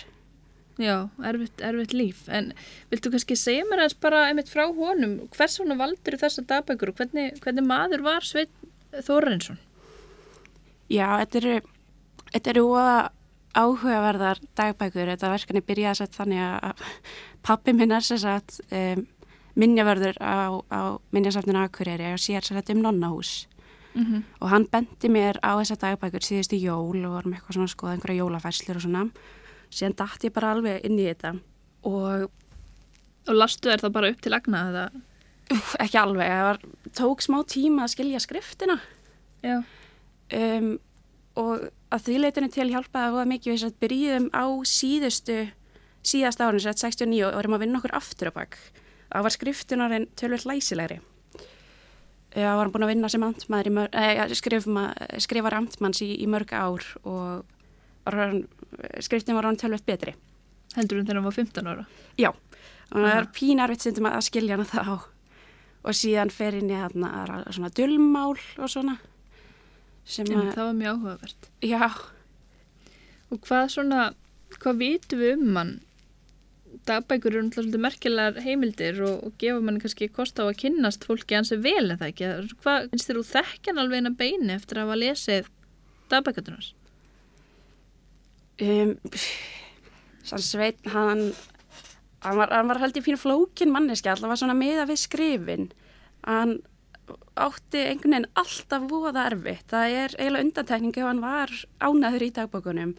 Já 0.82 1.08
erfitt, 1.24 1.62
erfitt 1.64 1.94
líf. 1.96 2.24
En 2.28 2.52
viltu 2.92 3.12
kannski 3.14 3.38
segja 3.40 3.66
mér 3.66 3.86
aðeins 3.86 3.98
bara 4.04 4.26
einmitt 4.30 4.52
frá 4.52 4.66
honum, 4.68 5.18
hvers 5.36 5.60
vegna 5.62 5.78
valdur 5.80 6.18
þessa 6.20 6.44
dagbækur 6.50 6.92
og 6.92 7.00
hvernig, 7.00 7.38
hvernig 7.44 7.66
maður 7.66 8.06
var 8.06 8.28
Sveit 8.28 8.52
Þórensson? 9.06 9.58
Já, 10.92 11.08
þetta 11.24 11.40
eru, 11.42 11.56
þetta 12.34 12.52
eru 12.54 12.66
voða 12.68 12.98
áhugaverðar 13.56 14.42
dagbækur, 14.58 15.14
þetta 15.14 15.32
verkefni 15.32 15.64
byrjaði 15.66 16.02
sett 16.02 16.18
þannig 16.18 16.44
að 16.44 16.84
pappi 17.46 17.74
minn 17.76 17.96
er 17.96 18.04
sér 18.04 18.22
satt 18.22 18.60
um, 18.68 19.06
minnjavörður 19.56 20.18
á, 20.20 20.62
á 20.72 20.82
minnjasafninu 21.16 21.64
Akureyri 21.64 22.14
og 22.14 22.22
sér 22.22 22.44
sér 22.46 22.62
þetta 22.62 22.76
um 22.76 22.86
nonnahús 22.86 23.48
Mm 23.96 24.04
-hmm. 24.04 24.24
og 24.40 24.50
hann 24.50 24.68
bendi 24.68 25.08
mér 25.08 25.40
á 25.40 25.56
þessa 25.56 25.76
dagbækur 25.80 26.20
síðustu 26.20 26.60
jól 26.60 27.06
og 27.06 27.12
varum 27.14 27.34
eitthvað 27.34 27.54
svona 27.54 27.66
að 27.66 27.76
skoða 27.76 27.92
einhverja 27.92 28.22
jólafærslur 28.24 28.76
og 28.76 28.82
svona 28.82 29.10
síðan 29.72 29.96
dætt 29.96 30.24
ég 30.24 30.34
bara 30.34 30.52
alveg 30.52 30.86
inn 30.86 31.00
í 31.00 31.08
þetta 31.08 31.40
og 31.84 32.30
Og 33.28 33.36
lastu 33.36 33.70
þér 33.70 33.82
það 33.82 33.92
bara 33.92 34.10
upp 34.10 34.22
til 34.22 34.34
agna 34.34 34.70
eða? 34.70 34.90
ekki 35.80 35.98
alveg, 35.98 36.28
það 36.28 36.48
var, 36.48 36.60
tók 36.98 37.22
smá 37.22 37.38
tíma 37.46 37.86
að 37.86 37.94
skilja 37.94 38.20
skriftina 38.20 38.80
Já. 39.44 39.64
um, 40.34 40.80
og 41.36 41.70
að 41.92 42.04
því 42.06 42.16
leitinu 42.20 42.50
til 42.50 42.70
hjálpaði 42.72 43.06
að 43.06 43.14
voða 43.14 43.30
mikið 43.30 43.54
við 43.54 43.76
byrjum 43.80 44.30
á 44.34 44.46
síðustu 44.66 45.38
síðast 46.06 46.42
sett 46.62 46.82
69 46.82 47.28
og 47.28 47.36
varum 47.36 47.58
að 47.58 47.60
vinna 47.66 47.78
okkur 47.82 47.96
aftur 47.98 48.30
á 48.30 48.34
bak 48.34 48.58
það 49.16 49.26
var 49.28 49.34
skriftunarinn 49.36 50.08
tölvöld 50.20 50.46
læsilegri 50.50 51.00
það 52.36 52.58
var 52.60 52.72
búin 52.74 52.84
að 52.86 52.92
vinna 52.92 53.10
sem 53.12 53.24
amtmaður 53.24 53.90
eh, 53.96 54.34
skrifma, 54.36 54.86
skrifar 55.24 55.56
amtmanns 55.62 56.02
í, 56.04 56.10
í 56.20 56.28
mörg 56.28 56.52
ár 56.52 56.84
og 57.08 57.46
hann- 58.12 58.46
skriftin 59.02 59.38
var 59.38 59.48
hann 59.50 59.60
tölvöld 59.62 59.86
betri 59.88 60.16
Heldur 60.76 61.00
hún 61.00 61.06
þegar 61.08 61.22
hann 61.22 61.30
var 61.30 61.36
15 61.38 61.68
ára? 61.72 61.86
Já, 62.20 62.30
og 62.92 62.98
það 63.00 63.14
er 63.22 63.28
pínarvitt 63.38 63.86
stundum 63.86 64.10
að 64.10 64.26
skilja 64.28 64.58
hana 64.58 64.66
þá 64.68 64.82
og 65.86 65.94
síðan 65.96 66.32
fer 66.34 66.58
inn 66.58 66.72
í 66.74 66.76
þarna 66.76 67.12
svona 67.56 67.70
dulmál 67.78 68.34
og 68.36 68.68
svona 68.74 68.98
sem 70.06 70.28
En 70.30 70.42
að, 70.42 70.50
það 70.58 70.68
var 70.68 70.76
mjög 70.82 70.98
áhugavert. 71.00 71.48
já, 71.64 71.88
Og 73.32 73.40
hvað 73.48 73.72
svona, 73.74 74.02
hvað 74.60 74.78
vitum 74.84 75.20
við 75.24 75.32
um 75.40 75.56
hann? 75.58 75.72
Dagbækur 76.90 77.34
eru 77.34 77.44
náttúrulega 77.48 77.84
merkilegar 77.86 78.40
heimildir 78.46 79.02
og, 79.06 79.20
og 79.28 79.36
gefa 79.42 79.62
manni 79.64 79.84
kannski 79.84 80.10
kost 80.14 80.40
á 80.42 80.46
að 80.46 80.58
kynnast 80.64 81.08
fólki 81.08 81.38
hansi 81.38 81.58
vel 81.64 81.90
en 81.90 82.00
það 82.02 82.12
ekki. 82.12 82.32
Hvað 82.64 82.90
finnst 82.94 83.12
þér 83.12 83.22
úr 83.22 83.30
þekkjan 83.32 83.84
alveg 83.84 84.02
inn 84.02 84.12
að 84.12 84.18
beini 84.24 84.58
eftir 84.58 84.82
að 84.82 84.90
hafa 84.90 85.00
lesið 85.04 85.54
dagbækjadunars? 86.12 86.74
um, 88.62 88.96
sann 90.24 90.44
sveit 90.44 90.80
hann 90.94 91.34
hann 92.26 92.40
var, 92.40 92.54
var 92.70 92.80
held 92.82 92.98
ég 92.98 93.06
fyrir 93.06 93.22
flókin 93.22 93.74
manneski 93.74 94.10
alltaf 94.10 94.32
var 94.32 94.40
svona 94.40 94.58
meða 94.58 94.88
við 94.90 95.02
skrifin 95.04 95.68
hann 96.26 96.58
átti 97.36 97.84
einhvern 97.84 98.16
veginn 98.16 98.30
alltaf 98.40 98.88
voða 98.90 99.28
erfitt 99.30 99.68
það 99.74 99.98
er 100.00 100.16
eiginlega 100.18 100.48
undantekning 100.48 100.96
ef 100.96 101.10
hann 101.10 101.24
var 101.24 101.52
ánaður 101.84 102.26
í 102.26 102.32
dagbókunum 102.38 102.96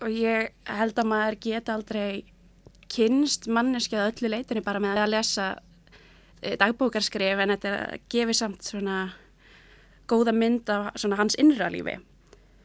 og 0.00 0.12
ég 0.12 0.52
held 0.68 0.98
að 0.98 1.10
maður 1.10 1.38
geta 1.44 1.74
aldrei 1.76 2.24
kynst 2.90 3.46
manneski 3.50 3.98
að 3.98 4.12
öllu 4.14 4.32
leitinni 4.34 4.62
bara 4.66 4.82
með 4.82 5.02
að 5.04 5.12
lesa 5.14 5.48
eh, 6.42 6.56
dagbókarskrif 6.60 7.42
en 7.42 7.54
þetta 7.54 7.98
gefið 8.10 8.38
samt 8.40 8.66
svona 8.66 9.00
góða 10.10 10.34
mynd 10.34 10.70
af 10.72 10.90
svona 10.98 11.18
hans 11.20 11.38
innra 11.38 11.70
lífi. 11.70 11.98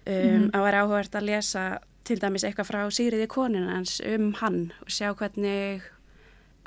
Um, 0.06 0.52
að 0.54 0.64
vera 0.68 0.82
áhugavert 0.84 1.16
að 1.18 1.28
lesa 1.32 1.62
til 2.06 2.20
dæmis 2.22 2.44
eitthvað 2.46 2.68
frá 2.70 2.82
Sigriði 2.94 3.26
konuna 3.30 3.80
hans 3.80 3.98
um 4.06 4.30
hann 4.38 4.60
og 4.84 4.92
sjá 4.94 5.10
hvernig 5.18 5.86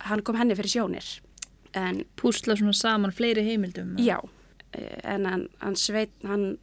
hann 0.09 0.25
kom 0.27 0.39
henni 0.39 0.57
fyrir 0.59 0.73
sjónir. 0.73 1.11
En 1.79 2.03
Púsla 2.19 2.57
svona 2.59 2.75
saman 2.75 3.15
fleiri 3.15 3.45
heimildum? 3.47 3.97
já 3.99 4.19
eh, 4.73 4.99
en 5.05 5.27
hann, 5.27 5.49
hann 5.59 5.77
sveit 5.77 6.11
hann, 6.27 6.59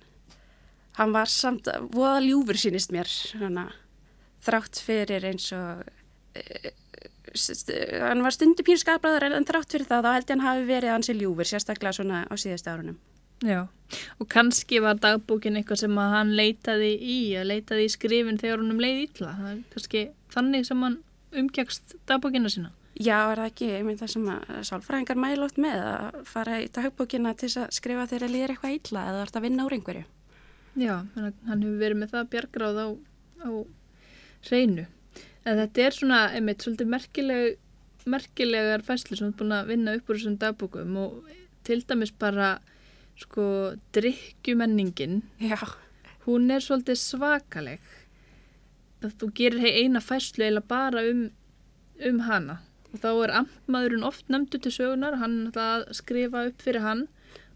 hann 0.99 1.13
var 1.15 1.31
samt 1.31 1.69
voða 1.93 2.19
ljúfur 2.25 2.59
sínist 2.59 2.91
mér 2.91 3.07
hana, 3.39 3.69
þrátt 4.45 4.81
fyrir 4.85 5.25
eins 5.31 5.49
og 5.55 5.83
eh, 6.37 6.71
hann 8.05 8.23
var 8.23 8.35
stundu 8.35 8.63
pýrskapraður 8.63 9.27
en 9.31 9.47
þrátt 9.47 9.75
fyrir 9.75 9.89
það 9.89 10.07
þá 10.07 10.13
held 10.13 10.29
ég 10.29 10.35
hann 10.35 10.47
hafi 10.47 10.69
verið 10.69 10.95
hansi 10.95 11.17
ljúfur 11.17 11.49
sérstaklega 11.49 11.97
svona 11.99 12.23
á 12.29 12.33
síðast 12.39 12.69
árunum 12.71 13.01
Já, 13.43 13.67
og 14.19 14.29
kannski 14.31 14.79
var 14.79 14.95
dagbókin 15.01 15.59
eitthvað 15.59 15.81
sem 15.83 15.97
að 15.99 16.13
hann 16.13 16.31
leitaði 16.37 16.93
í, 16.95 17.17
að 17.35 17.49
leitaði 17.51 17.83
í 17.87 17.91
skrifin 17.91 18.39
þegar 18.39 18.61
honum 18.63 18.79
leið 18.79 19.01
illa. 19.03 19.33
Það 19.35 19.49
er 19.49 19.59
kannski 19.73 20.03
þannig 20.31 20.67
sem 20.69 20.85
hann 20.85 20.97
umgjagst 21.41 21.95
dagbókina 22.07 22.51
sína. 22.53 22.71
Já, 22.95 23.17
er 23.27 23.41
það 23.41 23.49
ekki, 23.49 23.69
ég 23.73 23.83
mynd 23.83 23.99
það 23.99 24.11
sem 24.13 24.27
að 24.31 24.51
sálfræðingar 24.69 25.19
mæla 25.19 25.47
oft 25.49 25.57
með 25.59 25.81
að 25.83 26.19
fara 26.31 26.59
í 26.63 26.69
dagbókina 26.77 27.33
til 27.35 27.49
að 27.59 27.73
skrifa 27.75 28.05
þegar 28.13 28.31
líður 28.31 28.53
eitthvað 28.55 28.77
illa 28.77 29.03
eða 29.09 29.17
þú 29.17 29.25
ert 29.25 29.39
að 29.39 29.47
vinna 29.49 29.65
úr 29.67 29.75
einhverju. 29.75 30.05
Já, 30.79 30.93
hann 31.15 31.65
hefur 31.65 31.81
verið 31.83 31.99
með 31.99 32.15
það 32.15 32.31
bjargráð 32.31 32.79
á, 32.79 32.87
á 33.43 33.49
hreinu. 34.51 34.85
En 35.45 35.59
þetta 35.61 35.83
er 35.85 35.95
svona, 35.95 36.19
einmitt, 36.33 36.63
svolítið 36.65 36.89
merkileg, 36.89 37.57
merkilegar 38.09 38.83
fæslu 38.85 39.17
sem 39.17 39.29
þú 39.29 39.33
er 39.33 39.39
búin 39.41 39.57
að 39.57 39.71
vinna 39.73 39.95
upp 39.97 40.09
úr 40.09 40.19
þessum 40.19 40.37
dagbókum 40.41 40.97
og 41.01 41.33
til 41.65 41.81
dæmis 41.85 42.13
bara, 42.21 42.59
sko, 43.17 43.45
drikkjumenningin, 43.95 45.21
hún 46.25 46.51
er 46.53 46.65
svolítið 46.65 46.99
svakaleg. 47.01 47.91
Það 49.01 49.17
þú 49.21 49.31
gerir 49.37 49.61
hei 49.61 49.73
eina 49.83 50.01
fæslu 50.01 50.45
eða 50.47 50.63
bara 50.65 51.03
um, 51.11 51.27
um 52.09 52.21
hana. 52.25 52.59
Og 52.93 53.01
þá 53.03 53.09
er 53.11 53.33
amtmaðurinn 53.41 54.05
oft 54.07 54.29
nefndu 54.31 54.61
til 54.63 54.71
sögunar, 54.73 55.17
hann 55.19 55.33
er 55.35 55.49
náttúrulega 55.49 55.89
að 55.89 55.97
skrifa 55.99 56.45
upp 56.49 56.61
fyrir 56.63 56.85
hann. 56.85 57.07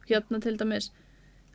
Og 0.02 0.10
hérna 0.12 0.42
til 0.44 0.58
dæmis, 0.60 0.92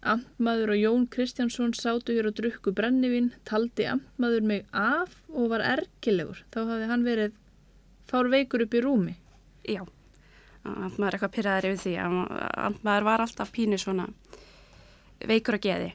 amtmaður 0.05 0.75
og 0.75 0.81
Jón 0.81 1.05
Kristjánsson 1.11 1.73
sátu 1.77 2.15
hér 2.17 2.29
og 2.31 2.37
drukku 2.39 2.73
brennivín, 2.77 3.33
taldi 3.49 3.87
amtmaður 3.89 4.47
mig 4.47 4.65
af 4.73 5.15
og 5.33 5.51
var 5.53 5.65
ergilegur. 5.65 6.43
Þá 6.53 6.61
hafði 6.71 6.89
hann 6.91 7.05
verið 7.07 7.37
fár 8.11 8.29
veikur 8.33 8.65
upp 8.67 8.75
í 8.75 8.83
rúmi. 8.85 9.15
já. 9.65 9.83
Að 10.65 10.95
maður 10.97 11.07
er 11.11 11.15
eitthvað 11.19 11.33
pyrraðar 11.37 11.67
yfir 11.69 11.81
því 11.83 11.95
að 12.01 12.77
maður 12.87 13.05
var 13.05 13.21
alltaf 13.21 13.51
pínu 13.53 13.77
svona 13.81 14.07
veikur 15.21 15.59
að 15.59 15.65
geði. 15.67 15.91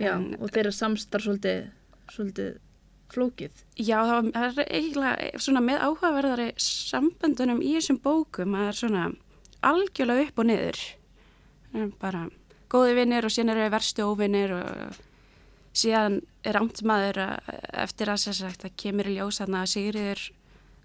Já, 0.00 0.12
En- 0.16 0.34
og 0.40 0.50
þeirra 0.50 0.72
samstarf 0.74 1.22
svolítið, 1.22 1.68
svolítið 2.10 2.56
flókið. 3.14 3.52
Já, 3.78 4.00
það 4.02 4.58
er 4.58 4.66
eiginlega 4.74 5.38
svona 5.38 5.60
með 5.62 5.84
áhugaverðari 5.86 6.48
samböndunum 6.58 7.62
í 7.62 7.76
þessum 7.76 8.00
bókum 8.02 8.54
að 8.58 8.64
það 8.64 8.68
er 8.72 8.80
svona 8.80 9.04
algjörlega 9.62 10.26
upp 10.28 10.38
og 10.38 10.46
niður. 10.50 10.80
Bara 12.00 12.24
góði 12.74 12.94
vinnir 12.98 13.26
og 13.26 13.32
síðan 13.34 13.54
eru 13.54 13.70
verstu 13.74 14.06
óvinnir 14.10 14.54
og 14.58 14.98
síðan 15.74 16.20
er 16.46 16.58
amtmaður 16.60 17.20
að- 17.24 17.52
eftir 17.86 18.10
að 18.12 18.22
sagt 18.42 18.64
að 18.66 18.76
kemur 18.82 19.08
í 19.10 19.16
ljós 19.18 19.40
að 19.62 19.70
Sigriður 19.74 20.22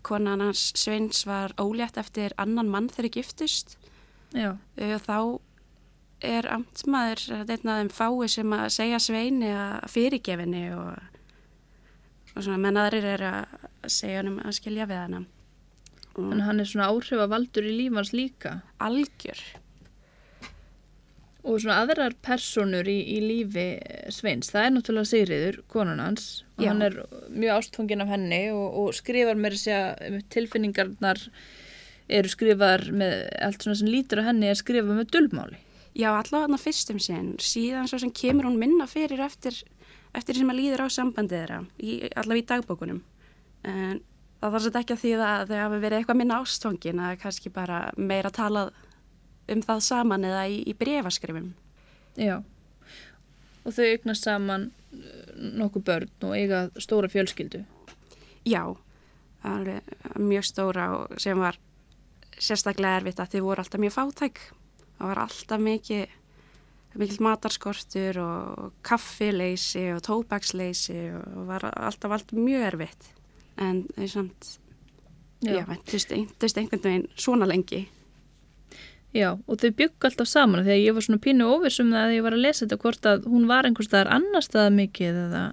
konan 0.05 0.41
hans 0.41 0.71
Sveins 0.79 1.25
var 1.27 1.53
ólétt 1.59 1.97
eftir 1.97 2.33
annan 2.37 2.69
mann 2.71 2.89
þegar 2.89 3.11
giftust 3.17 3.75
Já, 4.33 4.51
og 4.77 5.01
þá 5.05 5.39
er 6.21 6.45
amtmaður 6.51 7.21
af 7.73 7.79
þeim 7.81 7.91
fái 7.95 8.27
sem 8.29 8.53
að 8.53 8.69
segja 8.75 8.99
Sveini 8.99 9.49
að 9.55 9.87
fyrirgefinni 9.89 10.65
og 10.75 10.99
og 12.35 12.43
svona 12.45 12.59
menn 12.61 12.77
aðrir 12.77 13.05
er 13.17 13.23
að 13.25 13.89
segja 13.89 14.19
hann 14.21 14.27
um 14.31 14.39
að 14.45 14.53
skilja 14.59 14.85
við 14.87 14.99
hana. 15.01 15.21
Þannig 16.13 16.37
að 16.37 16.45
hann 16.45 16.59
er 16.61 16.67
svona 16.69 16.89
áhrifavaldur 16.93 17.65
í 17.67 17.73
lífans 17.75 18.11
líka. 18.13 18.61
Algjör. 18.79 19.41
Og 21.47 21.61
svona 21.63 21.77
aðrar 21.85 22.17
personur 22.25 22.87
í, 22.91 22.97
í 23.15 23.19
lífi 23.23 23.67
Sveins, 24.11 24.51
það 24.51 24.65
er 24.65 24.73
náttúrulega 24.75 25.07
Sigriður, 25.07 25.61
konan 25.71 26.01
hans, 26.03 26.25
og 26.57 26.65
Já. 26.65 26.71
hann 26.73 26.83
er 26.83 26.97
mjög 27.31 27.53
ástfangin 27.55 28.03
af 28.03 28.11
henni 28.11 28.41
og, 28.51 28.65
og 28.81 28.97
skrifar 28.97 29.39
mér 29.39 29.55
að 29.55 29.61
segja 29.61 29.81
um 30.09 30.19
tilfinningarnar 30.35 31.23
eru 32.09 32.31
skrifaðar 32.33 32.89
með 32.91 33.15
allt 33.45 33.63
svona 33.63 33.79
sem 33.79 33.91
lítur 33.91 34.19
á 34.19 34.27
henni 34.27 34.49
er 34.49 34.59
skrifað 34.59 34.99
með 34.99 35.11
dulmáli. 35.15 35.61
Já, 35.97 36.11
allavega 36.11 36.45
hann 36.49 36.61
fyrstum 36.61 36.99
sinn, 37.01 37.31
síðan 37.41 37.87
svo 37.89 38.01
sem 38.03 38.11
kemur 38.15 38.49
hún 38.49 38.59
minna 38.59 38.85
fyrir 38.89 39.21
eftir, 39.23 39.55
eftir 40.15 40.37
sem 40.37 40.51
að 40.51 40.59
líður 40.59 40.85
á 40.85 40.87
sambandið 40.91 41.37
þeirra, 41.37 41.63
í, 41.79 41.95
allavega 42.19 42.43
í 42.43 42.47
dagbókunum. 42.51 43.01
En 43.63 44.03
það 44.39 44.53
þarf 44.53 44.63
svolítið 44.65 44.81
ekki 44.81 44.95
að 44.95 45.01
því 45.03 45.15
að 45.15 45.49
þau 45.49 45.57
hafi 45.63 45.81
verið 45.85 45.97
eitthvað 45.99 46.19
minna 46.21 46.43
ástfangin, 46.43 47.01
að 47.03 47.17
kannski 47.23 47.53
bara 47.55 47.79
meira 47.97 48.31
talað 48.33 48.71
um 49.53 49.63
það 49.65 49.85
saman 49.85 50.27
eða 50.29 50.45
í, 50.51 50.61
í 50.67 50.75
brefaskrifum. 50.77 51.53
Já. 52.19 52.39
Og 53.65 53.75
þau 53.75 53.85
eignast 53.85 54.27
saman 54.27 54.69
uh, 54.69 55.33
nokkuð 55.61 55.87
börn 55.89 56.29
og 56.29 56.35
eiga 56.37 56.67
stóra 56.81 57.09
fjölskyldu. 57.11 57.63
Já, 58.47 58.63
mjög 60.19 60.45
stóra 60.47 60.85
og 60.95 61.19
sem 61.21 61.39
var 61.39 61.59
sérstaklega 62.39 62.99
erfitt 62.99 63.19
að 63.19 63.35
þau 63.35 63.43
voru 63.47 63.63
alltaf 63.63 63.81
mjög 63.81 63.95
fátæk. 63.95 64.41
Það 64.97 65.11
var 65.11 65.21
alltaf 65.23 65.61
mikið, 65.63 66.15
mikið 66.99 67.21
matarskortur 67.23 68.19
og 68.23 68.73
kaffileysi 68.83 69.85
og 69.95 70.01
tóbaksleysi 70.07 70.99
og 71.19 71.45
var 71.47 71.67
alltaf 71.71 72.15
allt 72.15 72.33
mjög 72.35 72.65
erfitt. 72.73 73.11
En 73.59 73.85
þau 73.95 74.07
samt, 74.07 74.49
já, 75.43 75.63
ventust 75.67 76.11
ein, 76.15 76.27
einhvern 76.31 76.83
veginn 76.83 77.07
svona 77.15 77.47
lengi. 77.47 77.85
Já, 79.15 79.31
og 79.33 79.57
þau 79.57 79.71
byggu 79.73 80.05
alltaf 80.05 80.29
saman 80.29 80.61
þegar 80.67 80.83
ég 80.83 80.93
var 80.93 81.05
svona 81.05 81.21
pínu 81.23 81.47
óvissum 81.49 81.89
að 81.97 82.13
ég 82.19 82.25
var 82.25 82.35
að 82.35 82.43
lesa 82.45 82.65
þetta 82.65 82.77
hvort 82.83 83.07
að 83.09 83.25
hún 83.31 83.47
var 83.49 83.65
einhvers 83.65 83.89
staðar 83.89 84.11
annar 84.19 84.45
staðar 84.45 84.75
mikið 84.75 85.17
eða... 85.25 85.43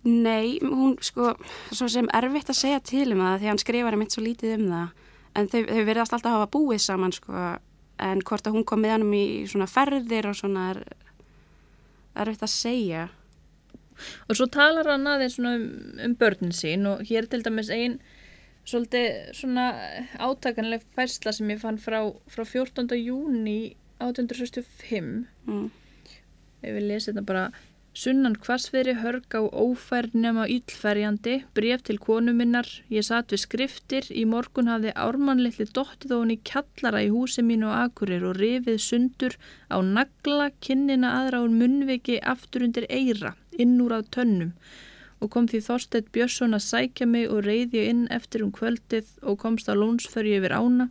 Nei, 0.00 0.56
hún 0.64 0.96
sko, 1.04 1.34
svo 1.76 1.86
sem 1.92 2.08
erfitt 2.16 2.50
að 2.50 2.58
segja 2.58 2.80
til 2.82 3.10
um 3.12 3.20
það 3.20 3.42
því 3.42 3.50
hann 3.50 3.60
skrifar 3.60 3.94
einmitt 3.94 4.16
svo 4.16 4.24
lítið 4.24 4.56
um 4.56 4.66
það 4.72 4.88
en 5.38 5.50
þau, 5.52 5.60
þau 5.68 5.82
verðast 5.86 6.16
alltaf 6.16 6.30
að 6.32 6.36
hafa 6.38 6.50
búið 6.56 6.82
saman 6.82 7.14
sko 7.14 7.44
en 8.00 8.22
hvort 8.26 8.48
að 8.48 8.56
hún 8.56 8.66
kom 8.66 8.82
með 8.82 8.96
hann 8.96 9.14
í 9.14 9.24
svona 9.50 9.68
ferðir 9.70 10.30
og 10.30 10.38
svona 10.38 10.66
er 10.72 10.82
erfitt 12.24 12.46
að 12.46 12.52
segja. 12.54 13.08
Og 14.26 14.38
svo 14.38 14.48
talar 14.50 14.88
hann 14.88 15.06
aðeins 15.08 15.36
svona 15.36 15.58
um, 15.58 15.66
um 16.06 16.16
börnin 16.18 16.56
sín 16.56 16.88
og 16.88 17.04
hér 17.06 17.28
til 17.30 17.42
dæmis 17.44 17.70
ein 17.74 17.98
svolítið 18.68 19.32
svona 19.36 19.64
átakanleg 20.20 20.84
færsla 20.96 21.32
sem 21.34 21.50
ég 21.50 21.60
fann 21.62 21.78
frá, 21.80 22.02
frá 22.30 22.44
14. 22.44 22.96
júni 23.00 23.74
1865 24.00 25.26
Mm. 25.48 25.70
ef 26.62 26.70
við 26.76 26.86
lesum 26.88 27.14
þetta 27.14 27.26
bara 27.26 27.50
sunnan 27.92 28.36
hvassveri 28.38 28.94
hörg 29.02 29.34
á 29.34 29.42
ófærð 29.50 30.12
nema 30.14 30.44
íllferjandi, 30.46 31.42
bref 31.54 31.82
til 31.82 31.98
konu 31.98 32.32
minnar 32.32 32.68
ég 32.88 33.02
satt 33.02 33.32
við 33.32 33.42
skriftir 33.42 34.06
í 34.14 34.24
morgun 34.24 34.68
hafði 34.70 34.92
ármannleitli 34.94 35.66
dottið 35.74 36.12
og 36.14 36.22
hún 36.22 36.34
í 36.36 36.38
kjallara 36.44 37.02
í 37.02 37.10
húsi 37.10 37.42
mínu 37.42 37.66
og 37.66 37.90
akurir 37.90 38.24
og 38.28 38.36
rifið 38.38 38.78
sundur 38.78 39.34
á 39.68 39.82
nagla 39.82 40.50
kinnina 40.60 41.10
aðra 41.18 41.42
úr 41.42 41.50
munnviki 41.50 42.20
aftur 42.22 42.62
undir 42.68 42.86
eira, 42.88 43.34
inn 43.58 43.80
úr 43.82 43.98
á 43.98 44.00
tönnum 44.06 44.52
og 45.20 45.30
kom 45.32 45.48
því 45.48 45.60
Þorstedt 45.66 46.12
Björnsson 46.14 46.56
að 46.56 46.66
sækja 46.66 47.06
mig 47.06 47.28
og 47.28 47.44
reyði 47.46 47.86
inn 47.90 48.06
eftir 48.12 48.44
um 48.44 48.52
kvöldið 48.56 49.10
og 49.22 49.40
komst 49.42 49.68
á 49.68 49.74
lónsförju 49.76 50.40
yfir 50.40 50.56
ána 50.56 50.88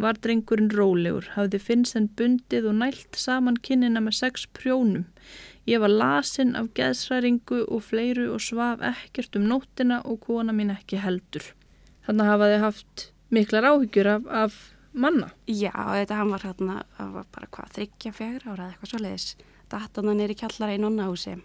var 0.00 0.18
drengurinn 0.24 0.72
rólegur, 0.72 1.26
hafði 1.36 1.60
finnsen 1.60 2.08
bundið 2.16 2.68
og 2.70 2.78
nælt 2.80 3.18
saman 3.18 3.58
kinnina 3.60 4.00
með 4.02 4.18
sex 4.22 4.46
prjónum. 4.56 5.04
Ég 5.68 5.82
var 5.82 5.92
lasin 5.92 6.56
af 6.58 6.72
geðsræringu 6.74 7.62
og 7.68 7.84
fleiru 7.86 8.32
og 8.34 8.42
svaf 8.42 8.82
ekkert 8.82 9.36
um 9.38 9.46
nóttina 9.50 10.00
og 10.02 10.24
kona 10.26 10.54
mín 10.56 10.72
ekki 10.74 10.98
heldur. 11.04 11.44
Þannig 12.06 12.30
hafaði 12.32 12.58
haft 12.64 13.06
miklar 13.30 13.68
áhyggjur 13.70 14.10
af, 14.16 14.26
af 14.26 14.58
manna. 14.92 15.30
Já, 15.46 15.70
þetta 15.70 16.18
hann 16.18 16.34
var 16.34 16.48
hérna, 16.48 16.82
það 16.96 17.14
var 17.20 17.30
bara 17.36 17.52
hvað, 17.54 17.72
þryggja 17.78 18.14
fjögur 18.16 18.48
ára 18.50 18.66
eða 18.66 18.72
eitthvað 18.72 18.92
svo 18.92 19.02
leiðis. 19.04 19.28
Datan 19.72 20.10
hann 20.10 20.24
er 20.24 20.34
í 20.34 20.38
kjallara 20.42 20.74
í 20.74 20.82
nonnahúsi. 20.82 21.38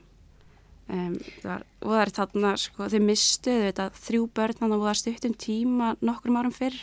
Um, 0.88 1.17
var, 1.43 1.65
og 1.83 1.89
það 1.91 2.01
er 2.01 2.11
þarna, 2.15 2.49
sko, 2.61 2.85
þau 2.88 3.01
mistuðu 3.03 3.63
þetta 3.65 3.88
þrjú 3.99 4.27
börn 4.39 4.61
hann 4.61 4.75
og 4.77 4.85
það 4.85 4.99
stuttum 5.01 5.33
tíma 5.35 5.89
nokkrum 5.99 6.38
árum 6.39 6.53
fyrr 6.55 6.77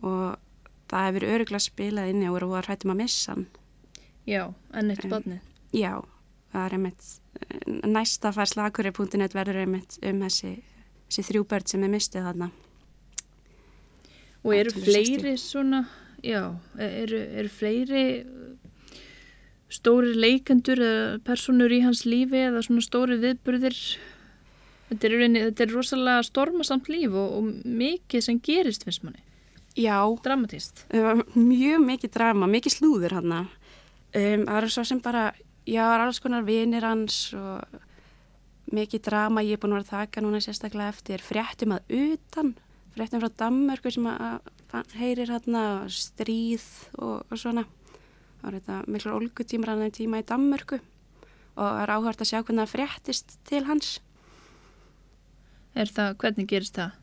og 0.00 0.38
það 0.88 1.04
hefur 1.06 1.26
öruglega 1.34 1.60
spilað 1.60 2.12
inni 2.14 2.30
og 2.30 2.38
voru 2.38 2.54
að 2.56 2.70
hrættum 2.70 2.94
að 2.94 3.02
missa 3.02 3.34
hann. 3.34 3.44
Já, 4.24 4.42
en 4.72 4.94
eitt 4.94 5.04
Um. 5.04 5.36
Já, 5.76 5.92
það 6.54 6.64
er 6.64 6.76
einmitt, 6.78 7.04
eh, 7.36 7.68
næsta 7.84 8.32
færsla 8.32 8.70
akkurir.net 8.70 9.36
verður 9.36 9.60
einmitt 9.66 9.98
um 10.00 10.24
þessi, 10.24 10.56
þessi 11.10 11.26
þrjú 11.28 11.44
börn 11.52 11.66
sem 11.66 11.84
er 11.84 11.92
mistið 11.92 12.26
þarna. 12.30 12.50
Og 14.40 14.54
eru 14.56 14.72
1860. 14.72 14.88
fleiri 14.88 15.36
svona, 15.36 15.84
já, 16.24 16.56
eru, 16.80 17.20
eru 17.42 17.52
fleiri 17.52 18.04
stóri 19.70 20.14
leikendur 20.18 20.80
eða 20.82 21.18
personur 21.26 21.72
í 21.72 21.82
hans 21.84 22.04
lífi 22.08 22.46
eða 22.48 22.62
svona 22.66 22.84
stóri 22.84 23.18
viðburðir? 23.22 23.78
Þetta 24.90 25.06
er, 25.06 25.26
þetta 25.36 25.64
er 25.64 25.74
rosalega 25.74 26.22
stormasamt 26.26 26.88
líf 26.90 27.14
og, 27.14 27.36
og 27.38 27.50
mikið 27.64 28.24
sem 28.26 28.40
gerist 28.42 28.86
finnst 28.86 29.04
manni. 29.06 29.22
Já, 29.78 30.02
Dramatist. 30.24 30.82
mjög 31.36 31.84
mikið 31.86 32.10
drama, 32.16 32.48
mikið 32.50 32.74
slúður 32.74 33.14
hann. 33.20 33.36
Um, 34.10 34.42
það 34.48 34.56
er 34.56 34.66
svo 34.74 34.84
sem 34.88 35.00
bara, 35.02 35.28
já, 35.62 35.84
það 35.84 35.94
er 35.94 36.04
alls 36.04 36.20
konar 36.24 36.46
vinir 36.48 36.86
hans 36.86 37.20
og 37.38 37.78
mikið 38.74 39.04
drama. 39.06 39.44
Ég 39.46 39.58
er 39.58 39.62
búin 39.62 39.76
að 39.76 39.84
vera 39.84 40.02
taka 40.02 40.24
núna 40.24 40.42
sérstaklega 40.42 40.90
eftir 40.90 41.22
fréttum 41.22 41.76
að 41.76 41.94
utan, 42.00 42.56
fréttum 42.96 43.22
frá 43.22 43.30
Danmörku 43.44 43.94
sem 43.94 44.10
að, 44.10 44.50
að 44.74 44.96
heyrir 44.98 45.30
hann 45.30 45.60
stríð 45.94 46.66
og, 46.98 47.22
og 47.30 47.38
svona. 47.38 47.68
Það 48.40 48.46
var 48.46 48.56
þetta 48.56 48.78
miklar 48.88 49.16
olgutímar 49.18 49.72
hann 49.74 49.92
tíma 49.92 50.20
í 50.22 50.26
Danmörku 50.26 50.78
og 50.80 51.66
það 51.66 51.82
er 51.82 51.92
áhört 51.92 52.22
að 52.22 52.30
sjá 52.30 52.38
hvernig 52.38 52.62
það 52.62 52.72
fréttist 52.72 53.34
til 53.48 53.64
hans. 53.68 53.90
Er 55.76 55.90
það, 55.92 56.14
hvernig 56.22 56.48
gerist 56.48 56.78
það? 56.78 56.96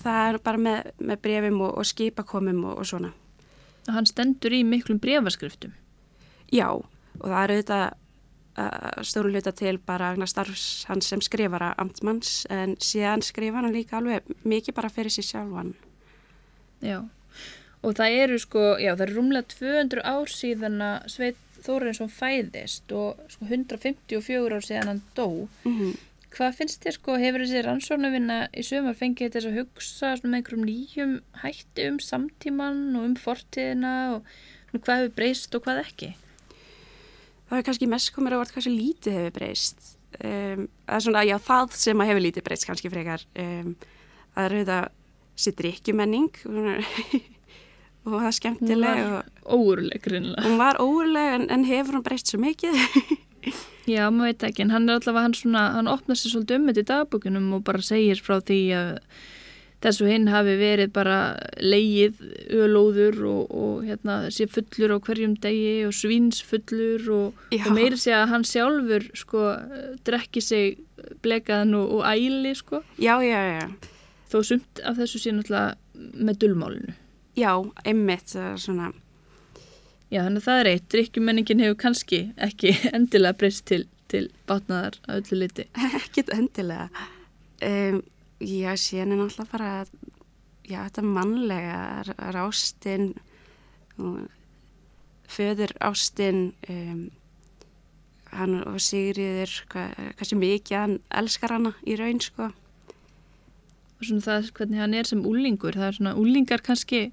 Það 0.00 0.28
er 0.28 0.38
bara 0.44 0.60
með, 0.60 0.88
með 1.00 1.20
brefum 1.24 1.60
og, 1.64 1.74
og 1.80 1.88
skipakomum 1.88 2.64
og, 2.64 2.78
og 2.80 2.88
svona. 2.88 3.12
Hann 3.92 4.08
stendur 4.08 4.56
í 4.56 4.62
miklum 4.64 5.00
brefaskriftum. 5.00 5.74
Já, 6.52 6.70
og 6.72 7.24
það 7.24 7.40
er 7.42 7.52
auðvitað 7.54 7.84
uh, 8.60 9.02
stóru 9.04 9.32
hluta 9.32 9.52
til 9.56 9.76
bara 9.84 10.14
starfs 10.30 10.84
hans 10.88 11.08
sem 11.10 11.20
skrifara 11.24 11.74
amtmanns 11.80 12.44
en 12.52 12.76
síðan 12.80 13.24
skrifa 13.24 13.60
hann 13.60 13.74
líka 13.74 13.98
alveg 14.00 14.28
mikið 14.44 14.76
bara 14.76 14.92
fyrir 14.92 15.12
sér 15.12 15.28
sjálfan. 15.28 15.74
Já. 16.84 17.02
Og 17.84 17.96
það 17.98 18.18
eru 18.24 18.40
sko, 18.40 18.62
já, 18.80 18.94
það 18.94 19.06
eru 19.06 19.16
rúmlega 19.18 19.50
200 19.52 20.04
ár 20.08 20.32
síðan 20.32 20.80
að 20.84 21.08
Sveit 21.12 21.40
Þórensson 21.64 22.10
fæðist 22.12 22.92
og 22.92 23.20
sko 23.32 23.46
154 23.48 24.56
ár 24.56 24.64
síðan 24.64 24.90
hann 24.92 25.02
dó. 25.16 25.48
Mm 25.64 25.76
-hmm. 25.78 25.94
Hvað 26.34 26.56
finnst 26.58 26.82
þér 26.82 26.96
sko, 26.96 27.16
hefur 27.20 27.44
þessi 27.44 27.62
rannsóknarvinna 27.62 28.38
í 28.50 28.62
sömur 28.66 28.96
fengið 28.98 29.36
þess 29.36 29.46
að 29.46 29.58
hugsa 29.60 30.08
með 30.24 30.34
einhverjum 30.34 30.64
nýjum 30.66 31.12
hætti 31.44 31.86
um 31.88 31.98
samtíman 32.02 32.96
og 32.96 33.04
um 33.04 33.14
fortíðina 33.14 33.94
og 34.16 34.24
hvað 34.72 34.98
hefur 34.98 35.14
breyst 35.14 35.54
og 35.54 35.62
hvað 35.62 35.84
ekki? 35.84 36.14
Það 37.48 37.58
er 37.58 37.66
kannski 37.68 37.86
mest 37.86 38.12
komur 38.14 38.34
á 38.34 38.42
vart 38.42 38.50
hversu 38.50 38.72
lítið 38.72 39.18
hefur 39.18 39.36
breyst. 39.38 39.78
Um, 40.24 40.68
það 40.86 40.96
er 40.96 41.04
svona, 41.06 41.22
já, 41.22 41.36
það 41.38 41.76
sem 41.84 42.00
að 42.00 42.10
hefur 42.10 42.24
lítið 42.26 42.46
breyst 42.48 42.66
kannski 42.66 42.90
frekar. 42.90 43.26
Um, 43.38 43.76
það 44.34 44.44
er 44.44 44.56
auðvitað 44.56 44.90
sitt 45.44 45.58
drikkjumenning 45.58 46.34
og 46.50 46.66
það 48.12 48.26
er 48.28 48.36
skemmtileg 48.38 49.02
og 49.04 49.12
var 49.14 49.28
óuruleg 49.44 50.02
grunlega. 50.04 50.46
hún 50.46 50.58
var 50.60 50.80
óurleg 50.82 51.36
en, 51.38 51.46
en 51.50 51.68
hefur 51.68 51.98
hún 51.98 52.04
breyst 52.06 52.32
svo 52.32 52.40
mikið. 52.42 52.74
Já, 53.94 54.08
maður 54.08 54.30
veit 54.30 54.44
ekki, 54.48 54.64
en 54.64 54.72
hann 54.72 54.88
er 54.88 54.98
allavega, 55.00 55.26
hann 55.26 55.36
svona, 55.36 55.62
hann 55.76 55.88
opnar 55.92 56.16
sér 56.16 56.32
svolítið 56.32 56.60
um 56.60 56.68
þetta 56.70 56.84
í 56.84 56.90
dagbúkunum 56.90 57.48
og 57.58 57.64
bara 57.66 57.84
segir 57.84 58.20
frá 58.24 58.38
því 58.40 58.60
að 58.78 58.92
þessu 59.84 60.08
hinn 60.08 60.30
hafi 60.32 60.54
verið 60.56 60.92
bara 60.94 61.18
leið, 61.60 62.22
ölóður 62.56 63.18
og, 63.28 63.52
og 63.52 63.84
hérna, 63.84 64.16
sé 64.32 64.46
fullur 64.48 64.96
á 64.96 64.98
hverjum 65.04 65.36
degi 65.42 65.84
og 65.84 65.92
svínsfullur 65.96 67.10
og, 67.12 67.42
og 67.58 67.70
meiri 67.76 68.00
sé 68.00 68.14
að 68.16 68.30
hann 68.32 68.48
sjálfur 68.48 69.10
sko, 69.18 69.46
drekki 70.08 70.40
sig 70.44 70.78
blekaðan 71.24 71.76
og, 71.76 71.98
og 71.98 72.08
æli 72.08 72.54
sko, 72.56 72.80
já, 72.96 73.18
já, 73.20 73.40
já. 73.58 73.64
þó 74.32 74.38
sumt 74.48 74.84
af 74.84 74.96
þessu 75.02 75.20
sé 75.20 75.34
náttúrulega 75.36 75.76
með 76.24 76.40
dulmálinu. 76.46 76.96
Já, 77.36 77.50
einmitt, 77.84 78.30
svona, 78.62 78.92
Já, 80.12 80.20
þannig 80.22 80.42
að 80.42 80.46
það 80.46 80.60
er 80.60 80.68
eitt, 80.70 80.84
drikkjumenningin 80.92 81.62
hefur 81.64 81.78
kannski 81.80 82.18
ekki 82.46 82.70
endilega 82.96 83.34
breyst 83.40 83.64
til, 83.66 83.80
til 84.12 84.28
batnaðar 84.46 84.98
að 85.08 85.22
öllu 85.22 85.38
liti? 85.40 85.64
ekkit 85.98 86.30
endilega. 86.36 86.86
Um, 87.64 88.02
já, 88.38 88.74
síðan 88.78 89.14
er 89.16 89.22
náttúrulega 89.22 89.50
bara 89.50 89.70
já, 90.68 90.78
þetta 90.84 91.04
mannlega 91.08 91.80
r- 92.04 92.14
rástin 92.36 93.08
og 93.98 94.28
föður 95.34 95.72
ástin 95.82 96.44
um, 96.70 97.08
hann 98.34 98.60
og 98.68 98.78
Sigriður 98.82 99.56
hvað, 99.72 99.98
hversu 100.20 100.38
mikið 100.38 100.78
hann 100.78 100.96
elskar 101.22 101.56
hana 101.56 101.74
í 101.88 101.96
raun 101.98 102.22
sko. 102.22 102.52
Og 103.94 104.06
svona 104.06 104.26
það 104.28 104.52
hvernig 104.60 104.82
hann 104.84 104.94
er 105.00 105.10
sem 105.10 105.26
úlingur, 105.26 105.74
það 105.78 105.90
er 105.90 105.98
svona 105.98 106.14
úlingar 106.20 106.62
kannski 106.66 107.06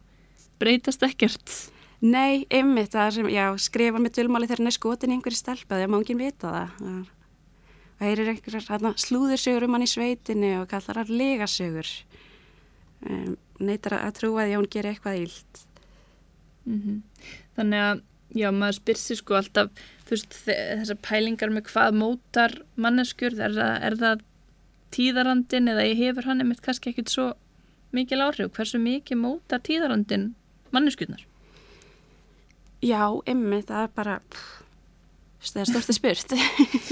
breytast 0.61 1.03
ekkert. 1.07 1.55
Nei, 2.01 2.45
einmitt, 2.49 2.93
það 2.95 3.07
er 3.07 3.15
sem, 3.17 3.27
já, 3.29 3.45
skrifa 3.61 3.99
með 4.01 4.15
dulmáli 4.17 4.47
þegar 4.49 4.61
hann 4.63 4.71
er 4.71 4.77
skotin 4.77 5.11
í 5.13 5.17
einhverju 5.19 5.37
stelpa 5.37 5.77
þegar 5.77 5.91
má 5.93 5.97
enginn 5.99 6.21
vita 6.21 6.53
það. 6.55 7.09
Það 8.01 8.07
er- 8.11 8.31
einhverjar 8.31 8.95
slúðursögur 9.05 9.67
um 9.67 9.75
hann 9.77 9.85
í 9.85 9.89
sveitinu 9.91 10.53
og 10.61 10.69
kallar 10.71 11.01
hann 11.03 11.11
legasögur. 11.19 11.91
Um, 13.05 13.35
neytar 13.59 13.97
að 13.97 14.15
trúa 14.17 14.45
því 14.45 14.53
að 14.55 14.59
hún 14.61 14.71
gerir 14.73 14.95
eitthvað 14.95 15.21
ílt. 15.25 15.61
Mm 16.65 17.01
Þannig 17.57 17.81
að, 17.85 18.01
já, 18.37 18.49
maður 18.55 18.75
spyr 18.77 18.97
sér 19.01 19.17
sko 19.19 19.35
alltaf, 19.37 19.69
þú 20.07 20.13
veist, 20.15 20.35
þe- 20.45 20.59
þessar 20.81 20.99
pælingar 21.05 21.49
með 21.51 21.65
hvað 21.69 21.97
mótar 21.99 22.53
manneskjur, 22.77 23.33
er 23.41 23.51
það, 23.57 23.73
er 23.89 23.95
það 24.01 24.21
tíðarandin 24.95 25.67
eða 25.71 25.85
hefur 25.97 26.23
hann 26.29 26.41
einmitt 26.41 26.61
kannski 26.61 26.89
ekkit 26.93 27.09
svo 27.09 27.33
mikil 27.93 28.21
áhrif, 28.23 28.51
hversu 28.55 28.79
mikið 28.81 29.19
mótar 29.19 29.61
tíðarandin 29.61 30.33
manneskjurnar? 30.75 31.25
Já, 32.81 33.03
einmitt, 33.29 33.67
það 33.69 33.83
er 33.85 33.91
bara, 33.97 34.15
það 35.45 35.59
er 35.61 35.69
stort 35.69 35.91
að 35.91 35.97
spurt. 35.99 36.33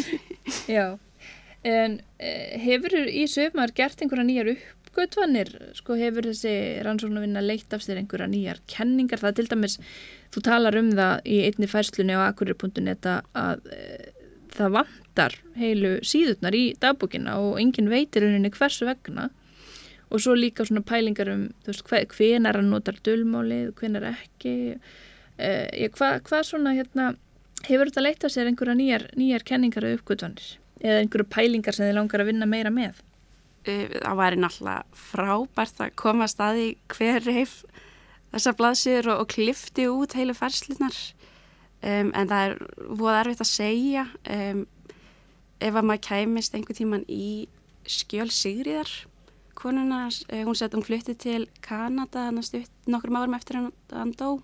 Já, 0.76 0.86
en 1.66 1.96
eh, 2.22 2.60
hefur 2.62 2.94
í 3.10 3.24
sögumar 3.30 3.74
gert 3.78 4.04
einhverja 4.04 4.28
nýjar 4.28 4.52
uppgötvanir, 4.54 5.50
sko 5.78 5.98
hefur 5.98 6.30
þessi 6.30 6.54
rannsóknarvinna 6.86 7.42
leitt 7.42 7.74
af 7.74 7.82
sér 7.86 8.04
einhverja 8.04 8.30
nýjar 8.30 8.62
kenningar, 8.70 9.22
það 9.24 9.32
er 9.32 9.40
til 9.40 9.50
dæmis, 9.56 9.80
þú 10.36 10.46
talar 10.46 10.78
um 10.78 10.94
það 10.94 11.26
í 11.26 11.42
einni 11.48 11.72
færslunni 11.72 12.18
á 12.18 12.22
akkurir.net 12.28 13.10
að 13.10 13.66
e, 13.74 13.82
það 14.54 14.78
vantar 14.78 15.38
heilu 15.58 15.98
síðurnar 16.06 16.58
í 16.58 16.64
dagbókina 16.82 17.40
og 17.42 17.60
enginn 17.62 17.90
veitir 17.92 18.26
rauninni 18.26 18.54
hversu 18.54 18.86
vegna 18.90 19.30
og 20.10 20.22
svo 20.22 20.36
líka 20.38 20.66
svona 20.66 20.82
pælingar 20.86 21.30
um, 21.34 21.50
hvenar 21.66 22.58
hann 22.58 22.72
notar 22.72 22.98
dulmálið, 23.06 23.74
hvenar 23.78 24.08
ekki, 24.14 24.54
e, 25.38 25.50
ég, 25.86 25.94
hvað 25.94 26.24
hva 26.30 26.42
svona 26.46 26.74
hérna, 26.78 27.12
hefur 27.68 27.92
þetta 27.92 28.06
leitt 28.06 28.26
af 28.26 28.34
sér 28.34 28.50
einhverja 28.50 28.78
nýjar, 28.80 29.06
nýjar 29.20 29.46
kenningar 29.46 29.86
og 29.86 30.00
uppgötvanir? 30.00 30.56
Eða 30.80 31.04
einhverju 31.04 31.28
pælingar 31.30 31.76
sem 31.76 31.90
þið 31.90 31.98
langar 32.00 32.24
að 32.24 32.32
vinna 32.32 32.50
meira 32.50 32.74
með? 32.74 33.04
Uh, 33.68 33.86
það 34.00 34.20
væri 34.24 34.42
náttúrulega 34.42 35.06
frábært 35.10 35.84
að 35.84 35.96
koma 36.00 36.26
að 36.26 36.34
staði 36.34 36.68
hver 36.96 37.24
reif 37.28 37.56
þessar 38.32 38.58
blaðsýður 38.58 39.14
og, 39.14 39.24
og 39.24 39.32
klifti 39.34 39.88
út 39.92 40.16
heilu 40.18 40.36
færslunar 40.38 40.98
um, 41.84 42.12
en 42.14 42.30
það 42.30 42.44
er 42.48 42.58
voða 42.90 43.22
erfitt 43.24 43.46
að 43.46 43.52
segja. 43.52 44.06
Um, 44.26 44.66
ef 45.60 45.76
að 45.76 45.86
maður 45.86 46.06
kæmist 46.08 46.56
einhver 46.56 46.78
tíman 46.78 47.06
í 47.12 47.50
skjöl 47.90 48.30
Sigriðar 48.32 48.92
konuna, 49.60 50.06
uh, 50.10 50.44
hún 50.48 50.58
sett 50.58 50.76
hún 50.78 50.86
flutti 50.86 51.16
til 51.20 51.48
Kanada 51.66 52.28
þannig 52.30 52.48
stutt 52.48 52.90
nokkrum 52.92 53.20
árum 53.20 53.38
eftir 53.38 53.60
hann, 53.60 53.72
hann 53.94 54.16
dó. 54.20 54.38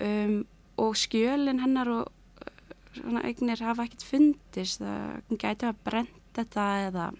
Um, 0.00 0.42
og 0.80 0.96
skjölin 0.96 1.60
hennar 1.60 1.90
og 1.92 2.06
uh, 2.08 2.76
svona 2.96 3.24
eignir 3.28 3.60
hafa 3.64 3.84
ekkert 3.84 4.06
fundist 4.06 4.80
það 4.80 5.18
hún 5.28 5.42
gæti 5.42 5.68
að 5.68 5.82
brent 5.84 6.16
þetta 6.36 6.68
eða 6.86 7.10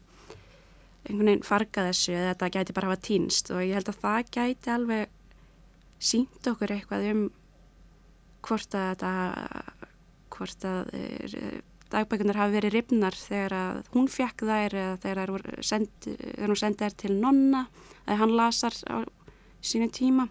einhvern 1.08 1.30
veginn 1.30 1.46
farga 1.46 1.86
þessu 1.88 2.14
eða 2.14 2.32
þetta 2.34 2.50
gæti 2.56 2.76
bara 2.76 2.90
hafa 2.90 3.04
týnst. 3.08 3.52
Og 3.54 3.64
ég 3.64 3.76
held 3.78 3.90
að 3.92 4.00
það 4.04 4.32
gæti 4.36 4.72
alveg 4.74 5.18
sínt 6.00 6.48
okkur 6.48 6.74
eitthvað 6.74 7.06
um 7.12 7.22
hvort 8.46 8.76
að 8.76 8.86
þetta 8.94 9.12
hvort 10.32 10.64
að 10.64 10.92
eh, 10.96 11.58
dagbækunar 11.92 12.38
hafi 12.40 12.56
verið 12.58 12.74
ripnar 12.76 13.16
þegar 13.18 13.54
að 13.60 13.80
hún 13.94 14.08
fekk 14.10 14.44
þær 14.48 14.76
eða 14.82 14.96
þegar 15.04 15.32
send, 15.66 15.88
þegar 16.06 16.52
hún 16.52 16.60
sendið 16.62 16.84
þær 16.86 16.96
til 17.04 17.14
nonna 17.20 17.62
eða 18.06 18.18
hann 18.22 18.36
lasar 18.38 18.76
á 18.90 18.96
sínu 19.60 19.90
tíma 19.92 20.28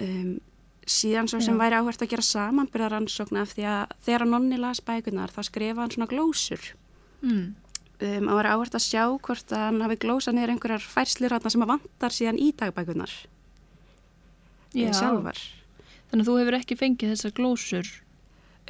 um, 0.00 0.38
síðan 0.84 1.28
svo 1.30 1.40
sem 1.40 1.56
Já. 1.56 1.60
væri 1.62 1.78
áhvert 1.78 2.02
að 2.04 2.10
gera 2.12 2.24
samanbyrða 2.26 2.88
rannsókna 2.92 3.44
af 3.46 3.52
því 3.56 3.66
að 3.72 3.92
þegar 4.04 4.26
nonni 4.28 4.58
las 4.60 4.82
bækunar 4.84 5.32
þá 5.32 5.42
skrifa 5.50 5.84
hann 5.84 5.94
svona 5.94 6.10
glósur 6.10 6.72
Mm. 7.24 7.54
um, 8.04 8.26
að 8.28 8.36
vera 8.36 8.50
áhvert 8.52 8.74
að 8.76 8.82
sjá 8.84 9.04
hvort 9.16 9.52
að 9.56 9.62
hann 9.64 9.78
hafi 9.80 9.94
glósað 10.02 10.34
niður 10.36 10.50
einhverjar 10.52 10.82
færslur 10.92 11.32
þarna 11.32 11.52
sem 11.54 11.62
að 11.64 11.70
vantar 11.70 12.12
síðan 12.12 12.36
í 12.42 12.50
dagbækunar 12.52 13.12
Já, 14.74 14.90
sjálfar. 14.92 15.38
þannig 16.10 16.20
að 16.20 16.28
þú 16.28 16.34
hefur 16.42 16.56
ekki 16.58 16.76
fengið 16.76 17.14
þessar 17.14 17.32
glósur 17.38 17.88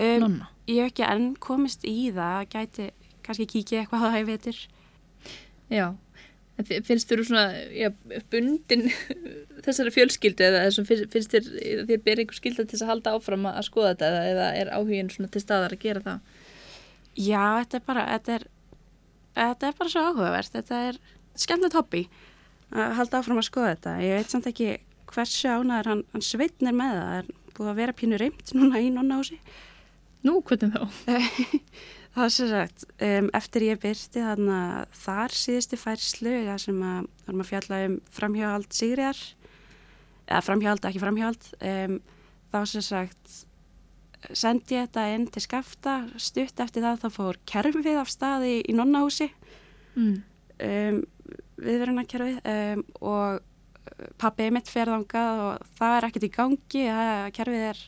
Um, 0.01 0.41
ég 0.67 0.83
hef 0.83 0.93
ekki 0.93 1.05
enn 1.07 1.35
komist 1.43 1.85
í 1.87 2.11
það, 2.15 2.49
gæti 2.55 2.89
kannski 3.25 3.47
kíkja 3.51 3.83
eitthvað 3.83 4.07
að 4.09 4.17
það 4.17 4.31
veitir. 4.31 4.63
Já, 5.73 5.87
finnst 6.63 7.11
þér 7.11 7.23
svona 7.27 7.45
já, 7.75 7.89
bundin 8.31 8.89
þessari 9.65 9.93
fjölskyldu 9.95 10.47
eða 10.47 10.65
þessum 10.69 10.89
finnst, 10.89 11.33
þér, 11.33 11.49
þér 11.89 12.03
ber 12.05 12.23
einhver 12.23 12.39
skylda 12.39 12.67
til 12.71 12.81
að 12.81 12.91
halda 12.93 13.15
áfram 13.17 13.49
að 13.51 13.63
skoða 13.69 13.95
þetta 13.95 14.11
eða, 14.11 14.25
eða 14.33 14.49
er 14.61 14.73
áhugin 14.77 15.11
svona 15.15 15.33
til 15.35 15.43
staðar 15.43 15.75
að 15.77 15.85
gera 15.87 16.05
það? 16.05 16.37
Já, 17.15 17.43
þetta 17.63 17.79
er 17.79 17.87
bara, 17.89 18.07
þetta 18.13 18.37
er, 18.37 18.47
þetta 19.39 19.69
er 19.69 19.79
bara 19.81 19.95
svo 19.95 20.07
áhugavert, 20.09 20.55
þetta 20.55 20.81
er 20.91 21.01
skemmtilegt 21.35 21.79
hobby 21.79 22.05
að 22.75 22.97
halda 22.99 23.21
áfram 23.21 23.41
að 23.41 23.49
skoða 23.49 23.75
þetta. 23.75 23.95
Ég 24.03 24.19
veit 24.19 24.35
samt 24.35 24.51
ekki 24.51 24.71
hversu 25.15 25.51
ánæður 25.51 25.91
hann, 25.93 26.03
hann 26.15 26.25
sveitnir 26.27 26.75
með 26.75 26.99
það, 26.99 27.05
það 27.05 27.21
er 27.21 27.55
búið 27.55 27.71
að 27.71 27.81
vera 27.81 27.97
pínu 27.99 28.19
reymt 28.21 28.55
núna 28.57 28.83
í 28.83 28.91
nonnahúsi. 28.95 29.39
Nú, 30.25 30.39
hvernig 30.47 30.73
þá? 30.73 30.83
Það 32.15 32.25
er 32.25 32.31
sér 32.31 32.51
sagt, 32.53 32.85
um, 33.03 33.29
eftir 33.35 33.65
ég 33.67 33.81
byrti 33.83 34.21
þarna 34.23 34.59
þar 34.95 35.33
síðustu 35.35 35.79
færslu, 35.81 36.35
það 36.47 36.61
sem 36.63 36.77
að, 36.87 37.09
varum 37.27 37.41
að 37.43 37.49
fjalla 37.49 37.81
um 37.89 37.97
framhjáhald 38.15 38.77
Sigriðar, 38.77 39.23
eða 40.29 40.43
framhjáhald, 40.47 40.87
ekki 40.87 41.03
framhjáhald, 41.03 41.49
um, 41.73 41.97
þá 42.55 42.59
sér 42.71 42.87
sagt, 42.87 43.33
sendi 44.31 44.79
ég 44.79 44.87
þetta 44.87 45.09
inn 45.17 45.27
til 45.35 45.43
skafta, 45.43 45.97
stutt 46.23 46.63
eftir 46.63 46.87
það 46.87 47.03
þá 47.03 47.09
fór 47.17 47.41
kerfið 47.51 47.99
af 48.01 48.15
staði 48.15 48.61
í 48.63 48.77
nonnahúsi, 48.79 49.31
Mm. 49.95 50.15
um, 50.67 50.97
viðverunarkerfið 51.63 52.39
um, 52.51 52.81
og 53.07 53.43
pappi 54.19 54.49
mitt 54.51 54.67
fer 54.71 54.91
þangað 54.91 55.43
og 55.45 55.69
það 55.79 55.99
er 55.99 56.07
ekkert 56.09 56.27
í 56.27 56.33
gangi, 56.35 56.87
það, 56.89 57.29
kerfið 57.37 57.67
er 57.69 57.83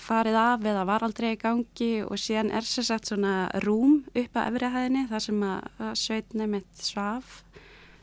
farið 0.00 0.36
af 0.40 0.64
eða 0.66 0.84
var 0.88 1.04
aldrei 1.06 1.32
í 1.34 1.40
gangi 1.40 1.90
og 2.06 2.20
síðan 2.20 2.52
er 2.54 2.66
sér 2.66 2.86
sagt 2.88 3.10
svona 3.10 3.34
rúm 3.64 4.00
upp 4.12 4.38
að 4.38 4.48
efrihæðinni 4.52 5.04
þar 5.10 5.24
sem 5.26 5.42
að, 5.46 5.68
að 5.82 5.92
sveitni 6.02 6.48
mitt 6.52 6.82
svaf 6.82 7.42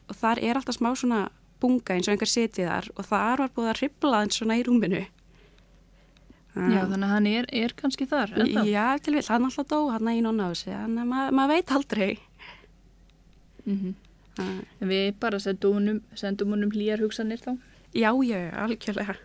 og 0.10 0.16
þar 0.20 0.44
er 0.44 0.60
alltaf 0.60 0.78
smá 0.78 0.92
svona 1.00 1.24
bunga 1.64 1.96
eins 1.96 2.10
og 2.10 2.16
einhver 2.16 2.32
sitið 2.32 2.70
þar 2.70 2.90
og 2.96 3.10
þar 3.10 3.44
var 3.44 3.54
búið 3.56 3.72
að 3.72 3.82
hribla 3.82 4.24
eins 4.24 4.40
svona 4.40 4.60
í 4.60 4.66
rúminu. 4.68 5.04
Já, 6.54 6.84
þannig 6.86 7.08
að 7.08 7.12
hann 7.16 7.28
er, 7.32 7.46
er 7.50 7.74
kannski 7.74 8.06
þar 8.06 8.36
ennþá. 8.38 8.64
Já, 8.70 8.88
til 9.02 9.16
vil, 9.16 9.26
hann 9.26 9.48
alltaf 9.48 9.70
dó 9.72 9.80
hann 9.90 10.10
í 10.12 10.20
nonnási, 10.22 10.70
þannig 10.70 11.02
að 11.02 11.12
maður 11.14 11.38
mað 11.40 11.54
veit 11.56 11.78
aldrei. 11.80 12.10
Mm 13.66 13.94
Uh, 14.34 14.64
En 14.82 14.90
við 14.90 15.12
bara 15.22 15.38
sendum 15.38 15.76
honum, 15.78 16.00
sendum 16.18 16.56
honum 16.56 16.72
hlýjar 16.74 17.04
hugsanir 17.04 17.38
þá. 17.38 17.52
já, 17.94 18.10
já, 18.26 18.50
algjörlega. 18.64 19.16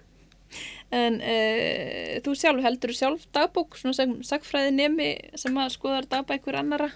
En 0.94 1.20
uh, 1.20 2.18
þú 2.24 2.34
sjálf 2.38 2.64
heldur 2.64 2.94
sjálf 2.96 3.26
dagbók, 3.36 3.76
svona 3.76 3.96
sem 3.96 4.18
sagfræði 4.24 4.72
nemi 4.72 5.12
sem 5.36 5.56
að 5.60 5.74
skoðar 5.76 6.08
dagbækur 6.08 6.56
annara? 6.62 6.92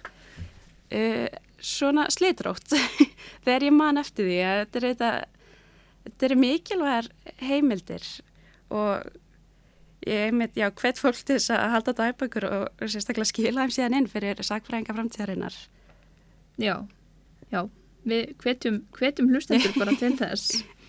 uh, 0.92 1.26
svona 1.62 2.08
slitrótt 2.12 2.74
þegar 3.44 3.66
ég 3.68 3.74
man 3.76 4.00
eftir 4.00 4.28
því 4.28 4.38
að 4.46 4.60
þetta 4.62 4.78
er, 4.78 4.86
þetta, 4.86 5.10
þetta 6.06 6.28
er 6.28 6.38
mikilvægar 6.42 7.10
heimildir 7.42 8.08
og 8.72 9.12
ég 10.08 10.28
einmitt, 10.28 10.56
já, 10.58 10.66
hvet 10.74 10.98
fólk 10.98 11.20
til 11.20 11.36
þess 11.36 11.52
að 11.54 11.68
halda 11.76 11.94
dagbækur 12.00 12.48
og, 12.48 12.64
og 12.74 12.90
sérstaklega 12.90 13.30
skila 13.30 13.66
þeim 13.66 13.76
síðan 13.76 13.98
inn 14.00 14.10
fyrir 14.10 14.42
sakfræðinga 14.42 14.96
framtíðarinnar. 14.96 15.58
Já, 16.58 16.74
já, 17.52 17.60
við 18.02 18.32
hvetjum, 18.42 18.80
hvetjum 18.98 19.30
hlustendur 19.30 19.76
bara 19.78 19.94
til 20.00 20.16
þess. 20.18 20.64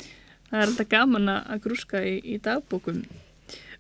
Það 0.53 0.61
er 0.61 0.69
alltaf 0.69 0.89
gaman 0.93 1.29
að 1.33 1.61
grúska 1.65 1.99
í, 2.05 2.17
í 2.21 2.35
dagbókum 2.45 2.99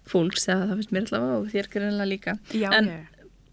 fólks, 0.09 0.47
eða 0.49 0.65
það 0.71 0.79
finnst 0.79 0.93
mér 0.95 1.03
alltaf 1.05 1.25
á 1.29 1.37
þér 1.53 1.67
greinlega 1.75 2.07
líka. 2.09 2.33
Já, 2.49 2.69
En- 2.73 2.89
já. 2.89 3.01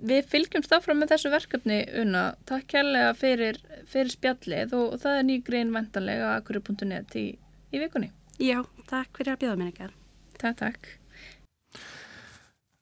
Við 0.00 0.30
fylgjumst 0.32 0.72
áfram 0.72 0.96
með 1.02 1.10
þessu 1.12 1.28
verkefni 1.34 1.76
Una, 2.00 2.22
takk 2.48 2.64
kærlega 2.72 3.10
fyrir, 3.20 3.58
fyrir 3.84 4.08
spjallið 4.14 4.70
og, 4.78 4.94
það 5.02 5.18
er 5.18 5.26
ný 5.28 5.34
grein 5.44 5.74
vendanlega 5.74 6.30
að 6.30 6.38
akkurir.net 6.40 7.16
í, 7.20 7.24
í 7.68 7.82
vikunni. 7.82 8.08
já, 8.40 8.62
takk 8.88 9.12
fyrir 9.20 9.34
að 9.34 9.42
bjóða 9.42 9.58
mér 9.60 9.74
ykkar. 9.74 9.92
Takk, 10.40 10.56
takk. 10.62 10.88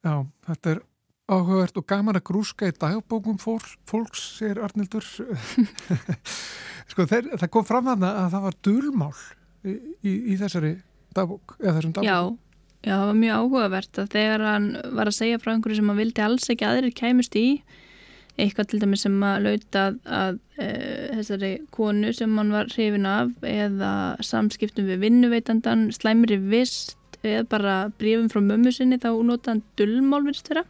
Já, 0.06 0.14
þetta 0.46 0.70
er 0.76 0.80
áhugavert 1.28 1.82
og 1.82 1.88
gaman 1.90 2.20
að 2.20 2.26
grúska 2.30 2.70
í 2.70 2.76
dagbókum 2.78 3.42
fólk, 3.42 3.66
fólks, 3.90 4.22
segir 4.38 4.62
Arnildur. 4.62 5.02
sko, 6.92 7.02
þeir, 7.10 7.32
það 7.34 7.50
kom 7.58 7.66
fram 7.66 7.90
þarna 7.90 8.12
að 8.22 8.30
það 8.36 8.46
var 8.46 8.58
dulmál 8.70 9.12
í, 9.74 10.12
í, 10.12 10.36
þessari 10.40 10.76
þessum 11.16 11.94
dagbók. 11.96 12.06
Já, 12.06 12.18
já, 12.84 12.94
það 12.94 13.06
var 13.10 13.18
mjög 13.18 13.42
áhugavert 13.42 14.00
að 14.02 14.14
þegar 14.14 14.46
hann 14.46 14.70
var 15.00 15.10
að 15.10 15.18
segja 15.18 15.42
frá 15.42 15.52
einhverju 15.54 15.80
sem 15.80 15.92
hann 15.92 16.00
vildi 16.00 16.24
alls 16.24 16.48
ekki 16.52 16.68
aðrir 16.68 16.96
kæmust 16.96 17.38
í 17.38 17.46
eitthvað 18.38 18.68
til 18.70 18.80
dæmis 18.82 19.02
sem 19.02 19.16
að 19.26 19.46
lauta 19.48 19.84
að, 19.88 19.96
að 20.06 20.36
e, 20.62 20.68
þessari 21.18 21.50
konu 21.74 22.12
sem 22.14 22.36
hann 22.38 22.52
var 22.54 22.70
hrifin 22.70 23.08
af 23.10 23.32
eða 23.42 23.92
samskiptum 24.22 24.86
við 24.86 25.02
vinnuveitandan, 25.02 25.88
slæmri 25.94 26.38
vist 26.52 26.94
eða 27.26 27.46
bara 27.50 27.78
brefum 27.98 28.28
frá 28.30 28.42
mömmu 28.44 28.72
sinni 28.74 29.00
þá 29.02 29.10
nota 29.26 29.54
hann 29.54 29.64
dullmál 29.78 30.22
virðist 30.26 30.52
vera 30.52 30.62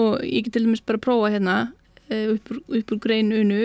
og 0.00 0.24
ég 0.24 0.46
get 0.46 0.56
til 0.56 0.64
dæmis 0.66 0.82
bara 0.82 1.02
prófa 1.02 1.30
hérna 1.30 1.56
uh, 2.10 2.34
upp, 2.34 2.50
úr, 2.50 2.60
upp 2.80 2.94
úr 2.96 3.00
grein 3.04 3.30
unu 3.36 3.62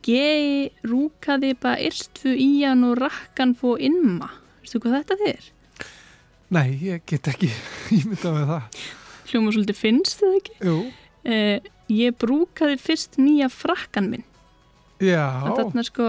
uh, 0.00 0.06
G 0.06 0.70
rúkaði 0.86 1.54
bara 1.60 1.80
erstfu 1.86 2.32
í 2.32 2.62
hann 2.64 2.84
og 2.88 2.96
rakkan 3.00 3.54
fó 3.58 3.74
innma 3.78 4.30
veistu 4.62 4.80
hvað 4.80 5.00
þetta 5.00 5.18
þýr? 5.24 5.50
Nei, 6.50 6.68
ég 6.82 7.04
get 7.06 7.28
ekki 7.30 7.52
ímyndað 8.00 8.38
með 8.40 8.50
það 8.54 8.80
Hljóma 9.30 9.52
svolítið 9.54 9.76
finnst 9.78 10.22
það 10.24 10.38
ekki? 10.40 10.56
Jú, 10.66 10.78
Uh, 11.20 11.58
ég 11.92 12.14
brúkaði 12.16 12.78
fyrst 12.80 13.18
nýja 13.20 13.50
frakkan 13.52 14.06
minn 14.08 14.22
já 15.04 15.20
þarna 15.52 15.82
sko 15.84 16.06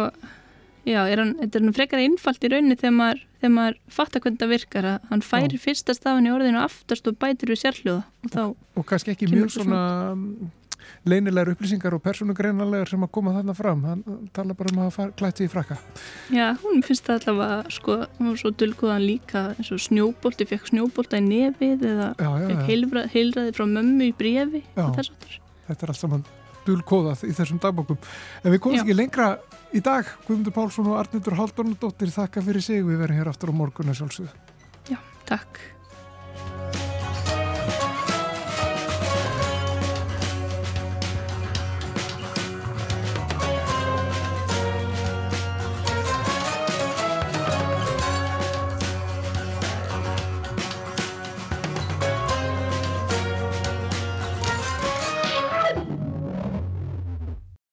já, 0.88 1.02
er 1.04 1.20
hann, 1.20 1.34
þetta 1.42 1.60
er 1.60 1.66
hann 1.66 1.76
frekar 1.76 2.00
einfalt 2.00 2.46
í 2.48 2.52
rauninni 2.54 2.78
þegar 2.80 2.96
maður, 2.96 3.20
þegar 3.42 3.54
maður 3.58 3.78
fattar 3.98 4.24
hvernig 4.24 4.40
það 4.40 4.54
virkar 4.54 4.88
að 4.94 5.10
hann 5.12 5.26
færi 5.26 5.60
Já. 5.60 5.64
fyrsta 5.66 5.96
stafan 5.98 6.30
í 6.30 6.32
orðinu 6.32 6.62
aftast 6.64 7.12
og 7.12 7.20
bætir 7.20 7.52
við 7.52 7.60
sérhljóða 7.66 8.06
og 8.08 8.32
þá, 8.32 8.42
og 8.80 8.88
kannski 8.88 9.12
ekki 9.18 9.28
mjög 9.34 9.50
þetta 9.50 9.66
svona 9.66 9.82
leynilegar 11.08 11.54
upplýsingar 11.54 11.96
og 11.96 12.04
persónugreinalegar 12.06 12.90
sem 12.92 13.06
að 13.06 13.12
koma 13.18 13.36
þarna 13.36 13.56
fram. 13.58 13.86
Hann 13.88 14.04
tala 14.36 14.56
bara 14.58 14.74
um 14.74 14.82
að 14.82 14.90
hafa 14.90 15.08
klætt 15.20 15.42
sig 15.42 15.50
í 15.50 15.54
frakka. 15.54 15.78
Já, 16.34 16.52
hún 16.64 16.84
finnst 16.86 17.08
það 17.08 17.30
allavega 17.32 17.74
sko, 17.78 17.98
hún 18.18 18.32
var 18.32 18.42
svo 18.42 18.54
dulgóðan 18.62 19.08
líka 19.08 19.46
eins 19.56 19.72
og 19.74 19.82
snjóbolti, 19.86 20.50
fekk 20.50 20.70
snjóbolta 20.72 21.22
í 21.22 21.26
nefið 21.28 21.88
eða 21.94 22.12
já, 22.18 22.30
já, 22.30 22.46
fekk 22.52 22.68
heilra, 22.70 23.08
heilraði 23.16 23.56
frá 23.58 23.66
mömmu 23.72 24.12
í 24.12 24.14
brefi 24.18 24.64
þetta 24.76 25.86
er 25.86 25.94
allt 25.94 26.02
saman 26.02 26.24
dulkóðað 26.66 27.26
í 27.26 27.34
þessum 27.34 27.58
dagbókum. 27.62 27.98
En 28.44 28.54
við 28.54 28.62
komumst 28.62 28.84
Já. 28.84 28.86
ekki 28.86 28.98
lengra 28.98 29.32
í 29.74 29.82
dag. 29.82 30.06
Guðmundur 30.28 30.54
Pálsson 30.54 30.92
og 30.92 31.00
Arnildur 31.00 31.34
Haldunadóttir 31.40 32.14
þakka 32.14 32.46
fyrir 32.46 32.62
sig. 32.62 32.84
Við 32.86 33.02
verðum 33.02 33.18
hér 33.18 33.32
aftur 33.32 33.50
á 33.50 33.54
morgun 33.58 33.90
takk 35.32 35.60